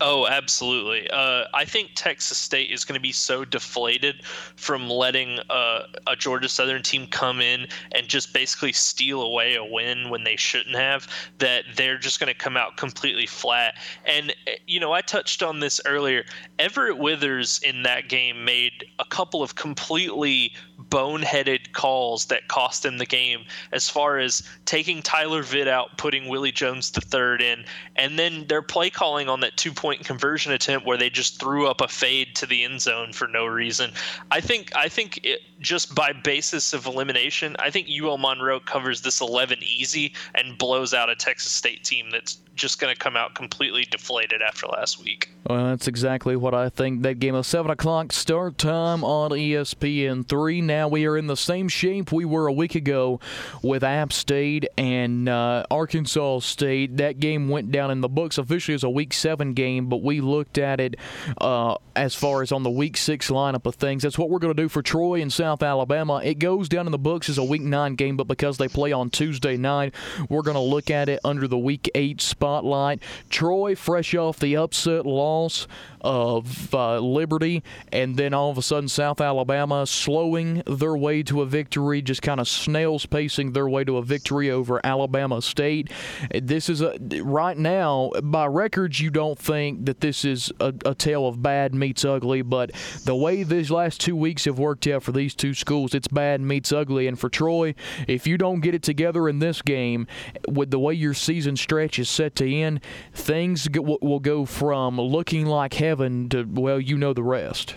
Oh, 0.00 0.26
absolutely. 0.26 1.08
Uh, 1.10 1.44
I 1.54 1.64
think 1.64 1.92
Texas 1.94 2.36
State 2.36 2.70
is 2.70 2.84
going 2.84 2.98
to 2.98 3.00
be 3.00 3.12
so 3.12 3.46
deflated 3.46 4.22
from 4.56 4.90
letting 4.90 5.38
uh, 5.48 5.84
a 6.06 6.14
Georgia 6.14 6.50
Southern 6.50 6.82
team 6.82 7.06
come 7.06 7.40
in 7.40 7.66
and 7.92 8.06
just 8.06 8.34
basically 8.34 8.72
steal 8.72 9.22
away 9.22 9.54
a 9.54 9.64
win 9.64 10.10
when 10.10 10.24
they 10.24 10.36
shouldn't 10.36 10.76
have 10.76 11.08
that 11.38 11.64
they're 11.76 11.96
just 11.96 12.20
going 12.20 12.32
to 12.32 12.38
come 12.38 12.58
out 12.58 12.76
completely 12.76 13.26
flat. 13.26 13.74
And, 14.04 14.34
you 14.66 14.80
know, 14.80 14.92
I 14.92 15.00
touched 15.00 15.42
on 15.42 15.60
this 15.60 15.80
earlier. 15.86 16.24
Everett 16.58 16.98
Withers 16.98 17.60
in 17.64 17.82
that 17.84 18.08
game 18.10 18.44
made 18.44 18.84
a 18.98 19.04
couple 19.06 19.42
of 19.42 19.54
completely 19.54 20.52
boneheaded 20.78 21.72
calls 21.72 22.26
that 22.26 22.48
cost 22.48 22.82
them 22.82 22.98
the 22.98 23.06
game 23.06 23.44
as 23.72 23.88
far 23.88 24.18
as 24.18 24.42
taking 24.64 25.02
Tyler 25.02 25.42
Vitt 25.42 25.68
out, 25.68 25.96
putting 25.98 26.28
Willie 26.28 26.52
Jones 26.52 26.90
the 26.90 27.00
third 27.00 27.40
in, 27.40 27.64
and 27.96 28.18
then 28.18 28.46
their 28.46 28.62
play 28.62 28.90
calling 28.90 29.28
on 29.28 29.40
that 29.40 29.56
two 29.56 29.72
point 29.72 30.04
conversion 30.04 30.52
attempt 30.52 30.86
where 30.86 30.96
they 30.96 31.10
just 31.10 31.40
threw 31.40 31.66
up 31.66 31.80
a 31.80 31.88
fade 31.88 32.34
to 32.36 32.46
the 32.46 32.64
end 32.64 32.80
zone 32.82 33.12
for 33.12 33.26
no 33.26 33.46
reason. 33.46 33.90
I 34.30 34.40
think 34.40 34.74
I 34.76 34.88
think 34.88 35.20
it, 35.24 35.40
just 35.60 35.94
by 35.94 36.12
basis 36.12 36.72
of 36.72 36.86
elimination, 36.86 37.56
I 37.58 37.70
think 37.70 37.88
UL 37.90 38.18
Monroe 38.18 38.60
covers 38.60 39.02
this 39.02 39.20
11 39.20 39.58
easy 39.62 40.12
and 40.34 40.58
blows 40.58 40.92
out 40.92 41.10
a 41.10 41.16
Texas 41.16 41.52
State 41.52 41.84
team 41.84 42.10
that's 42.10 42.38
just 42.56 42.80
going 42.80 42.92
to 42.92 42.98
come 42.98 43.16
out 43.16 43.34
completely 43.34 43.84
deflated 43.84 44.40
after 44.42 44.66
last 44.66 45.02
week. 45.02 45.30
Well, 45.46 45.66
that's 45.66 45.86
exactly 45.86 46.34
what 46.34 46.54
I 46.54 46.70
think. 46.70 47.02
That 47.02 47.20
game 47.20 47.34
of 47.34 47.46
7 47.46 47.70
o'clock 47.70 48.12
start 48.12 48.58
time 48.58 49.04
on 49.04 49.30
ESPN3. 49.30 50.62
Now 50.62 50.88
we 50.88 51.06
are 51.06 51.16
in 51.16 51.26
the 51.26 51.36
same 51.36 51.68
shape 51.68 52.10
we 52.10 52.24
were 52.24 52.46
a 52.46 52.52
week 52.52 52.74
ago 52.74 53.20
with 53.62 53.84
App 53.84 54.12
State 54.12 54.66
and 54.76 55.28
uh, 55.28 55.64
Arkansas 55.70 56.40
State. 56.40 56.96
That 56.96 57.20
game 57.20 57.48
went 57.48 57.70
down 57.70 57.90
in 57.90 58.00
the 58.00 58.08
books 58.08 58.38
officially 58.38 58.74
as 58.74 58.82
a 58.82 58.90
Week 58.90 59.12
7 59.12 59.52
game, 59.52 59.88
but 59.88 60.02
we 60.02 60.20
looked 60.20 60.58
at 60.58 60.80
it 60.80 60.96
uh, 61.40 61.76
as 61.94 62.14
far 62.14 62.42
as 62.42 62.50
on 62.50 62.62
the 62.62 62.70
Week 62.70 62.96
6 62.96 63.30
lineup 63.30 63.66
of 63.66 63.74
things. 63.74 64.02
That's 64.02 64.18
what 64.18 64.30
we're 64.30 64.40
going 64.40 64.54
to 64.54 64.62
do 64.62 64.68
for 64.68 64.82
Troy 64.82 65.20
and 65.20 65.32
South 65.32 65.62
Alabama. 65.62 66.20
It 66.24 66.38
goes 66.38 66.68
down 66.68 66.86
in 66.86 66.92
the 66.92 66.98
books 66.98 67.28
as 67.28 67.38
a 67.38 67.44
Week 67.44 67.62
9 67.62 67.94
game, 67.94 68.16
but 68.16 68.26
because 68.26 68.56
they 68.56 68.68
play 68.68 68.92
on 68.92 69.10
Tuesday 69.10 69.56
night, 69.56 69.94
we're 70.28 70.42
going 70.42 70.56
to 70.56 70.60
look 70.60 70.90
at 70.90 71.08
it 71.08 71.20
under 71.22 71.46
the 71.46 71.58
Week 71.58 71.90
8 71.94 72.20
spot 72.20 72.45
spotlight. 72.46 73.02
Troy, 73.28 73.74
fresh 73.74 74.14
off 74.14 74.38
the 74.38 74.56
upset 74.56 75.04
loss 75.04 75.66
of 76.00 76.72
uh, 76.72 77.00
Liberty, 77.00 77.64
and 77.90 78.16
then 78.16 78.32
all 78.32 78.50
of 78.50 78.58
a 78.58 78.62
sudden 78.62 78.88
South 78.88 79.20
Alabama 79.20 79.84
slowing 79.84 80.62
their 80.64 80.96
way 80.96 81.24
to 81.24 81.42
a 81.42 81.46
victory, 81.46 82.00
just 82.00 82.22
kind 82.22 82.38
of 82.38 82.46
snails 82.46 83.04
pacing 83.06 83.52
their 83.52 83.68
way 83.68 83.82
to 83.82 83.96
a 83.96 84.02
victory 84.02 84.48
over 84.48 84.80
Alabama 84.84 85.42
State. 85.42 85.90
This 86.32 86.68
is 86.68 86.80
a 86.80 86.96
right 87.22 87.58
now 87.58 88.12
by 88.22 88.46
records 88.46 89.00
you 89.00 89.10
don't 89.10 89.36
think 89.36 89.86
that 89.86 90.00
this 90.00 90.24
is 90.24 90.52
a, 90.60 90.72
a 90.84 90.94
tale 90.94 91.26
of 91.26 91.42
bad 91.42 91.74
meets 91.74 92.04
ugly, 92.04 92.42
but 92.42 92.70
the 93.04 93.16
way 93.16 93.42
these 93.42 93.72
last 93.72 94.00
two 94.00 94.14
weeks 94.14 94.44
have 94.44 94.60
worked 94.60 94.86
out 94.86 95.02
for 95.02 95.10
these 95.10 95.34
two 95.34 95.54
schools, 95.54 95.92
it's 95.92 96.08
bad 96.08 96.40
meets 96.40 96.70
ugly. 96.70 97.08
And 97.08 97.18
for 97.18 97.28
Troy, 97.28 97.74
if 98.06 98.28
you 98.28 98.38
don't 98.38 98.60
get 98.60 98.76
it 98.76 98.84
together 98.84 99.28
in 99.28 99.40
this 99.40 99.60
game, 99.60 100.06
with 100.46 100.70
the 100.70 100.78
way 100.78 100.94
your 100.94 101.14
season 101.14 101.56
stretch 101.56 101.98
is 101.98 102.08
set 102.08 102.35
to 102.36 102.50
end, 102.50 102.80
things 103.12 103.68
will 103.74 104.20
go 104.20 104.44
from 104.44 105.00
looking 105.00 105.46
like 105.46 105.74
heaven 105.74 106.28
to 106.30 106.44
well, 106.44 106.80
you 106.80 106.96
know 106.96 107.12
the 107.12 107.22
rest. 107.22 107.76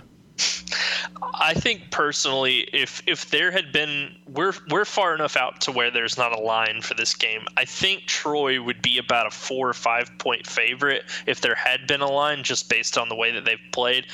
I 1.41 1.53
think 1.53 1.89
personally, 1.91 2.67
if 2.73 3.01
if 3.07 3.29
there 3.29 3.51
had 3.51 3.71
been, 3.71 4.15
we're 4.27 4.53
we're 4.69 4.85
far 4.85 5.15
enough 5.15 5.37
out 5.37 5.61
to 5.61 5.71
where 5.71 5.89
there's 5.89 6.17
not 6.17 6.37
a 6.37 6.39
line 6.39 6.81
for 6.81 6.93
this 6.93 7.15
game. 7.15 7.45
I 7.57 7.65
think 7.65 8.05
Troy 8.05 8.61
would 8.61 8.81
be 8.81 8.97
about 8.97 9.27
a 9.27 9.31
four 9.31 9.69
or 9.69 9.73
five 9.73 10.11
point 10.17 10.45
favorite 10.45 11.03
if 11.25 11.41
there 11.41 11.55
had 11.55 11.87
been 11.87 12.01
a 12.01 12.09
line, 12.09 12.43
just 12.43 12.69
based 12.69 12.97
on 12.97 13.09
the 13.09 13.15
way 13.15 13.31
that 13.31 13.45
they've 13.45 13.57
played. 13.71 14.05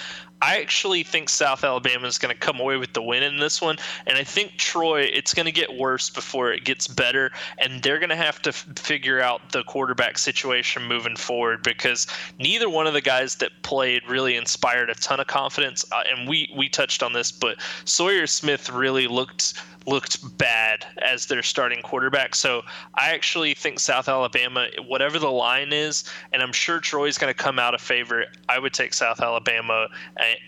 I 0.41 0.59
actually 0.59 1.03
think 1.03 1.29
South 1.29 1.63
Alabama 1.63 2.07
is 2.07 2.17
going 2.17 2.33
to 2.33 2.39
come 2.39 2.59
away 2.59 2.77
with 2.77 2.93
the 2.93 3.01
win 3.01 3.23
in 3.23 3.37
this 3.37 3.61
one, 3.61 3.77
and 4.05 4.17
I 4.17 4.23
think 4.23 4.57
Troy 4.57 5.01
it's 5.01 5.33
going 5.33 5.45
to 5.45 5.51
get 5.51 5.77
worse 5.77 6.09
before 6.09 6.51
it 6.51 6.63
gets 6.63 6.87
better, 6.87 7.31
and 7.57 7.81
they're 7.81 7.99
going 7.99 8.09
to 8.09 8.15
have 8.15 8.41
to 8.43 8.49
f- 8.49 8.67
figure 8.75 9.21
out 9.21 9.51
the 9.51 9.63
quarterback 9.63 10.17
situation 10.17 10.83
moving 10.83 11.15
forward 11.15 11.63
because 11.63 12.07
neither 12.37 12.69
one 12.69 12.85
of 12.85 12.93
the 12.93 13.01
guys 13.01 13.35
that 13.37 13.51
played 13.63 14.03
really 14.07 14.35
inspired 14.35 14.89
a 14.89 14.95
ton 14.95 15.19
of 15.19 15.27
confidence, 15.27 15.85
uh, 15.91 16.03
and 16.09 16.27
we 16.27 16.51
we 16.55 16.69
touched 16.69 17.01
on 17.01 17.13
this, 17.13 17.31
but 17.31 17.57
Sawyer 17.85 18.27
Smith 18.27 18.69
really 18.69 19.07
looked 19.07 19.53
looked 19.87 20.37
bad 20.37 20.85
as 20.97 21.27
their 21.27 21.43
starting 21.43 21.81
quarterback. 21.81 22.35
So 22.35 22.63
I 22.95 23.11
actually 23.11 23.53
think 23.53 23.79
South 23.79 24.09
Alabama, 24.09 24.67
whatever 24.87 25.19
the 25.19 25.31
line 25.31 25.71
is, 25.71 26.03
and 26.33 26.41
I'm 26.41 26.53
sure 26.53 26.79
Troy's 26.79 27.17
going 27.17 27.33
to 27.33 27.37
come 27.37 27.59
out 27.59 27.75
a 27.75 27.77
favorite. 27.77 28.29
I 28.49 28.59
would 28.59 28.73
take 28.73 28.93
South 28.93 29.21
Alabama 29.21 29.87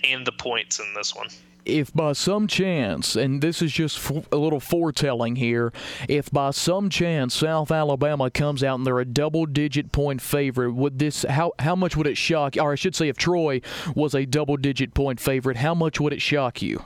and 0.04 0.26
the 0.26 0.32
points 0.32 0.80
in 0.80 0.94
this 0.96 1.16
one 1.16 1.28
if 1.68 1.94
by 1.94 2.14
some 2.14 2.48
chance, 2.48 3.16
and 3.16 3.42
this 3.42 3.62
is 3.62 3.72
just 3.72 4.10
a 4.32 4.38
little 4.38 4.60
foretelling 4.60 5.36
here, 5.36 5.74
if 6.08 6.32
by 6.32 6.52
some 6.52 6.90
chance 6.90 7.36
South 7.36 7.72
Alabama 7.72 8.32
comes 8.32 8.64
out 8.64 8.76
and 8.76 8.88
they're 8.88 9.00
a 9.00 9.06
double-digit 9.06 9.92
point 9.92 10.22
favorite, 10.22 10.74
would 10.74 10.98
this 10.98 11.24
how 11.24 11.52
how 11.60 11.76
much 11.76 11.96
would 11.96 12.08
it 12.08 12.18
shock? 12.18 12.56
Or 12.60 12.72
I 12.72 12.76
should 12.76 12.96
say, 12.96 13.10
if 13.10 13.18
Troy 13.18 13.62
was 13.96 14.16
a 14.16 14.26
double-digit 14.26 14.94
point 14.94 15.20
favorite, 15.20 15.58
how 15.58 15.76
much 15.76 16.00
would 16.00 16.14
it 16.14 16.22
shock 16.22 16.62
you? 16.62 16.84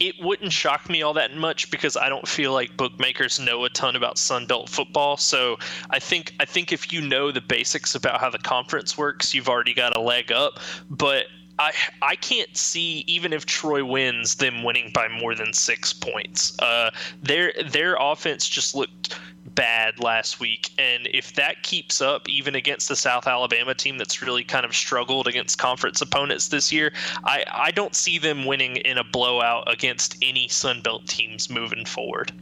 it 0.00 0.14
wouldn't 0.18 0.50
shock 0.50 0.88
me 0.88 1.02
all 1.02 1.12
that 1.12 1.34
much 1.36 1.70
because 1.70 1.94
I 1.94 2.08
don't 2.08 2.26
feel 2.26 2.54
like 2.54 2.74
bookmakers 2.74 3.38
know 3.38 3.66
a 3.66 3.68
ton 3.68 3.96
about 3.96 4.16
Sun 4.16 4.46
Belt 4.46 4.70
football. 4.70 5.18
So 5.18 5.58
I 5.90 5.98
think 5.98 6.32
I 6.40 6.46
think 6.46 6.72
if 6.72 6.90
you 6.90 7.02
know 7.02 7.30
the 7.30 7.42
basics 7.42 7.94
about 7.94 8.18
how 8.18 8.30
the 8.30 8.38
conference 8.38 8.96
works, 8.96 9.34
you've 9.34 9.48
already 9.48 9.74
got 9.74 9.94
a 9.94 10.00
leg 10.00 10.32
up. 10.32 10.58
But 10.88 11.26
I 11.60 11.72
I 12.00 12.16
can't 12.16 12.56
see 12.56 13.04
even 13.06 13.34
if 13.34 13.44
Troy 13.44 13.84
wins 13.84 14.36
them 14.36 14.62
winning 14.64 14.90
by 14.94 15.08
more 15.08 15.34
than 15.34 15.52
six 15.52 15.92
points. 15.92 16.58
Uh, 16.58 16.90
their 17.22 17.52
their 17.66 17.96
offense 18.00 18.48
just 18.48 18.74
looked 18.74 19.18
bad 19.54 20.02
last 20.02 20.40
week, 20.40 20.70
and 20.78 21.06
if 21.12 21.34
that 21.34 21.62
keeps 21.62 22.00
up, 22.00 22.28
even 22.28 22.54
against 22.54 22.88
the 22.88 22.96
South 22.96 23.26
Alabama 23.26 23.74
team 23.74 23.98
that's 23.98 24.22
really 24.22 24.44
kind 24.44 24.64
of 24.64 24.74
struggled 24.74 25.26
against 25.26 25.58
conference 25.58 26.00
opponents 26.00 26.48
this 26.48 26.72
year, 26.72 26.92
I, 27.24 27.44
I 27.50 27.70
don't 27.70 27.94
see 27.94 28.18
them 28.18 28.46
winning 28.46 28.76
in 28.76 28.96
a 28.96 29.04
blowout 29.04 29.70
against 29.70 30.16
any 30.22 30.48
Sun 30.48 30.80
Belt 30.80 31.06
teams 31.06 31.50
moving 31.50 31.84
forward. 31.84 32.32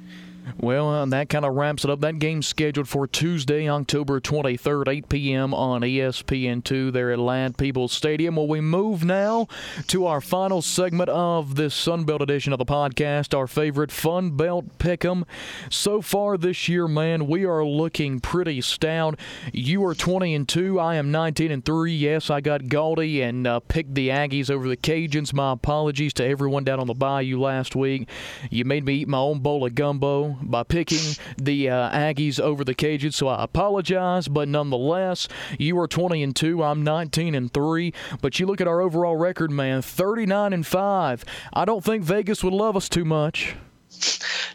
Well, 0.57 0.88
uh, 0.88 1.07
that 1.07 1.28
kind 1.28 1.44
of 1.44 1.55
wraps 1.55 1.84
it 1.84 1.90
up. 1.90 2.01
That 2.01 2.18
game's 2.18 2.46
scheduled 2.46 2.88
for 2.88 3.07
Tuesday, 3.07 3.68
October 3.68 4.20
23rd, 4.20 4.88
8 4.88 5.09
p.m. 5.09 5.55
on 5.55 5.82
ESPN2 5.82 6.92
there 6.92 7.12
at 7.12 7.18
Ladd-Peebles 7.18 7.92
Stadium. 7.92 8.36
Well, 8.36 8.49
we 8.49 8.61
move 8.61 9.05
now 9.05 9.46
to 9.88 10.07
our 10.07 10.20
final 10.20 10.62
segment 10.62 11.11
of 11.11 11.57
this 11.57 11.74
Sunbelt 11.74 12.20
edition 12.20 12.53
of 12.53 12.59
the 12.59 12.64
podcast, 12.64 13.36
our 13.36 13.46
favorite 13.46 13.92
Fun 13.92 14.36
Belt 14.36 14.78
Pick'em. 14.78 15.24
So 15.70 16.01
far 16.01 16.36
this 16.38 16.68
year, 16.68 16.88
man, 16.88 17.26
we 17.26 17.44
are 17.44 17.64
looking 17.64 18.20
pretty 18.20 18.61
stout. 18.61 19.18
You 19.53 19.84
are 19.84 19.94
20 19.94 20.34
and 20.34 20.49
2. 20.49 20.80
I 20.80 20.96
am 20.96 21.11
19 21.11 21.51
and 21.51 21.64
3. 21.64 21.92
Yes, 21.92 22.30
I 22.30 22.40
got 22.40 22.62
Galdi 22.62 23.22
and 23.22 23.46
uh, 23.46 23.61
picked 23.61 23.94
the 23.94 24.09
Aggies 24.09 24.51
over 24.51 24.68
the 24.68 24.76
Cajuns. 24.76 25.32
My 25.32 25.53
apologies 25.53 26.12
to 26.14 26.24
everyone 26.24 26.64
down 26.64 26.80
on 26.80 26.86
the 26.86 26.94
bayou 26.94 27.38
last 27.38 27.76
week. 27.76 28.09
You 28.51 28.64
made 28.64 28.84
me 28.84 28.94
eat 28.94 29.09
my 29.09 29.18
own 29.18 29.40
bowl 29.40 29.64
of 29.66 29.74
gumbo 29.74 30.38
by 30.43 30.62
picking 30.62 31.16
the 31.36 31.68
uh, 31.68 31.91
Aggies 31.91 32.41
over 32.41 32.64
the 32.64 32.74
Cajuns. 32.74 33.14
So 33.14 33.28
I 33.28 33.45
apologize, 33.45 34.28
but 34.28 34.49
nonetheless, 34.49 35.28
you 35.59 35.78
are 35.78 35.89
20 35.89 36.22
and 36.22 36.34
2. 36.34 36.62
I'm 36.62 36.82
19 36.82 37.34
and 37.34 37.53
3. 37.53 37.93
But 38.20 38.39
you 38.39 38.47
look 38.47 38.61
at 38.61 38.68
our 38.68 38.80
overall 38.80 39.16
record, 39.16 39.51
man 39.51 39.82
39 39.82 40.53
and 40.53 40.66
5. 40.66 41.24
I 41.53 41.64
don't 41.64 41.84
think 41.84 42.05
Vegas 42.05 42.43
would 42.45 42.53
love 42.53 42.76
us 42.76 42.89
too 42.89 43.05
much. 43.05 43.57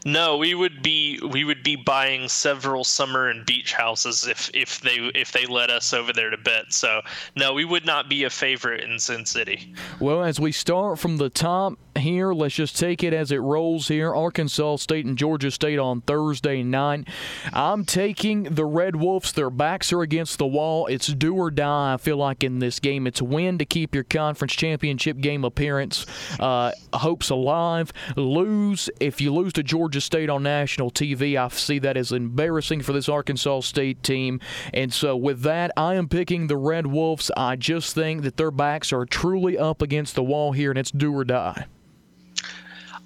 No, 0.06 0.38
we 0.38 0.54
would 0.54 0.84
be 0.84 1.20
we 1.32 1.44
would 1.44 1.64
be 1.64 1.76
buying 1.76 2.28
several 2.28 2.84
summer 2.84 3.30
and 3.30 3.46
beach 3.46 3.74
houses 3.74 4.28
if 4.28 4.50
if 4.54 4.82
they 4.82 4.98
if 5.16 5.32
they 5.32 5.46
let 5.46 5.70
us 5.70 5.94
over 5.94 6.12
there 6.14 6.30
to 6.30 6.38
bet. 6.38 6.74
So 6.74 7.02
no, 7.36 7.54
we 7.54 7.66
would 7.66 7.86
not 7.86 8.10
be 8.10 8.24
a 8.24 8.30
favorite 8.30 8.84
in 8.84 9.00
Sin 9.00 9.26
City. 9.26 9.74
Well, 10.00 10.24
as 10.24 10.39
we 10.39 10.52
start 10.52 11.00
from 11.00 11.18
the 11.18 11.30
top 11.30 11.78
here, 11.98 12.34
let's 12.34 12.56
just 12.56 12.78
take 12.78 13.04
it 13.04 13.14
as 13.14 13.32
it 13.32 13.38
rolls 13.38 13.88
here. 13.88 14.14
Arkansas 14.14 14.78
State 14.78 15.06
and 15.06 15.18
Georgia 15.18 15.52
State 15.52 15.80
on 15.80 16.02
Thursday 16.02 16.64
night. 16.64 17.08
I'm 17.54 17.86
taking 17.86 18.44
the 18.44 18.66
Red 18.66 18.96
Wolves. 18.96 19.32
Their 19.32 19.50
backs 19.50 19.94
are 19.94 20.02
against 20.02 20.38
the 20.38 20.48
wall. 20.48 20.88
It's 20.88 21.08
do 21.08 21.36
or 21.36 21.52
die. 21.52 21.94
I 21.94 21.98
feel 21.98 22.18
like 22.18 22.44
in 22.44 22.60
this 22.60 22.80
game, 22.80 23.08
it's 23.08 23.22
win 23.22 23.58
to 23.60 23.66
keep 23.66 23.96
your 23.96 24.04
conference 24.04 24.54
championship 24.54 25.18
game 25.18 25.44
appearance 25.44 26.06
uh, 26.39 26.72
hopes 26.94 27.30
alive. 27.30 27.94
Lose 28.16 28.89
if 29.00 29.22
you 29.22 29.33
lose 29.34 29.54
to 29.54 29.64
Georgia 29.64 30.02
State 30.02 30.30
on 30.30 30.44
national 30.44 30.92
TV. 30.92 31.36
I 31.36 31.48
see 31.50 31.80
that 31.80 31.98
as 31.98 32.12
embarrassing 32.12 32.82
for 32.82 32.94
this 32.94 33.10
Arkansas 33.10 33.62
State 33.62 34.04
team. 34.04 34.40
And 34.74 34.94
so, 34.94 35.16
with 35.16 35.42
that, 35.42 35.72
I 35.76 35.96
am 35.96 36.08
picking 36.08 36.48
the 36.48 36.58
Red 36.58 36.88
Wolves. 36.88 37.32
I 37.36 37.56
just 37.56 37.96
think 37.96 38.24
that 38.24 38.38
their 38.38 38.52
backs 38.52 38.94
are 38.94 39.06
truly 39.06 39.58
up 39.58 39.82
against 39.82 40.16
the 40.16 40.24
wall 40.24 40.52
here, 40.52 40.70
and 40.70 40.80
it's 40.80 40.92
do 40.92 41.14
or 41.14 41.24
die. 41.24 41.66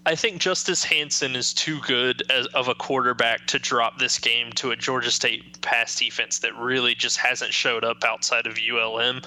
I 0.08 0.16
think 0.16 0.40
Justice 0.40 0.86
Hansen 0.86 1.36
is 1.36 1.54
too 1.54 1.82
good 1.82 2.24
as, 2.32 2.46
of 2.48 2.70
a 2.70 2.76
quarterback 2.76 3.46
to 3.48 3.60
drop 3.60 4.00
this 4.00 4.20
game 4.20 4.54
to 4.54 4.72
a 4.72 4.76
Georgia 4.78 5.12
State 5.12 5.60
pass 5.60 5.98
defense 5.98 6.40
that 6.40 6.56
really 6.56 6.96
just 6.96 7.18
hasn't 7.18 7.52
showed 7.52 7.84
up 7.84 8.06
outside 8.06 8.48
of 8.48 8.58
ULM. 8.58 9.22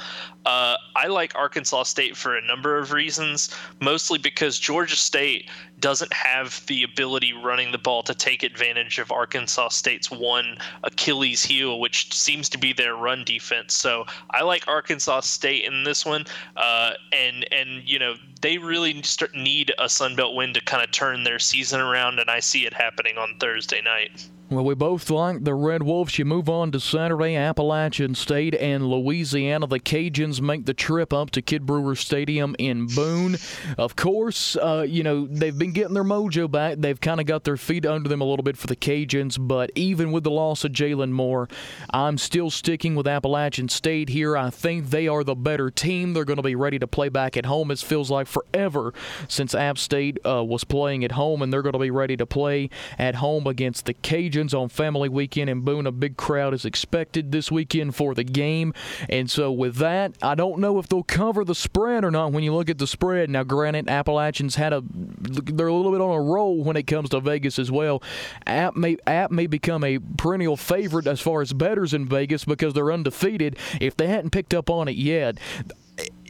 Uh, 0.46 0.76
I 0.96 1.08
like 1.08 1.34
Arkansas 1.34 1.82
State 1.82 2.16
for 2.16 2.34
a 2.34 2.40
number 2.46 2.78
of 2.78 2.92
reasons, 2.92 3.54
mostly 3.82 4.18
because 4.18 4.58
Georgia 4.58 4.96
State 4.96 5.50
doesn't 5.80 6.12
have 6.12 6.64
the 6.66 6.82
ability 6.82 7.32
running 7.32 7.72
the 7.72 7.78
ball 7.78 8.02
to 8.02 8.14
take 8.14 8.42
advantage 8.42 8.98
of 8.98 9.10
Arkansas 9.10 9.68
State's 9.68 10.10
one 10.10 10.58
Achilles 10.84 11.42
heel, 11.42 11.80
which 11.80 12.12
seems 12.14 12.48
to 12.50 12.58
be 12.58 12.72
their 12.72 12.94
run 12.94 13.24
defense. 13.24 13.74
So 13.74 14.06
I 14.30 14.42
like 14.42 14.68
Arkansas 14.68 15.20
State 15.20 15.64
in 15.64 15.84
this 15.84 16.04
one, 16.04 16.26
uh, 16.56 16.92
and 17.12 17.46
and 17.52 17.88
you 17.88 17.98
know 17.98 18.14
they 18.40 18.58
really 18.58 19.02
need 19.34 19.72
a 19.78 19.88
Sun 19.88 20.16
Belt 20.16 20.34
win 20.34 20.54
to 20.54 20.60
kind 20.60 20.82
of 20.82 20.90
turn 20.90 21.24
their 21.24 21.38
season 21.38 21.80
around, 21.80 22.18
and 22.18 22.30
I 22.30 22.40
see 22.40 22.66
it 22.66 22.74
happening 22.74 23.18
on 23.18 23.36
Thursday 23.38 23.80
night. 23.82 24.28
Well, 24.50 24.64
we 24.64 24.74
both 24.74 25.08
like 25.10 25.44
the 25.44 25.54
Red 25.54 25.84
Wolves. 25.84 26.18
You 26.18 26.24
move 26.24 26.48
on 26.48 26.72
to 26.72 26.80
Saturday, 26.80 27.36
Appalachian 27.36 28.16
State 28.16 28.52
and 28.56 28.84
Louisiana. 28.84 29.68
The 29.68 29.78
Cajuns 29.78 30.40
make 30.40 30.66
the 30.66 30.74
trip 30.74 31.12
up 31.12 31.30
to 31.30 31.40
Kidd 31.40 31.66
Brewer 31.66 31.94
Stadium 31.94 32.56
in 32.58 32.86
Boone. 32.86 33.36
Of 33.78 33.94
course, 33.94 34.56
uh, 34.56 34.84
you 34.88 35.04
know, 35.04 35.28
they've 35.28 35.56
been 35.56 35.70
getting 35.70 35.94
their 35.94 36.02
mojo 36.02 36.50
back. 36.50 36.78
They've 36.78 37.00
kind 37.00 37.20
of 37.20 37.26
got 37.26 37.44
their 37.44 37.56
feet 37.56 37.86
under 37.86 38.08
them 38.08 38.20
a 38.20 38.24
little 38.24 38.42
bit 38.42 38.56
for 38.56 38.66
the 38.66 38.74
Cajuns, 38.74 39.38
but 39.38 39.70
even 39.76 40.10
with 40.10 40.24
the 40.24 40.32
loss 40.32 40.64
of 40.64 40.72
Jalen 40.72 41.12
Moore, 41.12 41.48
I'm 41.90 42.18
still 42.18 42.50
sticking 42.50 42.96
with 42.96 43.06
Appalachian 43.06 43.68
State 43.68 44.08
here. 44.08 44.36
I 44.36 44.50
think 44.50 44.90
they 44.90 45.06
are 45.06 45.22
the 45.22 45.36
better 45.36 45.70
team. 45.70 46.12
They're 46.12 46.24
going 46.24 46.38
to 46.38 46.42
be 46.42 46.56
ready 46.56 46.80
to 46.80 46.88
play 46.88 47.08
back 47.08 47.36
at 47.36 47.46
home. 47.46 47.70
It 47.70 47.78
feels 47.78 48.10
like 48.10 48.26
forever 48.26 48.94
since 49.28 49.54
App 49.54 49.78
State 49.78 50.18
uh, 50.26 50.42
was 50.42 50.64
playing 50.64 51.04
at 51.04 51.12
home, 51.12 51.40
and 51.40 51.52
they're 51.52 51.62
going 51.62 51.74
to 51.74 51.78
be 51.78 51.92
ready 51.92 52.16
to 52.16 52.26
play 52.26 52.68
at 52.98 53.14
home 53.14 53.46
against 53.46 53.86
the 53.86 53.94
Cajuns 53.94 54.39
on 54.54 54.68
Family 54.68 55.08
Weekend 55.08 55.50
in 55.50 55.60
Boone. 55.60 55.86
A 55.86 55.92
big 55.92 56.16
crowd 56.16 56.54
is 56.54 56.64
expected 56.64 57.32
this 57.32 57.50
weekend 57.50 57.94
for 57.94 58.14
the 58.14 58.24
game. 58.24 58.72
And 59.08 59.30
so, 59.30 59.52
with 59.52 59.76
that, 59.76 60.14
I 60.22 60.34
don't 60.34 60.58
know 60.60 60.78
if 60.78 60.88
they'll 60.88 61.02
cover 61.02 61.44
the 61.44 61.54
spread 61.54 62.04
or 62.04 62.10
not 62.10 62.32
when 62.32 62.42
you 62.42 62.54
look 62.54 62.70
at 62.70 62.78
the 62.78 62.86
spread. 62.86 63.28
Now, 63.30 63.42
granted, 63.42 63.88
Appalachians 63.88 64.54
had 64.54 64.72
a, 64.72 64.82
they're 64.84 65.66
a 65.66 65.74
little 65.74 65.92
bit 65.92 66.00
on 66.00 66.10
a 66.10 66.20
roll 66.20 66.64
when 66.64 66.76
it 66.76 66.86
comes 66.86 67.10
to 67.10 67.20
Vegas 67.20 67.58
as 67.58 67.70
well. 67.70 68.02
App 68.46 68.76
may, 68.76 68.96
App 69.06 69.30
may 69.30 69.46
become 69.46 69.84
a 69.84 69.98
perennial 70.16 70.56
favorite 70.56 71.06
as 71.06 71.20
far 71.20 71.42
as 71.42 71.52
betters 71.52 71.92
in 71.92 72.06
Vegas 72.06 72.44
because 72.44 72.74
they're 72.74 72.92
undefeated. 72.92 73.58
If 73.80 73.96
they 73.96 74.06
hadn't 74.06 74.30
picked 74.30 74.54
up 74.54 74.70
on 74.70 74.88
it 74.88 74.96
yet, 74.96 75.38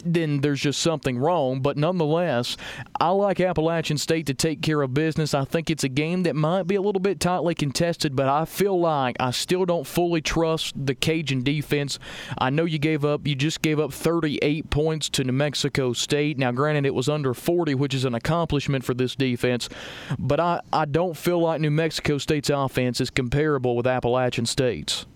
then 0.05 0.41
there's 0.41 0.61
just 0.61 0.81
something 0.81 1.19
wrong. 1.19 1.61
But 1.61 1.77
nonetheless, 1.77 2.57
I 3.01 3.11
like 3.11 3.41
Appalachian 3.41 3.99
State 3.99 4.27
to 4.27 4.35
take 4.35 4.63
care 4.63 4.83
of 4.83 4.95
business. 4.95 5.35
I 5.35 5.45
think 5.45 5.71
it's 5.71 5.85
a 5.85 5.89
game 5.89 6.23
that 6.25 6.37
might 6.37 6.67
be 6.67 6.75
a 6.75 6.83
little 6.83 7.01
bit 7.01 7.21
tightly 7.21 7.55
contested, 7.55 8.17
but 8.17 8.29
I 8.29 8.45
feel 8.45 8.79
like 8.79 9.17
I 9.21 9.31
still 9.31 9.65
don't 9.65 9.87
fully 9.87 10.21
trust 10.21 10.75
the 10.87 10.95
Cajun 10.95 11.43
defense. 11.43 11.99
I 12.39 12.51
know 12.51 12.65
you 12.65 12.79
gave 12.79 13.05
up, 13.05 13.27
you 13.27 13.35
just 13.35 13.63
gave 13.63 13.79
up 13.79 13.93
38 13.93 14.71
points 14.71 15.09
to 15.11 15.25
New 15.25 15.33
Mexico 15.33 15.93
State. 15.93 16.39
Now, 16.39 16.53
granted, 16.53 16.87
it 16.87 16.95
was 16.95 17.09
under 17.09 17.35
40, 17.35 17.75
which 17.75 17.95
is 17.95 18.05
an 18.05 18.15
accomplishment 18.15 18.85
for 18.85 18.95
this 18.95 19.15
defense, 19.15 19.69
but 20.19 20.41
I, 20.41 20.61
I 20.73 20.85
don't 20.85 21.17
feel 21.17 21.41
like 21.41 21.61
New 21.61 21.71
Mexico 21.71 22.19
State's 22.19 22.51
offense 22.51 23.01
is 23.01 23.11
comparable 23.11 23.77
with 23.77 23.87
Appalachian 23.87 24.47
State's. 24.47 25.07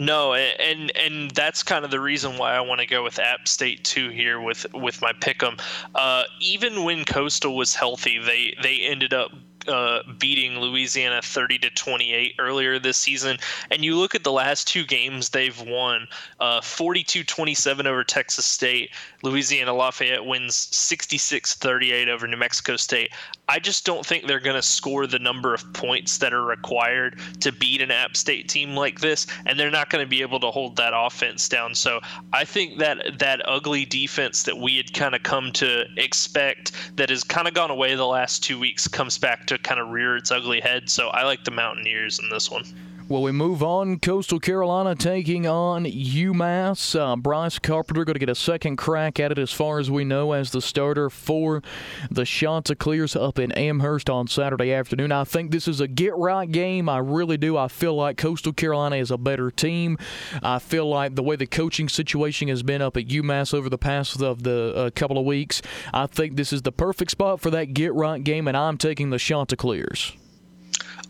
No, 0.00 0.32
and 0.32 0.90
and 0.96 1.30
that's 1.32 1.62
kind 1.62 1.84
of 1.84 1.90
the 1.90 2.00
reason 2.00 2.38
why 2.38 2.54
I 2.54 2.62
want 2.62 2.80
to 2.80 2.86
go 2.86 3.04
with 3.04 3.18
App 3.18 3.46
State 3.46 3.84
too 3.84 4.08
here 4.08 4.40
with 4.40 4.64
with 4.72 5.02
my 5.02 5.12
pick'em. 5.12 5.60
Uh, 5.94 6.22
even 6.40 6.84
when 6.84 7.04
Coastal 7.04 7.54
was 7.54 7.74
healthy, 7.74 8.18
they 8.18 8.56
they 8.62 8.80
ended 8.80 9.12
up 9.12 9.30
uh, 9.68 10.02
beating 10.18 10.58
Louisiana 10.58 11.20
30 11.22 11.58
to 11.58 11.70
28 11.70 12.34
earlier 12.38 12.78
this 12.78 12.96
season. 12.96 13.38
And 13.70 13.84
you 13.84 13.96
look 13.96 14.14
at 14.14 14.24
the 14.24 14.32
last 14.32 14.68
two 14.68 14.84
games 14.84 15.30
they've 15.30 15.60
won 15.62 16.08
uh, 16.38 16.60
42 16.60 17.24
27 17.24 17.86
over 17.86 18.04
Texas 18.04 18.44
State. 18.44 18.90
Louisiana 19.22 19.74
Lafayette 19.74 20.24
wins 20.24 20.54
66 20.54 21.54
38 21.54 22.08
over 22.08 22.26
New 22.26 22.36
Mexico 22.36 22.76
State. 22.76 23.10
I 23.48 23.58
just 23.58 23.84
don't 23.84 24.06
think 24.06 24.26
they're 24.26 24.38
going 24.38 24.56
to 24.56 24.62
score 24.62 25.06
the 25.06 25.18
number 25.18 25.52
of 25.52 25.72
points 25.72 26.18
that 26.18 26.32
are 26.32 26.44
required 26.44 27.18
to 27.40 27.50
beat 27.50 27.82
an 27.82 27.90
App 27.90 28.16
State 28.16 28.48
team 28.48 28.76
like 28.76 29.00
this, 29.00 29.26
and 29.44 29.58
they're 29.58 29.72
not 29.72 29.90
going 29.90 30.04
to 30.04 30.08
be 30.08 30.22
able 30.22 30.38
to 30.40 30.50
hold 30.52 30.76
that 30.76 30.92
offense 30.94 31.48
down. 31.48 31.74
So 31.74 32.00
I 32.32 32.44
think 32.44 32.78
that 32.78 33.18
that 33.18 33.42
ugly 33.48 33.84
defense 33.84 34.44
that 34.44 34.56
we 34.56 34.76
had 34.76 34.94
kind 34.94 35.14
of 35.16 35.24
come 35.24 35.50
to 35.52 35.84
expect 35.96 36.72
that 36.96 37.10
has 37.10 37.24
kind 37.24 37.48
of 37.48 37.54
gone 37.54 37.70
away 37.70 37.96
the 37.96 38.06
last 38.06 38.44
two 38.44 38.58
weeks 38.58 38.86
comes 38.86 39.18
back 39.18 39.46
to 39.50 39.58
kind 39.58 39.80
of 39.80 39.88
rear 39.88 40.16
its 40.16 40.30
ugly 40.30 40.60
head. 40.60 40.88
So 40.88 41.08
I 41.08 41.24
like 41.24 41.44
the 41.44 41.50
Mountaineers 41.50 42.20
in 42.20 42.28
this 42.28 42.50
one. 42.50 42.64
Well, 43.10 43.22
we 43.22 43.32
move 43.32 43.60
on. 43.60 43.98
Coastal 43.98 44.38
Carolina 44.38 44.94
taking 44.94 45.44
on 45.44 45.84
UMass. 45.84 46.96
Uh, 46.96 47.16
Bryce 47.16 47.58
Carpenter 47.58 48.04
going 48.04 48.14
to 48.14 48.20
get 48.20 48.28
a 48.28 48.36
second 48.36 48.76
crack 48.76 49.18
at 49.18 49.32
it, 49.32 49.38
as 49.40 49.50
far 49.50 49.80
as 49.80 49.90
we 49.90 50.04
know, 50.04 50.30
as 50.30 50.52
the 50.52 50.60
starter 50.62 51.10
for 51.10 51.60
the 52.08 52.24
Chanticleers 52.24 53.16
up 53.16 53.40
in 53.40 53.50
Amherst 53.50 54.08
on 54.08 54.28
Saturday 54.28 54.72
afternoon. 54.72 55.10
I 55.10 55.24
think 55.24 55.50
this 55.50 55.66
is 55.66 55.80
a 55.80 55.88
get 55.88 56.16
right 56.16 56.48
game. 56.48 56.88
I 56.88 56.98
really 56.98 57.36
do. 57.36 57.56
I 57.56 57.66
feel 57.66 57.96
like 57.96 58.16
Coastal 58.16 58.52
Carolina 58.52 58.94
is 58.94 59.10
a 59.10 59.18
better 59.18 59.50
team. 59.50 59.98
I 60.40 60.60
feel 60.60 60.88
like 60.88 61.16
the 61.16 61.24
way 61.24 61.34
the 61.34 61.48
coaching 61.48 61.88
situation 61.88 62.46
has 62.46 62.62
been 62.62 62.80
up 62.80 62.96
at 62.96 63.08
UMass 63.08 63.52
over 63.52 63.68
the 63.68 63.76
past 63.76 64.22
of 64.22 64.44
the 64.44 64.72
uh, 64.76 64.90
couple 64.90 65.18
of 65.18 65.24
weeks, 65.24 65.62
I 65.92 66.06
think 66.06 66.36
this 66.36 66.52
is 66.52 66.62
the 66.62 66.70
perfect 66.70 67.10
spot 67.10 67.40
for 67.40 67.50
that 67.50 67.74
get 67.74 67.92
right 67.92 68.22
game, 68.22 68.46
and 68.46 68.56
I'm 68.56 68.78
taking 68.78 69.10
the 69.10 69.18
Chanticleers. 69.18 70.12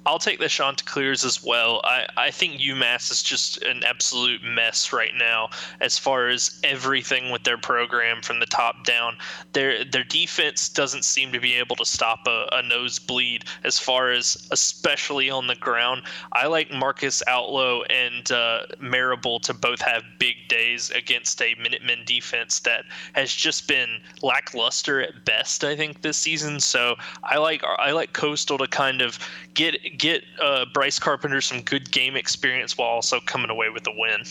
I'll 0.06 0.18
take 0.18 0.38
the 0.38 0.48
Chanticleers 0.48 1.24
as 1.24 1.44
well. 1.44 1.82
I, 1.84 2.06
I 2.16 2.30
think 2.30 2.60
UMass 2.60 3.10
is 3.10 3.22
just 3.22 3.62
an 3.62 3.82
absolute 3.84 4.42
mess 4.42 4.92
right 4.92 5.14
now 5.14 5.50
as 5.80 5.98
far 5.98 6.28
as 6.28 6.58
everything 6.64 7.30
with 7.30 7.44
their 7.44 7.58
program 7.58 8.22
from 8.22 8.40
the 8.40 8.46
top 8.46 8.84
down. 8.84 9.18
Their 9.52 9.84
their 9.84 10.04
defense 10.04 10.68
doesn't 10.68 11.04
seem 11.04 11.32
to 11.32 11.40
be 11.40 11.54
able 11.54 11.76
to 11.76 11.84
stop 11.84 12.20
a, 12.26 12.48
a 12.52 12.62
nosebleed 12.62 13.44
as 13.64 13.78
far 13.78 14.10
as 14.10 14.48
especially 14.50 15.28
on 15.28 15.46
the 15.48 15.54
ground. 15.54 16.02
I 16.32 16.46
like 16.46 16.72
Marcus 16.72 17.22
Outlaw 17.26 17.82
and 17.82 18.30
uh, 18.32 18.60
Marable 18.78 19.38
to 19.40 19.52
both 19.52 19.82
have 19.82 20.02
big 20.18 20.36
days 20.48 20.90
against 20.90 21.42
a 21.42 21.54
Minutemen 21.56 22.04
defense 22.06 22.60
that 22.60 22.84
has 23.12 23.32
just 23.32 23.68
been 23.68 24.00
lackluster 24.22 25.00
at 25.00 25.24
best. 25.26 25.62
I 25.62 25.76
think 25.76 26.00
this 26.00 26.16
season. 26.16 26.60
So 26.60 26.96
I 27.22 27.36
like 27.36 27.62
I 27.78 27.92
like 27.92 28.14
Coastal 28.14 28.56
to 28.58 28.66
kind 28.66 29.02
of 29.02 29.18
get 29.54 29.89
get 29.98 30.24
uh, 30.40 30.64
Bryce 30.72 30.98
Carpenter 30.98 31.40
some 31.40 31.62
good 31.62 31.90
game 31.90 32.16
experience 32.16 32.76
while 32.76 32.88
also 32.88 33.20
coming 33.20 33.50
away 33.50 33.68
with 33.70 33.86
a 33.86 33.92
win. 33.92 34.22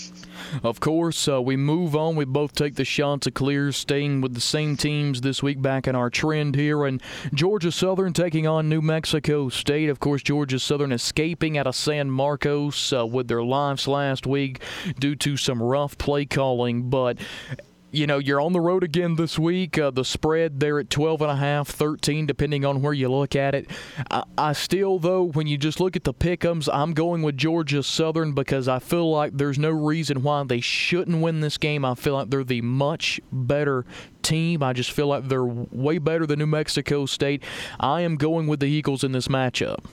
Of 0.64 0.80
course, 0.80 1.28
uh, 1.28 1.42
we 1.42 1.56
move 1.56 1.96
on. 1.96 2.16
We 2.16 2.26
both 2.26 2.54
take 2.54 2.76
the 2.76 2.86
Chanticleers, 2.86 3.78
staying 3.78 4.22
with 4.22 4.34
the 4.34 4.42
same 4.42 4.78
teams 4.78 5.22
this 5.22 5.44
week 5.44 5.62
back 5.62 5.88
in 5.88 5.96
our 5.96 6.10
trend 6.10 6.56
here. 6.56 6.86
And 6.86 7.02
Georgia 7.34 7.72
Southern 7.72 8.14
taking 8.14 8.48
on 8.48 8.70
New 8.70 8.82
Mexico 8.82 9.50
State. 9.50 9.90
Of 9.90 10.00
course, 10.00 10.22
Georgia 10.22 10.60
Southern 10.60 10.92
escaping 10.92 11.58
out 11.58 11.68
of 11.68 11.76
San 11.76 12.10
Marcos 12.10 12.94
uh, 12.94 13.06
with 13.06 13.28
their 13.28 13.44
lives 13.44 13.88
last 13.88 14.26
week 14.26 14.62
due 15.00 15.16
to 15.18 15.38
some 15.38 15.62
rough 15.62 15.98
play 15.98 16.26
calling. 16.26 16.90
But 16.90 17.18
you 17.92 18.06
know, 18.08 18.20
you're 18.20 18.42
on 18.42 18.54
the 18.54 18.62
road 18.62 18.84
again 18.84 19.16
this 19.16 19.40
week. 19.40 19.78
Uh, 19.78 19.92
the 19.92 20.06
spread 20.06 20.60
there 20.60 20.80
at 20.80 20.90
12 20.90 21.22
and 21.22 21.32
a 21.32 21.36
half, 21.36 21.68
13, 21.70 22.26
depending 22.26 22.66
on 22.66 22.82
where 22.82 22.94
you 22.94 23.10
look 23.10 23.36
at 23.36 23.56
it. 23.56 23.70
I, 24.12 24.24
I, 24.38 24.54
still, 24.54 25.00
though, 25.00 25.24
when 25.24 25.48
you 25.48 25.58
just 25.58 25.80
look 25.80 25.96
at 25.96 26.04
the 26.04 26.14
pickums, 26.14 26.70
I'm 26.72 26.94
going 26.94 27.22
with 27.22 27.38
Georgia 27.38 27.82
Southern 27.82 28.34
because 28.34 28.68
I 28.68 28.80
feel 28.80 29.10
like 29.10 29.38
there's 29.38 29.58
no 29.58 29.70
reason 29.70 30.24
why 30.24 30.44
they 30.44 30.62
shouldn't 30.62 31.22
win 31.22 31.40
this 31.40 31.58
game. 31.58 31.84
I 31.84 31.96
feel 31.96 32.14
like 32.14 32.30
they're 32.30 32.44
the 32.44 32.62
much 32.62 33.20
better 33.32 33.86
team. 34.22 34.62
I 34.62 34.74
just 34.74 34.92
feel 34.92 35.08
like 35.08 35.28
they're 35.28 35.46
way 35.46 35.98
better 35.98 36.26
than 36.26 36.40
New 36.40 36.48
Mexico 36.48 37.06
State. 37.06 37.44
I 37.80 38.02
am 38.02 38.16
going 38.16 38.48
with 38.48 38.60
the 38.60 38.68
Eagles 38.68 39.04
in 39.04 39.12
this 39.12 39.28
matchup. 39.28 39.86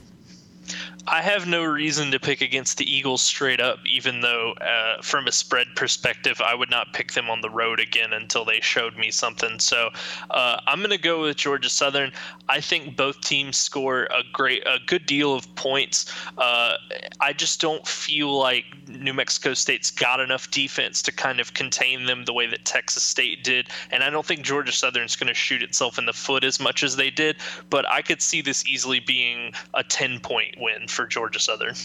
I 1.09 1.21
have 1.21 1.47
no 1.47 1.63
reason 1.63 2.11
to 2.11 2.19
pick 2.19 2.41
against 2.41 2.77
the 2.77 2.85
Eagles 2.85 3.21
straight 3.21 3.61
up, 3.61 3.79
even 3.85 4.19
though, 4.19 4.51
uh, 4.53 5.01
from 5.01 5.25
a 5.27 5.31
spread 5.31 5.67
perspective, 5.73 6.41
I 6.41 6.53
would 6.53 6.69
not 6.69 6.91
pick 6.91 7.13
them 7.13 7.29
on 7.29 7.39
the 7.39 7.49
road 7.49 7.79
again 7.79 8.11
until 8.11 8.43
they 8.43 8.59
showed 8.59 8.97
me 8.97 9.09
something. 9.09 9.57
So 9.59 9.89
uh, 10.29 10.59
I'm 10.67 10.79
going 10.79 10.89
to 10.89 10.97
go 10.97 11.21
with 11.21 11.37
Georgia 11.37 11.69
Southern. 11.69 12.11
I 12.49 12.59
think 12.59 12.97
both 12.97 13.21
teams 13.21 13.55
score 13.55 14.03
a 14.03 14.23
great, 14.33 14.63
a 14.65 14.79
good 14.85 15.05
deal 15.05 15.33
of 15.33 15.53
points. 15.55 16.13
Uh, 16.37 16.73
I 17.21 17.31
just 17.31 17.61
don't 17.61 17.87
feel 17.87 18.37
like 18.37 18.65
New 18.89 19.13
Mexico 19.13 19.53
State's 19.53 19.91
got 19.91 20.19
enough 20.19 20.51
defense 20.51 21.01
to 21.03 21.13
kind 21.13 21.39
of 21.39 21.53
contain 21.53 22.05
them 22.05 22.25
the 22.25 22.33
way 22.33 22.47
that 22.47 22.65
Texas 22.65 23.03
State 23.03 23.45
did, 23.45 23.69
and 23.91 24.03
I 24.03 24.09
don't 24.09 24.25
think 24.25 24.41
Georgia 24.41 24.71
Southern's 24.71 25.15
going 25.15 25.27
to 25.27 25.33
shoot 25.33 25.61
itself 25.61 25.97
in 25.97 26.05
the 26.05 26.13
foot 26.13 26.43
as 26.43 26.59
much 26.59 26.83
as 26.83 26.97
they 26.97 27.09
did. 27.09 27.37
But 27.69 27.87
I 27.89 28.01
could 28.01 28.21
see 28.21 28.41
this 28.41 28.65
easily 28.65 28.99
being 28.99 29.53
a 29.73 29.83
10 29.83 30.19
point 30.19 30.55
win 30.59 30.87
for 30.97 31.05
Georgia 31.07 31.39
Southern. 31.39 31.75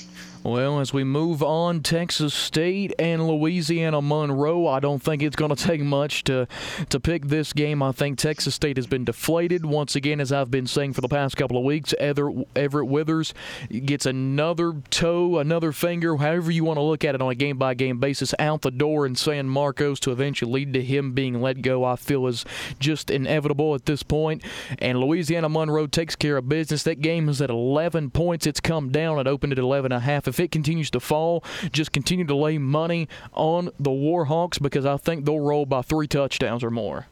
Well, 0.42 0.80
as 0.80 0.92
we 0.92 1.04
move 1.04 1.40
on, 1.40 1.82
Texas 1.84 2.34
State 2.34 2.92
and 2.98 3.28
Louisiana 3.28 4.02
Monroe, 4.02 4.66
I 4.66 4.80
don't 4.80 5.00
think 5.00 5.22
it's 5.22 5.36
going 5.36 5.54
to 5.54 5.62
take 5.64 5.80
much 5.80 6.24
to 6.24 6.48
to 6.88 6.98
pick 6.98 7.26
this 7.26 7.52
game. 7.52 7.80
I 7.80 7.92
think 7.92 8.18
Texas 8.18 8.56
State 8.56 8.76
has 8.76 8.88
been 8.88 9.04
deflated 9.04 9.64
once 9.64 9.94
again, 9.94 10.20
as 10.20 10.32
I've 10.32 10.50
been 10.50 10.66
saying 10.66 10.94
for 10.94 11.00
the 11.00 11.08
past 11.08 11.36
couple 11.36 11.56
of 11.56 11.62
weeks. 11.62 11.94
Everett 12.00 12.88
Withers 12.88 13.34
gets 13.70 14.04
another 14.04 14.72
toe, 14.90 15.38
another 15.38 15.70
finger, 15.70 16.16
however 16.16 16.50
you 16.50 16.64
want 16.64 16.78
to 16.78 16.82
look 16.82 17.04
at 17.04 17.14
it 17.14 17.22
on 17.22 17.30
a 17.30 17.36
game 17.36 17.56
by 17.56 17.74
game 17.74 17.98
basis, 17.98 18.34
out 18.40 18.62
the 18.62 18.72
door 18.72 19.06
in 19.06 19.14
San 19.14 19.48
Marcos 19.48 20.00
to 20.00 20.10
eventually 20.10 20.50
lead 20.50 20.72
to 20.72 20.82
him 20.82 21.12
being 21.12 21.40
let 21.40 21.62
go. 21.62 21.84
I 21.84 21.94
feel 21.94 22.26
is 22.26 22.44
just 22.80 23.10
inevitable 23.10 23.76
at 23.76 23.86
this 23.86 24.02
point. 24.02 24.42
And 24.80 24.98
Louisiana 24.98 25.48
Monroe 25.48 25.86
takes 25.86 26.16
care 26.16 26.38
of 26.38 26.48
business. 26.48 26.82
That 26.82 27.00
game 27.00 27.28
is 27.28 27.40
at 27.40 27.50
11 27.50 28.10
points. 28.10 28.44
It's 28.46 28.58
come 28.58 28.90
down. 28.90 29.01
It 29.02 29.26
opened 29.26 29.52
at 29.52 29.58
11 29.58 29.92
and 29.92 30.02
a 30.02 30.04
half 30.04 30.28
if 30.28 30.38
it 30.38 30.50
continues 30.50 30.90
to 30.90 31.00
fall, 31.00 31.44
just 31.72 31.92
continue 31.92 32.24
to 32.26 32.34
lay 32.36 32.58
money 32.58 33.08
on 33.32 33.70
the 33.78 33.90
Warhawks 33.90 34.60
because 34.60 34.86
I 34.86 34.96
think 34.96 35.24
they'll 35.24 35.40
roll 35.40 35.66
by 35.66 35.82
three 35.82 36.06
touchdowns 36.06 36.62
or 36.62 36.70
more. 36.70 37.06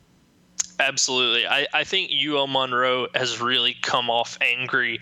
Absolutely. 0.81 1.47
I, 1.47 1.67
I 1.75 1.85
think 1.85 2.11
UL 2.11 2.47
Monroe 2.47 3.07
has 3.15 3.39
really 3.39 3.75
come 3.83 4.09
off 4.09 4.39
angry 4.41 4.99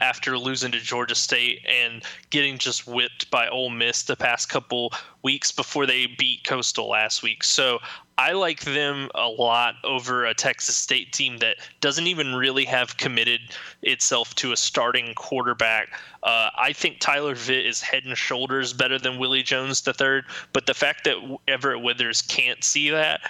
after 0.00 0.38
losing 0.38 0.70
to 0.70 0.78
Georgia 0.78 1.16
State 1.16 1.66
and 1.68 2.04
getting 2.30 2.56
just 2.56 2.86
whipped 2.86 3.28
by 3.28 3.48
Ole 3.48 3.70
Miss 3.70 4.04
the 4.04 4.14
past 4.14 4.48
couple 4.48 4.92
weeks 5.24 5.50
before 5.50 5.86
they 5.86 6.06
beat 6.06 6.44
Coastal 6.44 6.88
last 6.88 7.24
week. 7.24 7.42
So 7.42 7.80
I 8.16 8.30
like 8.32 8.60
them 8.60 9.10
a 9.16 9.26
lot 9.26 9.74
over 9.82 10.24
a 10.24 10.34
Texas 10.34 10.76
State 10.76 11.12
team 11.12 11.38
that 11.38 11.56
doesn't 11.80 12.06
even 12.06 12.36
really 12.36 12.64
have 12.66 12.96
committed 12.96 13.40
itself 13.82 14.36
to 14.36 14.52
a 14.52 14.56
starting 14.56 15.14
quarterback. 15.14 15.98
Uh, 16.22 16.50
I 16.56 16.72
think 16.72 17.00
Tyler 17.00 17.34
Vitt 17.34 17.66
is 17.66 17.80
head 17.80 18.04
and 18.04 18.16
shoulders 18.16 18.72
better 18.72 19.00
than 19.00 19.18
Willie 19.18 19.42
Jones 19.42 19.82
III, 19.84 20.22
but 20.52 20.66
the 20.66 20.74
fact 20.74 21.02
that 21.04 21.38
Everett 21.48 21.82
Withers 21.82 22.22
can't 22.22 22.62
see 22.62 22.90
that 22.90 23.20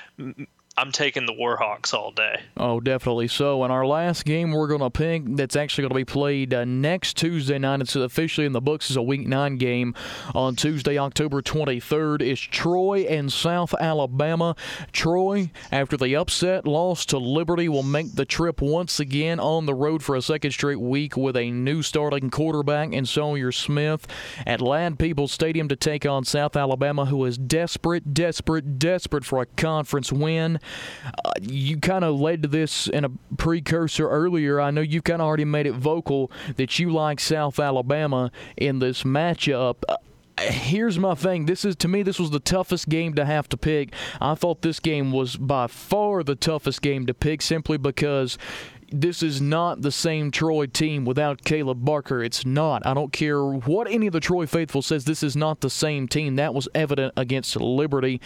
I'm 0.79 0.93
taking 0.93 1.27
the 1.27 1.33
Warhawks 1.33 1.93
all 1.93 2.13
day. 2.13 2.41
Oh, 2.57 2.79
definitely 2.79 3.27
so. 3.27 3.65
And 3.65 3.73
our 3.73 3.85
last 3.85 4.25
game 4.25 4.53
we're 4.53 4.69
going 4.69 4.81
to 4.81 4.91
pick 4.91 5.25
that's 5.35 5.57
actually 5.57 5.83
going 5.83 5.89
to 5.89 5.95
be 5.97 6.05
played 6.05 6.55
uh, 6.55 6.65
next 6.65 7.17
Tuesday 7.17 7.59
night. 7.59 7.81
It's 7.81 7.97
officially 7.97 8.47
in 8.47 8.53
the 8.53 8.61
books 8.61 8.89
as 8.89 8.97
a 8.97 9.03
Week 9.03 9.27
9 9.27 9.57
game 9.57 9.93
on 10.37 10.55
Tuesday, 10.55 10.97
October 10.97 11.43
23rd. 11.43 12.23
Is 12.23 12.39
Troy 12.39 13.01
and 13.01 13.33
South 13.33 13.75
Alabama. 13.81 14.55
Troy, 14.93 15.51
after 15.73 15.97
the 15.97 16.15
upset 16.15 16.65
loss 16.65 17.05
to 17.07 17.19
Liberty, 17.19 17.69
will 17.69 17.83
make 17.83 18.15
the 18.15 18.25
trip 18.25 18.63
once 18.63 19.01
again 19.01 19.41
on 19.41 19.67
the 19.67 19.75
road 19.75 20.05
for 20.05 20.15
a 20.15 20.23
second 20.23 20.53
straight 20.53 20.81
week 20.81 21.17
with 21.17 21.37
a 21.37 21.51
new 21.51 21.83
starting 21.83 22.31
quarterback 22.31 22.93
in 22.93 23.05
Sawyer 23.05 23.51
Smith 23.51 24.07
at 24.47 24.61
Ladd-Peebles 24.61 25.33
Stadium 25.33 25.67
to 25.67 25.75
take 25.77 26.07
on 26.07 26.25
South 26.25 26.55
Alabama, 26.55 27.07
who 27.07 27.25
is 27.25 27.37
desperate, 27.37 28.15
desperate, 28.15 28.79
desperate 28.79 29.25
for 29.25 29.43
a 29.43 29.47
conference 29.47 30.13
win. 30.13 30.61
You 31.41 31.79
kind 31.79 32.05
of 32.05 32.21
led 32.21 32.43
to 32.43 32.49
this 32.49 32.89
in 32.89 33.05
a 33.05 33.11
precursor 33.37 34.09
earlier. 34.09 34.61
I 34.61 34.71
know 34.71 34.81
you 34.81 35.03
kind 35.03 35.21
of 35.21 35.27
already 35.27 35.45
made 35.45 35.67
it 35.67 35.75
vocal 35.75 36.31
that 36.57 36.79
you 36.79 36.91
like 36.91 37.21
South 37.21 37.59
Alabama 37.59 38.31
in 38.57 38.79
this 38.79 39.03
matchup 39.03 39.83
here's 40.41 40.99
my 40.99 41.15
thing. 41.15 41.47
This 41.47 41.65
is 41.65 41.77
to 41.77 41.89
me 41.89 42.03
this 42.03 42.19
was 42.19 42.31
the 42.31 42.41
toughest 42.41 42.89
game 42.89 43.15
to 43.15 43.25
have 43.25 43.49
to 43.51 43.57
pick. 43.57 43.93
I 44.21 44.35
thought 44.35 44.63
this 44.63 44.81
game 44.81 45.13
was 45.13 45.37
by 45.37 45.67
far 45.67 46.23
the 46.23 46.35
toughest 46.35 46.83
game 46.83 47.07
to 47.07 47.15
pick 47.15 47.43
simply 47.43 47.79
because 47.79 48.39
this 48.91 49.23
is 49.23 49.41
not 49.41 49.83
the 49.83 49.93
same 49.93 50.31
Troy 50.31 50.67
team 50.67 51.05
without 51.05 51.43
Kaleb 51.43 51.85
Barker. 51.85 52.23
It's 52.23 52.47
not. 52.47 52.87
I 52.87 52.95
don't 52.95 53.13
care 53.13 53.45
what 53.45 53.91
any 53.91 54.07
of 54.07 54.13
the 54.13 54.21
Troy 54.21 54.47
faithful 54.47 54.81
says. 54.81 55.05
This 55.05 55.23
is 55.23 55.37
not 55.37 55.61
the 55.61 55.71
same 55.71 56.09
team. 56.09 56.37
That 56.37 56.55
was 56.55 56.69
evident 56.75 57.13
against 57.17 57.57
Liberty 57.57 58.21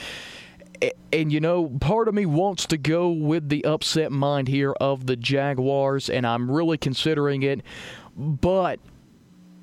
and 1.12 1.32
you 1.32 1.40
know, 1.40 1.68
part 1.80 2.08
of 2.08 2.14
me 2.14 2.26
wants 2.26 2.66
to 2.66 2.76
go 2.76 3.10
with 3.10 3.48
the 3.48 3.64
upset 3.64 4.12
mind 4.12 4.48
here 4.48 4.72
of 4.72 5.06
the 5.06 5.16
Jaguars, 5.16 6.08
and 6.08 6.26
I'm 6.26 6.50
really 6.50 6.78
considering 6.78 7.42
it. 7.42 7.62
But 8.16 8.80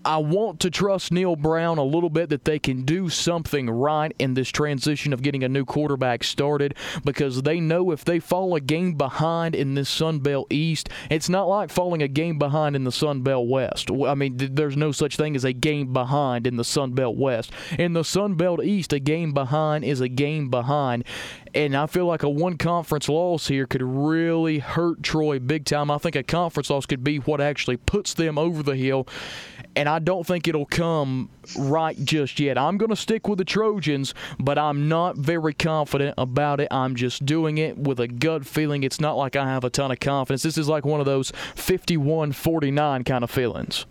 I 0.06 0.18
want 0.18 0.62
to 0.62 0.70
trust 0.70 1.12
Neal 1.12 1.36
Brown 1.36 1.78
a 1.78 1.84
little 1.84 2.10
bit 2.10 2.30
that 2.30 2.46
they 2.46 2.58
can 2.58 2.84
do 2.84 3.10
something 3.10 3.70
right 3.70 4.14
in 4.18 4.34
this 4.34 4.50
transition 4.50 5.12
of 5.12 5.22
getting 5.22 5.44
a 5.44 5.50
new 5.50 5.66
quarterback 5.66 6.24
started 6.24 6.76
because 7.04 7.42
they 7.42 7.60
know 7.60 7.92
if 7.92 8.06
they 8.06 8.20
fall 8.20 8.56
a 8.56 8.62
game 8.62 8.94
behind 8.94 9.56
in 9.56 9.76
this 9.76 9.90
Sun 9.90 10.20
Belt 10.20 10.48
East, 10.52 10.90
it's 11.10 11.28
not 11.28 11.50
like 11.50 11.70
falling 11.70 12.02
a 12.02 12.08
game 12.08 12.38
behind 12.38 12.76
in 12.76 12.86
the 12.86 12.92
Sun 12.92 13.24
Belt 13.24 13.48
West. 13.48 13.92
I 13.92 14.16
mean, 14.16 14.38
there's 14.38 14.78
no 14.78 14.92
such 14.92 15.18
thing 15.18 15.36
as 15.36 15.44
a 15.44 15.54
game 15.54 15.92
behind 15.92 16.48
in 16.48 16.56
the 16.56 16.64
Sun 16.64 16.94
Belt 16.94 17.18
West. 17.18 17.52
In 17.78 17.94
the 17.94 18.04
Sun 18.04 18.36
Belt 18.36 18.64
East, 18.64 18.94
a 18.94 19.00
game 19.00 19.34
behind 19.34 19.84
is 19.84 20.00
a 20.00 20.10
game 20.10 20.50
behind. 20.50 21.04
And 21.54 21.76
I 21.76 21.88
feel 21.88 22.06
like 22.06 22.24
a 22.24 22.30
one 22.30 22.58
conference 22.58 23.10
loss 23.10 23.48
here 23.48 23.66
could 23.66 23.82
really 23.82 24.60
hurt 24.60 25.02
Troy 25.02 25.40
big 25.40 25.66
time. 25.66 25.90
I 25.90 25.98
think 25.98 26.16
a 26.16 26.24
conference 26.24 26.70
loss 26.70 26.86
could 26.86 27.04
be 27.04 27.18
what 27.18 27.42
actually 27.42 27.78
puts 27.78 28.14
them 28.14 28.38
over 28.38 28.62
the 28.62 28.76
hill 28.76 29.08
and 29.76 29.88
I 29.88 30.00
don't 30.00 30.26
think 30.26 30.48
it'll 30.48 30.66
come 30.66 31.30
right 31.58 31.98
just 32.04 32.40
yet. 32.40 32.58
I'm 32.58 32.78
going 32.78 32.90
to 32.90 32.96
stick 32.96 33.28
with 33.28 33.38
the 33.38 33.46
Trojans, 33.46 34.14
but 34.40 34.58
I'm 34.58 34.88
not 34.88 35.18
very 35.18 35.54
confident 35.54 36.16
about 36.18 36.60
it. 36.60 36.68
I'm 36.72 36.96
just 36.96 37.26
doing 37.26 37.58
it 37.58 37.78
with 37.78 38.00
a 38.00 38.08
gut 38.08 38.46
feeling. 38.46 38.84
It's 38.84 39.00
not 39.00 39.18
like 39.18 39.36
I 39.36 39.46
have 39.46 39.64
a 39.64 39.70
ton 39.70 39.92
of 39.92 40.00
confidence. 40.00 40.44
This 40.44 40.58
is 40.58 40.68
like 40.68 40.86
one 40.86 41.00
of 41.00 41.06
those 41.06 41.32
51 41.56 42.32
49 42.34 43.04
kind 43.04 43.24
of 43.24 43.32
feelings. 43.32 43.86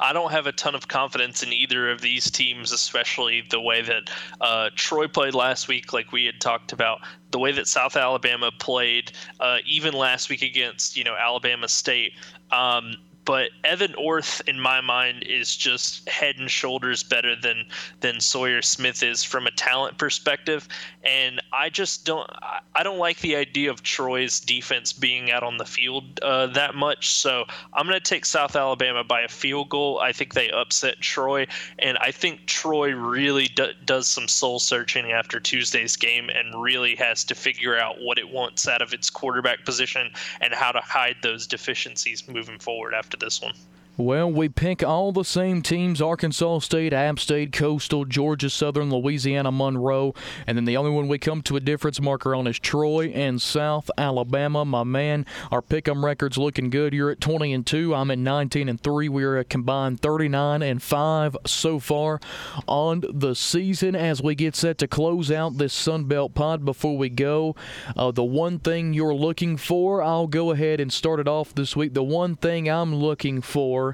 I 0.00 0.12
don't 0.12 0.32
have 0.32 0.46
a 0.46 0.52
ton 0.52 0.74
of 0.74 0.88
confidence 0.88 1.42
in 1.42 1.52
either 1.52 1.90
of 1.90 2.00
these 2.00 2.30
teams, 2.30 2.72
especially 2.72 3.44
the 3.48 3.60
way 3.60 3.82
that 3.82 4.10
uh, 4.40 4.70
Troy 4.74 5.06
played 5.06 5.34
last 5.34 5.68
week, 5.68 5.92
like 5.92 6.12
we 6.12 6.24
had 6.24 6.40
talked 6.40 6.72
about. 6.72 7.00
The 7.30 7.38
way 7.38 7.52
that 7.52 7.68
South 7.68 7.96
Alabama 7.96 8.50
played, 8.58 9.12
uh, 9.40 9.58
even 9.66 9.94
last 9.94 10.28
week 10.28 10.42
against 10.42 10.96
you 10.96 11.04
know 11.04 11.14
Alabama 11.14 11.68
State. 11.68 12.14
Um, 12.50 12.96
but 13.24 13.50
Evan 13.64 13.94
Orth, 13.94 14.40
in 14.48 14.58
my 14.58 14.80
mind, 14.80 15.22
is 15.24 15.56
just 15.56 16.08
head 16.08 16.36
and 16.38 16.50
shoulders 16.50 17.02
better 17.02 17.36
than 17.36 17.66
than 18.00 18.20
Sawyer 18.20 18.62
Smith 18.62 19.02
is 19.02 19.22
from 19.22 19.46
a 19.46 19.50
talent 19.52 19.98
perspective. 19.98 20.68
And 21.04 21.40
I 21.52 21.68
just 21.68 22.04
don't 22.04 22.30
I 22.74 22.82
don't 22.82 22.98
like 22.98 23.18
the 23.18 23.36
idea 23.36 23.70
of 23.70 23.82
Troy's 23.82 24.38
defense 24.40 24.92
being 24.92 25.30
out 25.30 25.42
on 25.42 25.58
the 25.58 25.64
field 25.64 26.20
uh, 26.20 26.46
that 26.48 26.74
much. 26.74 27.10
So 27.10 27.44
I'm 27.72 27.86
going 27.86 28.00
to 28.00 28.08
take 28.08 28.24
South 28.24 28.54
Alabama 28.56 29.02
by 29.02 29.22
a 29.22 29.28
field 29.28 29.68
goal. 29.68 29.98
I 29.98 30.12
think 30.12 30.34
they 30.34 30.50
upset 30.50 31.00
Troy, 31.00 31.46
and 31.78 31.98
I 31.98 32.12
think 32.12 32.46
Troy 32.46 32.92
really 32.92 33.48
do, 33.48 33.68
does 33.84 34.06
some 34.06 34.28
soul 34.28 34.60
searching 34.60 35.10
after 35.10 35.40
Tuesday's 35.40 35.96
game 35.96 36.30
and 36.30 36.62
really 36.62 36.94
has 36.96 37.24
to 37.24 37.34
figure 37.34 37.76
out 37.76 38.00
what 38.00 38.18
it 38.18 38.30
wants 38.30 38.68
out 38.68 38.82
of 38.82 38.92
its 38.92 39.10
quarterback 39.10 39.64
position 39.64 40.10
and 40.40 40.54
how 40.54 40.72
to 40.72 40.80
hide 40.80 41.16
those 41.22 41.46
deficiencies 41.46 42.28
moving 42.28 42.58
forward 42.58 42.94
after 42.94 43.16
this 43.16 43.42
one. 43.42 43.54
Well, 44.02 44.32
we 44.32 44.48
pick 44.48 44.82
all 44.82 45.12
the 45.12 45.24
same 45.24 45.62
teams 45.62 46.02
Arkansas 46.02 46.58
State, 46.58 46.92
App 46.92 47.20
State, 47.20 47.52
Coastal, 47.52 48.04
Georgia 48.04 48.50
Southern, 48.50 48.90
Louisiana 48.90 49.52
Monroe. 49.52 50.12
And 50.44 50.58
then 50.58 50.64
the 50.64 50.76
only 50.76 50.90
one 50.90 51.06
we 51.06 51.18
come 51.18 51.40
to 51.42 51.54
a 51.54 51.60
difference 51.60 52.00
marker 52.00 52.34
on 52.34 52.48
is 52.48 52.58
Troy 52.58 53.10
and 53.10 53.40
South 53.40 53.92
Alabama. 53.96 54.64
My 54.64 54.82
man, 54.82 55.24
our 55.52 55.62
pick 55.62 55.86
'em 55.86 56.04
records 56.04 56.36
looking 56.36 56.68
good. 56.68 56.92
You're 56.92 57.12
at 57.12 57.20
20 57.20 57.52
and 57.52 57.64
2. 57.64 57.94
I'm 57.94 58.10
at 58.10 58.18
19 58.18 58.68
and 58.68 58.80
3. 58.80 59.08
We're 59.08 59.36
at 59.36 59.48
combined 59.48 60.00
39 60.00 60.62
and 60.62 60.82
5 60.82 61.36
so 61.46 61.78
far 61.78 62.18
on 62.66 63.04
the 63.08 63.36
season 63.36 63.94
as 63.94 64.20
we 64.20 64.34
get 64.34 64.56
set 64.56 64.78
to 64.78 64.88
close 64.88 65.30
out 65.30 65.58
this 65.58 65.72
Sun 65.72 66.06
Belt 66.06 66.34
pod 66.34 66.64
before 66.64 66.98
we 66.98 67.08
go. 67.08 67.54
Uh, 67.96 68.10
the 68.10 68.24
one 68.24 68.58
thing 68.58 68.94
you're 68.94 69.14
looking 69.14 69.56
for, 69.56 70.02
I'll 70.02 70.26
go 70.26 70.50
ahead 70.50 70.80
and 70.80 70.92
start 70.92 71.20
it 71.20 71.28
off 71.28 71.54
this 71.54 71.76
week. 71.76 71.94
The 71.94 72.02
one 72.02 72.34
thing 72.34 72.68
I'm 72.68 72.92
looking 72.92 73.40
for 73.40 73.91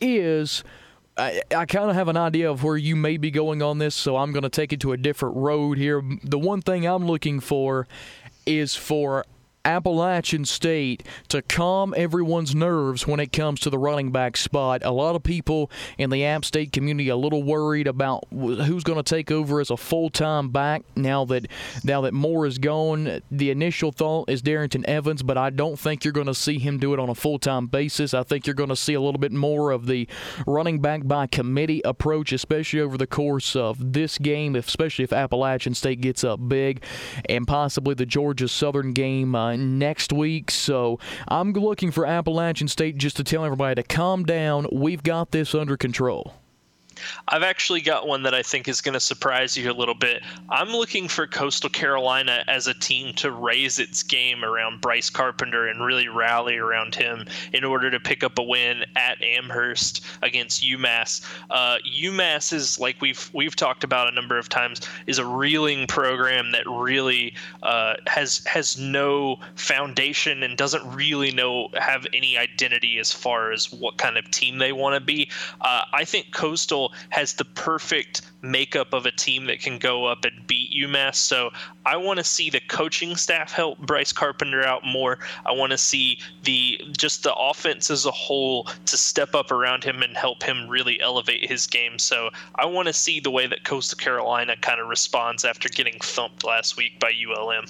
is 0.00 0.62
I, 1.16 1.40
I 1.54 1.64
kind 1.64 1.88
of 1.88 1.96
have 1.96 2.08
an 2.08 2.16
idea 2.16 2.50
of 2.50 2.62
where 2.62 2.76
you 2.76 2.94
may 2.94 3.16
be 3.16 3.30
going 3.30 3.62
on 3.62 3.78
this, 3.78 3.94
so 3.94 4.16
I'm 4.16 4.32
going 4.32 4.42
to 4.42 4.50
take 4.50 4.72
it 4.72 4.80
to 4.80 4.92
a 4.92 4.96
different 4.96 5.36
road 5.36 5.78
here. 5.78 6.02
The 6.22 6.38
one 6.38 6.60
thing 6.60 6.86
I'm 6.86 7.06
looking 7.06 7.40
for 7.40 7.88
is 8.44 8.74
for 8.74 9.24
Appalachian 9.66 10.44
State 10.44 11.02
to 11.28 11.42
calm 11.42 11.92
everyone's 11.96 12.54
nerves 12.54 13.04
when 13.04 13.18
it 13.18 13.32
comes 13.32 13.58
to 13.60 13.68
the 13.70 13.78
running 13.78 14.12
back 14.12 14.36
spot. 14.36 14.82
A 14.84 14.92
lot 14.92 15.16
of 15.16 15.24
people 15.24 15.70
in 15.98 16.10
the 16.10 16.24
App 16.24 16.44
State 16.44 16.70
community 16.70 17.08
a 17.08 17.16
little 17.16 17.42
worried 17.42 17.88
about 17.88 18.24
who's 18.30 18.84
going 18.84 18.96
to 18.96 19.02
take 19.02 19.32
over 19.32 19.60
as 19.60 19.70
a 19.70 19.76
full-time 19.76 20.50
back 20.50 20.82
now 20.94 21.24
that 21.24 21.48
now 21.82 22.00
that 22.02 22.14
Moore 22.14 22.46
is 22.46 22.58
gone. 22.58 23.20
The 23.30 23.50
initial 23.50 23.90
thought 23.90 24.30
is 24.30 24.40
Darrynton 24.40 24.84
Evans, 24.84 25.24
but 25.24 25.36
I 25.36 25.50
don't 25.50 25.78
think 25.78 26.04
you're 26.04 26.12
going 26.12 26.28
to 26.28 26.34
see 26.34 26.60
him 26.60 26.78
do 26.78 26.94
it 26.94 27.00
on 27.00 27.08
a 27.08 27.14
full-time 27.14 27.66
basis. 27.66 28.14
I 28.14 28.22
think 28.22 28.46
you're 28.46 28.54
going 28.54 28.68
to 28.68 28.76
see 28.76 28.94
a 28.94 29.00
little 29.00 29.18
bit 29.18 29.32
more 29.32 29.72
of 29.72 29.86
the 29.86 30.08
running 30.46 30.80
back 30.80 31.06
by 31.08 31.26
committee 31.26 31.82
approach, 31.84 32.32
especially 32.32 32.80
over 32.80 32.96
the 32.96 33.06
course 33.08 33.56
of 33.56 33.92
this 33.92 34.16
game, 34.16 34.54
especially 34.54 35.02
if 35.02 35.12
Appalachian 35.12 35.74
State 35.74 36.00
gets 36.00 36.22
up 36.22 36.48
big, 36.48 36.84
and 37.28 37.48
possibly 37.48 37.94
the 37.94 38.06
Georgia 38.06 38.46
Southern 38.46 38.92
game. 38.92 39.34
Uh, 39.34 39.55
next 39.56 40.12
week. 40.12 40.50
So 40.50 40.98
I'm 41.28 41.52
looking 41.52 41.90
for 41.90 42.06
Appalachian 42.06 42.68
State 42.68 42.96
just 42.98 43.16
to 43.16 43.24
tell 43.24 43.44
everybody 43.44 43.74
to 43.76 43.82
calm 43.82 44.24
down. 44.24 44.66
We've 44.72 45.02
got 45.02 45.30
this 45.30 45.54
under 45.54 45.76
control. 45.76 46.34
I've 47.28 47.42
actually 47.42 47.80
got 47.80 48.06
one 48.06 48.22
that 48.24 48.34
I 48.34 48.42
think 48.42 48.68
is 48.68 48.80
going 48.80 48.94
to 48.94 49.00
surprise 49.00 49.56
you 49.56 49.70
a 49.70 49.74
little 49.74 49.94
bit. 49.94 50.22
I'm 50.48 50.70
looking 50.70 51.08
for 51.08 51.26
Coastal 51.26 51.70
Carolina 51.70 52.44
as 52.48 52.66
a 52.66 52.74
team 52.74 53.14
to 53.14 53.30
raise 53.30 53.78
its 53.78 54.02
game 54.02 54.44
around 54.44 54.80
Bryce 54.80 55.10
Carpenter 55.10 55.66
and 55.66 55.84
really 55.84 56.08
rally 56.08 56.56
around 56.56 56.94
him 56.94 57.26
in 57.52 57.64
order 57.64 57.90
to 57.90 58.00
pick 58.00 58.22
up 58.22 58.38
a 58.38 58.42
win 58.42 58.84
at 58.96 59.22
Amherst 59.22 60.04
against 60.22 60.62
UMass. 60.62 61.24
Uh, 61.50 61.78
UMass 61.86 62.52
is 62.52 62.78
like 62.78 63.00
we've 63.00 63.30
we've 63.32 63.56
talked 63.56 63.84
about 63.84 64.08
a 64.08 64.12
number 64.12 64.38
of 64.38 64.48
times 64.48 64.80
is 65.06 65.18
a 65.18 65.26
reeling 65.26 65.86
program 65.86 66.52
that 66.52 66.66
really 66.68 67.34
uh, 67.62 67.94
has 68.06 68.44
has 68.46 68.78
no 68.78 69.36
foundation 69.54 70.42
and 70.42 70.56
doesn't 70.56 70.86
really 70.94 71.30
know 71.30 71.68
have 71.74 72.06
any 72.12 72.36
identity 72.38 72.98
as 72.98 73.12
far 73.12 73.52
as 73.52 73.72
what 73.72 73.96
kind 73.98 74.16
of 74.16 74.30
team 74.30 74.58
they 74.58 74.72
want 74.72 74.94
to 74.94 75.00
be. 75.00 75.30
Uh, 75.60 75.82
I 75.92 76.04
think 76.04 76.32
Coastal 76.32 76.85
has 77.10 77.34
the 77.34 77.44
perfect 77.44 78.22
makeup 78.42 78.92
of 78.92 79.06
a 79.06 79.10
team 79.10 79.46
that 79.46 79.60
can 79.60 79.78
go 79.78 80.06
up 80.06 80.24
and 80.24 80.46
beat 80.46 80.72
UMass. 80.72 81.16
So 81.16 81.50
I 81.84 81.96
want 81.96 82.18
to 82.18 82.24
see 82.24 82.50
the 82.50 82.60
coaching 82.60 83.16
staff 83.16 83.52
help 83.52 83.78
Bryce 83.78 84.12
Carpenter 84.12 84.62
out 84.62 84.84
more. 84.84 85.18
I 85.44 85.52
want 85.52 85.72
to 85.72 85.78
see 85.78 86.18
the 86.44 86.80
just 86.96 87.22
the 87.22 87.34
offense 87.34 87.90
as 87.90 88.06
a 88.06 88.10
whole 88.10 88.64
to 88.86 88.96
step 88.96 89.34
up 89.34 89.50
around 89.50 89.84
him 89.84 90.02
and 90.02 90.16
help 90.16 90.42
him 90.42 90.68
really 90.68 91.00
elevate 91.00 91.48
his 91.48 91.66
game. 91.66 91.98
So 91.98 92.30
I 92.54 92.66
want 92.66 92.86
to 92.88 92.92
see 92.92 93.20
the 93.20 93.30
way 93.30 93.46
that 93.46 93.64
Coastal 93.64 93.98
Carolina 93.98 94.56
kind 94.60 94.80
of 94.80 94.88
responds 94.88 95.44
after 95.44 95.68
getting 95.68 95.98
thumped 96.00 96.44
last 96.44 96.76
week 96.76 96.98
by 97.00 97.12
ULM. 97.12 97.66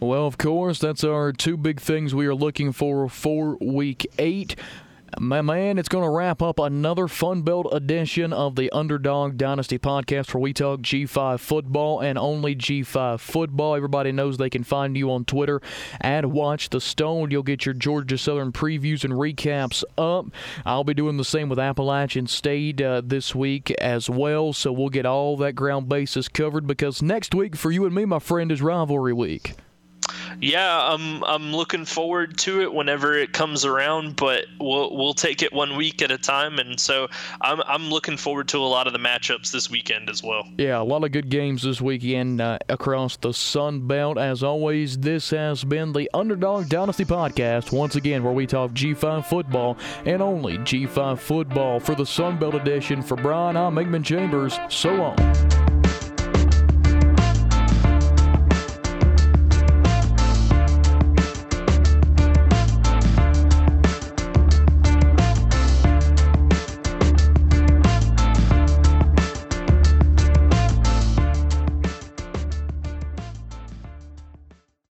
Well, 0.00 0.26
of 0.26 0.38
course, 0.38 0.78
that's 0.78 1.02
our 1.02 1.32
two 1.32 1.56
big 1.56 1.80
things 1.80 2.14
we 2.14 2.26
are 2.26 2.34
looking 2.34 2.70
for 2.72 3.08
for 3.08 3.56
week 3.60 4.06
eight. 4.18 4.54
My 5.20 5.42
man, 5.42 5.78
it's 5.78 5.88
going 5.88 6.04
to 6.04 6.10
wrap 6.10 6.40
up 6.42 6.60
another 6.60 7.08
Fun 7.08 7.42
Belt 7.42 7.66
edition 7.72 8.32
of 8.32 8.54
the 8.54 8.70
Underdog 8.70 9.36
Dynasty 9.36 9.76
podcast 9.76 10.32
where 10.32 10.40
we 10.40 10.52
talk 10.52 10.80
G5 10.80 11.40
football 11.40 11.98
and 11.98 12.16
only 12.16 12.54
G5 12.54 13.18
football. 13.18 13.74
Everybody 13.74 14.12
knows 14.12 14.36
they 14.36 14.48
can 14.48 14.62
find 14.62 14.96
you 14.96 15.10
on 15.10 15.24
Twitter 15.24 15.60
at 16.00 16.26
Watch 16.26 16.70
the 16.70 16.80
Stone. 16.80 17.32
You'll 17.32 17.42
get 17.42 17.66
your 17.66 17.74
Georgia 17.74 18.16
Southern 18.16 18.52
previews 18.52 19.02
and 19.02 19.14
recaps 19.14 19.82
up. 19.96 20.26
I'll 20.64 20.84
be 20.84 20.94
doing 20.94 21.16
the 21.16 21.24
same 21.24 21.48
with 21.48 21.58
Appalachian 21.58 22.28
State 22.28 22.80
uh, 22.80 23.02
this 23.04 23.34
week 23.34 23.72
as 23.72 24.08
well, 24.08 24.52
so 24.52 24.70
we'll 24.70 24.88
get 24.88 25.04
all 25.04 25.36
that 25.38 25.54
ground 25.54 25.88
bases 25.88 26.28
covered 26.28 26.68
because 26.68 27.02
next 27.02 27.34
week 27.34 27.56
for 27.56 27.72
you 27.72 27.84
and 27.86 27.94
me, 27.94 28.04
my 28.04 28.20
friend, 28.20 28.52
is 28.52 28.62
rivalry 28.62 29.12
week 29.12 29.56
yeah, 30.40 30.92
I'm 30.92 31.24
I'm 31.24 31.52
looking 31.52 31.84
forward 31.84 32.38
to 32.38 32.62
it 32.62 32.72
whenever 32.72 33.14
it 33.14 33.32
comes 33.32 33.64
around, 33.64 34.16
but 34.16 34.46
we'll 34.60 34.96
we'll 34.96 35.14
take 35.14 35.42
it 35.42 35.52
one 35.52 35.76
week 35.76 36.02
at 36.02 36.10
a 36.10 36.18
time, 36.18 36.58
and 36.58 36.78
so 36.78 37.08
I'm 37.40 37.60
I'm 37.66 37.90
looking 37.90 38.16
forward 38.16 38.48
to 38.48 38.58
a 38.58 38.66
lot 38.66 38.86
of 38.86 38.92
the 38.92 38.98
matchups 38.98 39.50
this 39.50 39.70
weekend 39.70 40.08
as 40.08 40.22
well. 40.22 40.46
Yeah, 40.56 40.80
a 40.80 40.82
lot 40.82 41.04
of 41.04 41.12
good 41.12 41.28
games 41.28 41.62
this 41.62 41.80
weekend 41.80 42.40
uh, 42.40 42.58
across 42.68 43.16
the 43.16 43.32
Sun 43.32 43.86
Belt. 43.86 44.18
As 44.18 44.42
always, 44.42 44.98
this 44.98 45.30
has 45.30 45.64
been 45.64 45.92
the 45.92 46.10
Underdog 46.14 46.68
Dynasty 46.68 47.04
podcast 47.04 47.72
once 47.72 47.96
again, 47.96 48.22
where 48.22 48.32
we 48.32 48.46
talk 48.46 48.72
G5 48.72 49.26
football 49.26 49.76
and 50.04 50.22
only 50.22 50.58
G5 50.58 51.18
football 51.18 51.80
for 51.80 51.94
the 51.94 52.06
Sun 52.06 52.38
Belt 52.38 52.54
edition. 52.54 53.02
For 53.02 53.16
Brian, 53.16 53.56
I'm 53.56 53.74
Migman 53.74 54.04
Chambers. 54.04 54.58
So 54.68 54.94
long. 54.94 55.57